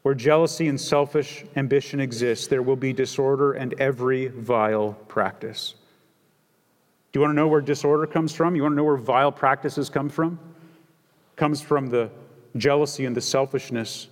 where 0.01 0.13
jealousy 0.13 0.67
and 0.67 0.81
selfish 0.81 1.45
ambition 1.55 2.01
exist, 2.01 2.49
there 2.49 2.61
will 2.61 2.75
be 2.75 2.91
disorder 2.91 3.53
and 3.53 3.75
every 3.79 4.27
vile 4.27 4.91
practice. 5.07 5.75
Do 7.13 7.19
you 7.19 7.21
want 7.21 7.31
to 7.31 7.35
know 7.37 7.47
where 7.47 7.61
disorder 7.61 8.07
comes 8.07 8.35
from? 8.35 8.57
You 8.57 8.63
want 8.63 8.73
to 8.73 8.75
know 8.75 8.83
where 8.83 8.97
vile 8.97 9.31
practices 9.31 9.89
come 9.89 10.09
from? 10.09 10.37
It 11.31 11.37
comes 11.37 11.61
from 11.61 11.87
the 11.87 12.09
jealousy 12.57 13.05
and 13.05 13.15
the 13.15 13.21
selfishness 13.21 14.09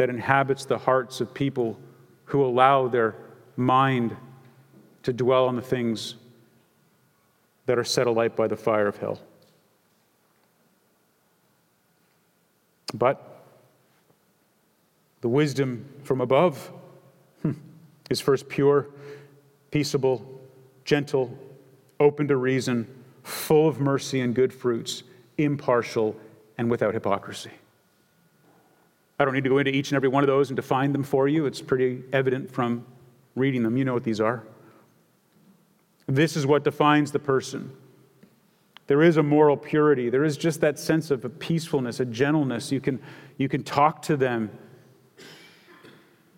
that 0.00 0.08
inhabits 0.08 0.64
the 0.64 0.78
hearts 0.78 1.20
of 1.20 1.34
people 1.34 1.78
who 2.24 2.42
allow 2.42 2.88
their 2.88 3.16
mind 3.54 4.16
to 5.02 5.12
dwell 5.12 5.46
on 5.46 5.56
the 5.56 5.60
things 5.60 6.14
that 7.66 7.78
are 7.78 7.84
set 7.84 8.06
alight 8.06 8.34
by 8.34 8.48
the 8.48 8.56
fire 8.56 8.86
of 8.86 8.96
hell. 8.96 9.20
But 12.94 13.44
the 15.20 15.28
wisdom 15.28 15.84
from 16.02 16.22
above 16.22 16.72
hmm, 17.42 17.52
is 18.08 18.22
first 18.22 18.48
pure, 18.48 18.86
peaceable, 19.70 20.40
gentle, 20.86 21.36
open 22.00 22.26
to 22.28 22.38
reason, 22.38 22.86
full 23.22 23.68
of 23.68 23.80
mercy 23.80 24.22
and 24.22 24.34
good 24.34 24.54
fruits, 24.54 25.02
impartial, 25.36 26.16
and 26.56 26.70
without 26.70 26.94
hypocrisy. 26.94 27.50
I 29.20 29.26
don't 29.26 29.34
need 29.34 29.44
to 29.44 29.50
go 29.50 29.58
into 29.58 29.70
each 29.70 29.90
and 29.90 29.96
every 29.96 30.08
one 30.08 30.24
of 30.24 30.28
those 30.28 30.48
and 30.48 30.56
define 30.56 30.92
them 30.92 31.02
for 31.02 31.28
you. 31.28 31.44
It's 31.44 31.60
pretty 31.60 32.02
evident 32.10 32.50
from 32.50 32.86
reading 33.36 33.62
them. 33.62 33.76
You 33.76 33.84
know 33.84 33.92
what 33.92 34.02
these 34.02 34.18
are. 34.18 34.44
This 36.06 36.36
is 36.36 36.46
what 36.46 36.64
defines 36.64 37.12
the 37.12 37.18
person. 37.18 37.70
There 38.86 39.02
is 39.02 39.18
a 39.18 39.22
moral 39.22 39.58
purity. 39.58 40.08
There 40.08 40.24
is 40.24 40.38
just 40.38 40.62
that 40.62 40.78
sense 40.78 41.10
of 41.10 41.26
a 41.26 41.28
peacefulness, 41.28 42.00
a 42.00 42.06
gentleness. 42.06 42.72
You 42.72 42.80
can, 42.80 42.98
you 43.36 43.46
can 43.46 43.62
talk 43.62 44.00
to 44.02 44.16
them. 44.16 44.50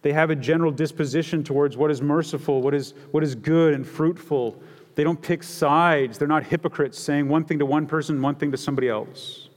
They 0.03 0.13
have 0.13 0.31
a 0.31 0.37
general 0.37 0.73
disposition 0.73 1.45
towards 1.45 1.77
what 1.77 1.93
is 1.93 2.03
merciful, 2.03 2.63
what 2.63 2.75
is, 2.75 2.95
what 3.13 3.23
is 3.23 3.37
good 3.37 3.75
and 3.75 3.87
fruitful. 3.87 4.61
They 4.97 5.05
don't 5.05 5.23
pick 5.23 5.45
sides. 5.45 6.19
They're 6.19 6.27
not 6.27 6.43
hypocrites 6.43 6.99
saying 6.99 7.29
one 7.29 7.45
thing 7.45 7.61
to 7.61 7.65
one 7.65 7.87
person, 7.87 8.21
one 8.21 8.35
thing 8.35 8.51
to 8.51 8.59
somebody 8.59 8.89
else. 8.89 9.51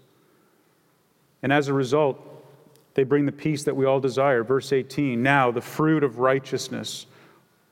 And 1.42 1.52
as 1.52 1.70
a 1.70 1.74
result, 1.74 2.35
they 2.96 3.04
bring 3.04 3.26
the 3.26 3.32
peace 3.32 3.64
that 3.64 3.76
we 3.76 3.86
all 3.86 4.00
desire. 4.00 4.44
Verse 4.44 4.74
18 4.74 5.22
Now, 5.22 5.52
the 5.52 5.62
fruit 5.62 6.04
of 6.04 6.18
righteousness. 6.18 7.06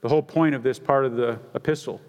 The 0.01 0.09
whole 0.09 0.21
point 0.21 0.53
of 0.53 0.63
this 0.63 0.77
part 0.77 1.05
of 1.05 1.15
the 1.15 1.39
epistle. 1.55 2.01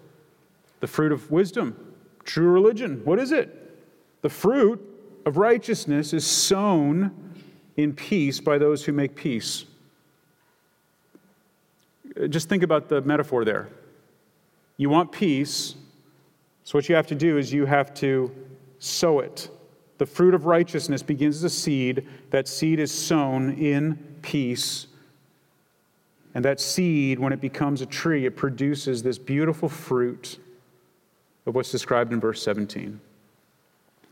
The 0.81 0.87
fruit 0.87 1.13
of 1.13 1.31
wisdom, 1.31 1.95
true 2.25 2.49
religion. 2.49 3.01
What 3.05 3.19
is 3.19 3.31
it? 3.31 3.79
The 4.21 4.29
fruit 4.29 4.81
of 5.25 5.37
righteousness 5.37 6.13
is 6.13 6.27
sown 6.27 7.33
in 7.77 7.93
peace 7.93 8.41
by 8.41 8.57
those 8.57 8.83
who 8.83 8.91
make 8.91 9.15
peace. 9.15 9.65
Just 12.29 12.49
think 12.49 12.63
about 12.63 12.89
the 12.89 13.01
metaphor 13.01 13.45
there. 13.45 13.69
You 14.77 14.89
want 14.89 15.11
peace, 15.11 15.75
so 16.65 16.77
what 16.77 16.89
you 16.89 16.95
have 16.95 17.07
to 17.07 17.15
do 17.15 17.37
is 17.37 17.53
you 17.53 17.65
have 17.65 17.93
to 17.95 18.33
sow 18.79 19.19
it. 19.19 19.49
The 19.97 20.05
fruit 20.05 20.33
of 20.33 20.45
righteousness 20.45 21.01
begins 21.03 21.37
as 21.37 21.43
a 21.43 21.49
seed. 21.49 22.07
That 22.31 22.47
seed 22.47 22.79
is 22.79 22.91
sown 22.91 23.53
in 23.53 23.95
peace. 24.21 24.87
And 26.33 26.43
that 26.43 26.59
seed, 26.59 27.19
when 27.19 27.31
it 27.31 27.39
becomes 27.39 27.81
a 27.81 27.85
tree, 27.85 28.25
it 28.25 28.35
produces 28.35 29.03
this 29.03 29.17
beautiful 29.17 29.69
fruit 29.69 30.37
of 31.45 31.55
what's 31.55 31.71
described 31.71 32.11
in 32.11 32.19
verse 32.19 32.41
17. 32.41 32.99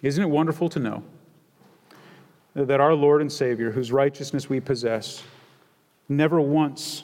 Isn't 0.02 0.24
it 0.24 0.30
wonderful 0.30 0.70
to 0.70 0.80
know 0.80 1.04
that 2.56 2.80
our 2.80 2.94
Lord 2.94 3.22
and 3.22 3.32
Savior, 3.32 3.72
whose 3.72 3.92
righteousness 3.92 4.50
we 4.50 4.60
possess, 4.60 5.24
never 6.08 6.40
once 6.40 7.04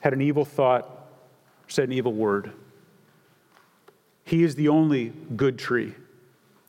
had 0.00 0.12
an 0.12 0.20
evil 0.20 0.44
thought 0.44 0.84
or 0.84 1.70
said 1.70 1.88
an 1.88 1.92
evil 1.92 2.12
word. 2.12 2.52
He 4.24 4.42
is 4.42 4.54
the 4.54 4.68
only 4.68 5.12
good 5.34 5.58
tree. 5.58 5.94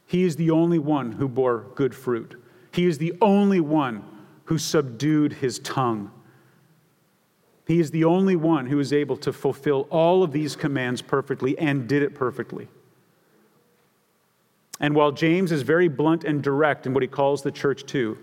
He 0.08 0.24
is 0.24 0.38
the 0.38 0.52
only 0.52 0.80
one 0.80 1.12
who 1.12 1.28
bore 1.28 1.66
good 1.76 1.94
fruit. 1.94 2.42
He 2.72 2.86
is 2.86 2.98
the 2.98 3.14
only 3.22 3.60
one 3.60 4.04
who 4.46 4.58
subdued 4.58 5.34
his 5.34 5.60
tongue. 5.60 6.12
He 7.68 7.82
is 7.82 7.92
the 7.92 8.06
only 8.06 8.38
one 8.38 8.68
who 8.68 8.80
is 8.80 8.94
able 8.94 9.18
to 9.18 9.34
fulfill 9.34 9.82
all 9.90 10.24
of 10.24 10.32
these 10.32 10.56
commands 10.56 11.02
perfectly 11.02 11.60
and 11.60 11.88
did 11.88 12.02
it 12.02 12.16
perfectly. 12.16 12.70
And 14.80 14.96
while 14.96 15.12
James 15.12 15.52
is 15.52 15.64
very 15.64 15.90
blunt 15.90 16.24
and 16.24 16.42
direct 16.42 16.86
in 16.86 16.94
what 16.94 17.04
he 17.04 17.08
calls 17.08 17.42
the 17.42 17.52
church 17.52 17.86
to, 17.88 18.18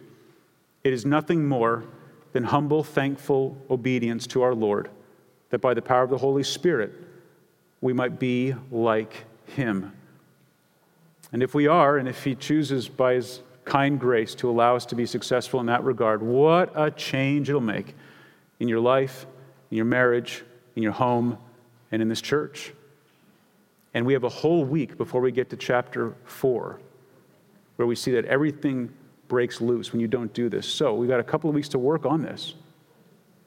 it 0.83 0.93
is 0.95 1.05
nothing 1.05 1.47
more 1.47 1.85
than 2.33 2.45
humble, 2.45 2.83
thankful 2.83 3.59
obedience 3.69 4.27
to 4.29 4.41
our 4.41 4.55
Lord, 4.55 4.89
that 5.51 5.61
by 5.61 5.75
the 5.75 5.83
power 5.83 6.05
of 6.05 6.11
the 6.11 6.19
Holy 6.19 6.43
Spirit 6.43 6.93
we 7.83 7.93
might 7.93 8.19
be 8.19 8.55
like 8.71 9.27
him. 9.47 9.93
And 11.35 11.43
if 11.43 11.53
we 11.53 11.67
are, 11.67 11.99
and 11.99 12.09
if 12.09 12.23
he 12.23 12.37
chooses 12.37 12.89
by 12.89 13.15
his 13.15 13.43
kind 13.65 13.99
grace 13.99 14.37
to 14.37 14.49
allow 14.49 14.77
us 14.77 14.87
to 14.87 14.95
be 14.95 15.05
successful 15.05 15.59
in 15.59 15.67
that 15.67 15.83
regard, 15.83 16.23
what 16.23 16.71
a 16.77 16.93
change 16.93 17.49
it'll 17.49 17.61
make 17.61 17.97
in 18.61 18.69
your 18.69 18.79
life, 18.79 19.27
in 19.69 19.77
your 19.77 19.85
marriage, 19.85 20.45
in 20.77 20.85
your 20.85 20.93
home, 20.93 21.37
and 21.91 22.01
in 22.01 22.09
this 22.09 22.21
church. 22.21 22.73
And 23.95 24.07
we 24.07 24.13
have 24.13 24.23
a 24.23 24.29
whole 24.29 24.65
week 24.65 24.97
before 24.97 25.21
we 25.21 25.33
get 25.33 25.51
to 25.51 25.57
chapter 25.57 26.15
4 26.25 26.79
where 27.75 27.87
we 27.89 27.97
see 27.97 28.13
that 28.13 28.27
everything 28.27 28.95
breaks 29.27 29.61
loose 29.61 29.91
when 29.91 30.01
you 30.01 30.07
don't 30.07 30.33
do 30.35 30.49
this. 30.49 30.69
So 30.69 30.95
we've 30.95 31.11
got 31.11 31.19
a 31.19 31.25
couple 31.25 31.51
of 31.51 31.57
weeks 31.57 31.69
to 31.71 31.81
work 31.81 32.07
on 32.07 32.23
this. 32.23 32.55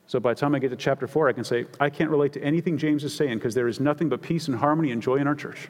So 0.08 0.20
by 0.20 0.34
the 0.34 0.40
time 0.42 0.54
I 0.54 0.60
get 0.60 0.72
to 0.72 0.76
chapter 0.76 1.08
4, 1.08 1.30
I 1.30 1.32
can 1.32 1.46
say, 1.46 1.68
I 1.80 1.90
can't 1.90 2.10
relate 2.10 2.34
to 2.34 2.44
anything 2.44 2.78
James 2.78 3.06
is 3.06 3.16
saying 3.16 3.38
because 3.38 3.56
there 3.56 3.70
is 3.70 3.80
nothing 3.80 4.10
but 4.10 4.22
peace 4.22 4.50
and 4.50 4.58
harmony 4.58 4.92
and 4.92 5.02
joy 5.02 5.16
in 5.16 5.28
our 5.28 5.36
church. 5.36 5.70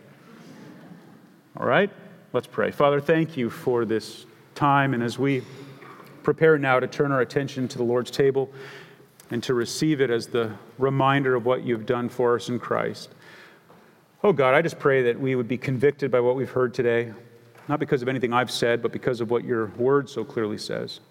All 1.55 1.68
right? 1.68 1.91
Let's 2.34 2.47
pray. 2.47 2.71
Father, 2.71 2.99
thank 2.99 3.38
you 3.38 3.49
for 3.49 3.86
this 3.86 4.25
time. 4.55 4.93
And 4.93 5.01
as 5.01 5.17
we 5.17 5.43
prepare 6.23 6.57
now 6.57 6.80
to 6.80 6.88
turn 6.88 7.11
our 7.11 7.21
attention 7.21 7.67
to 7.69 7.78
the 7.78 7.84
Lord's 7.84 8.11
table 8.11 8.51
and 9.32 9.41
to 9.43 9.53
receive 9.53 10.01
it 10.01 10.09
as 10.09 10.28
the 10.28 10.51
reminder 10.78 11.36
of 11.36 11.45
what 11.45 11.63
you've 11.63 11.86
done 11.86 12.09
for 12.09 12.36
us 12.36 12.49
in 12.49 12.59
Christ, 12.59 13.09
Oh 14.23 14.34
God, 14.34 14.55
I 14.55 14.63
just 14.63 14.80
pray 14.80 15.03
that 15.03 15.19
we 15.19 15.36
would 15.36 15.47
be 15.47 15.59
convicted 15.59 16.09
by 16.09 16.19
what 16.19 16.36
we've 16.36 16.49
heard 16.49 16.73
today, 16.73 17.13
not 17.67 17.80
because 17.80 18.01
of 18.01 18.07
anything 18.07 18.34
I've 18.34 18.49
said, 18.49 18.82
but 18.82 18.91
because 18.91 19.21
of 19.21 19.30
what 19.30 19.43
your 19.43 19.67
word 19.78 20.09
so 20.09 20.23
clearly 20.25 20.57
says. 20.57 21.01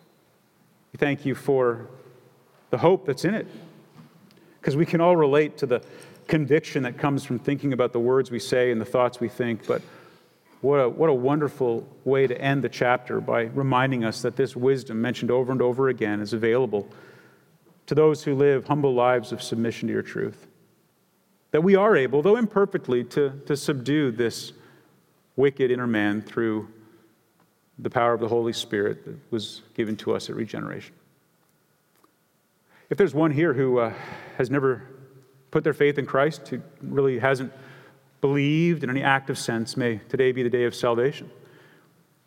We 0.92 0.98
thank 0.98 1.24
you 1.24 1.36
for 1.36 1.86
the 2.70 2.78
hope 2.78 3.06
that's 3.06 3.24
in 3.24 3.32
it, 3.32 3.46
because 4.60 4.74
we 4.74 4.84
can 4.84 5.00
all 5.00 5.16
relate 5.16 5.56
to 5.58 5.66
the 5.66 5.82
conviction 6.26 6.82
that 6.82 6.98
comes 6.98 7.24
from 7.24 7.38
thinking 7.38 7.72
about 7.72 7.92
the 7.92 8.00
words 8.00 8.32
we 8.32 8.40
say 8.40 8.72
and 8.72 8.80
the 8.80 8.84
thoughts 8.84 9.20
we 9.20 9.28
think. 9.28 9.68
But 9.68 9.82
what 10.60 10.76
a, 10.76 10.88
what 10.88 11.10
a 11.10 11.14
wonderful 11.14 11.86
way 12.04 12.26
to 12.26 12.40
end 12.40 12.64
the 12.64 12.68
chapter 12.68 13.20
by 13.20 13.42
reminding 13.42 14.04
us 14.04 14.22
that 14.22 14.36
this 14.36 14.56
wisdom, 14.56 15.00
mentioned 15.00 15.30
over 15.30 15.52
and 15.52 15.62
over 15.62 15.88
again, 15.88 16.20
is 16.20 16.32
available 16.32 16.88
to 17.86 17.94
those 17.94 18.24
who 18.24 18.34
live 18.34 18.66
humble 18.66 18.94
lives 18.94 19.32
of 19.32 19.42
submission 19.42 19.88
to 19.88 19.94
your 19.94 20.02
truth 20.02 20.46
that 21.56 21.62
we 21.62 21.74
are 21.74 21.96
able, 21.96 22.20
though 22.20 22.36
imperfectly, 22.36 23.02
to, 23.02 23.40
to 23.46 23.56
subdue 23.56 24.10
this 24.10 24.52
wicked 25.36 25.70
inner 25.70 25.86
man 25.86 26.20
through 26.20 26.68
the 27.78 27.88
power 27.88 28.12
of 28.12 28.20
the 28.20 28.28
Holy 28.28 28.52
Spirit 28.52 29.06
that 29.06 29.16
was 29.30 29.62
given 29.72 29.96
to 29.96 30.14
us 30.14 30.28
at 30.28 30.36
regeneration. 30.36 30.94
If 32.90 32.98
there's 32.98 33.14
one 33.14 33.30
here 33.30 33.54
who 33.54 33.78
uh, 33.78 33.94
has 34.36 34.50
never 34.50 34.82
put 35.50 35.64
their 35.64 35.72
faith 35.72 35.98
in 35.98 36.04
Christ, 36.04 36.46
who 36.48 36.60
really 36.82 37.18
hasn't 37.18 37.52
believed 38.26 38.82
in 38.82 38.90
any 38.90 39.02
active 39.02 39.38
sense, 39.38 39.76
may 39.76 39.98
today 40.08 40.32
be 40.32 40.42
the 40.42 40.50
day 40.50 40.64
of 40.64 40.74
salvation. 40.74 41.30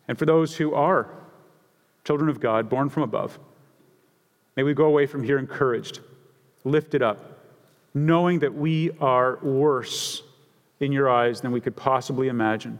And 0.08 0.18
for 0.18 0.24
those 0.24 0.56
who 0.56 0.72
are 0.72 1.10
children 2.04 2.30
of 2.30 2.40
God, 2.40 2.70
born 2.70 2.88
from 2.88 3.02
above, 3.02 3.38
may 4.56 4.62
we 4.62 4.72
go 4.72 4.86
away 4.86 5.04
from 5.04 5.22
here 5.22 5.38
encouraged, 5.38 6.00
lifted 6.64 7.02
up, 7.02 7.44
knowing 7.92 8.38
that 8.38 8.54
we 8.54 8.92
are 8.98 9.38
worse 9.42 10.22
in 10.80 10.90
your 10.90 11.10
eyes 11.10 11.42
than 11.42 11.52
we 11.52 11.60
could 11.60 11.76
possibly 11.76 12.28
imagine. 12.28 12.78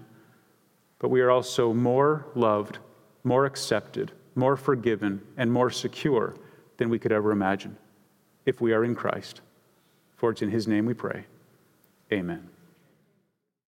But 0.99 1.11
we 1.11 1.21
are 1.21 1.31
also 1.31 1.75
more 1.75 2.25
loved, 2.35 2.79
more 3.23 3.45
accepted, 3.45 4.13
more 4.35 4.57
forgiven, 4.57 5.21
and 5.37 5.53
more 5.53 5.71
secure 5.71 6.35
than 6.79 6.89
we 6.89 6.99
could 6.99 7.13
ever 7.13 7.33
imagine 7.33 7.77
if 8.47 8.63
we 8.63 8.73
are 8.73 8.83
in 8.83 8.95
Christ. 8.95 9.43
For 10.17 10.31
it's 10.31 10.41
in 10.41 10.49
his 10.49 10.67
name 10.67 10.87
we 10.87 10.95
pray. 10.95 11.27
Amen. 12.11 12.49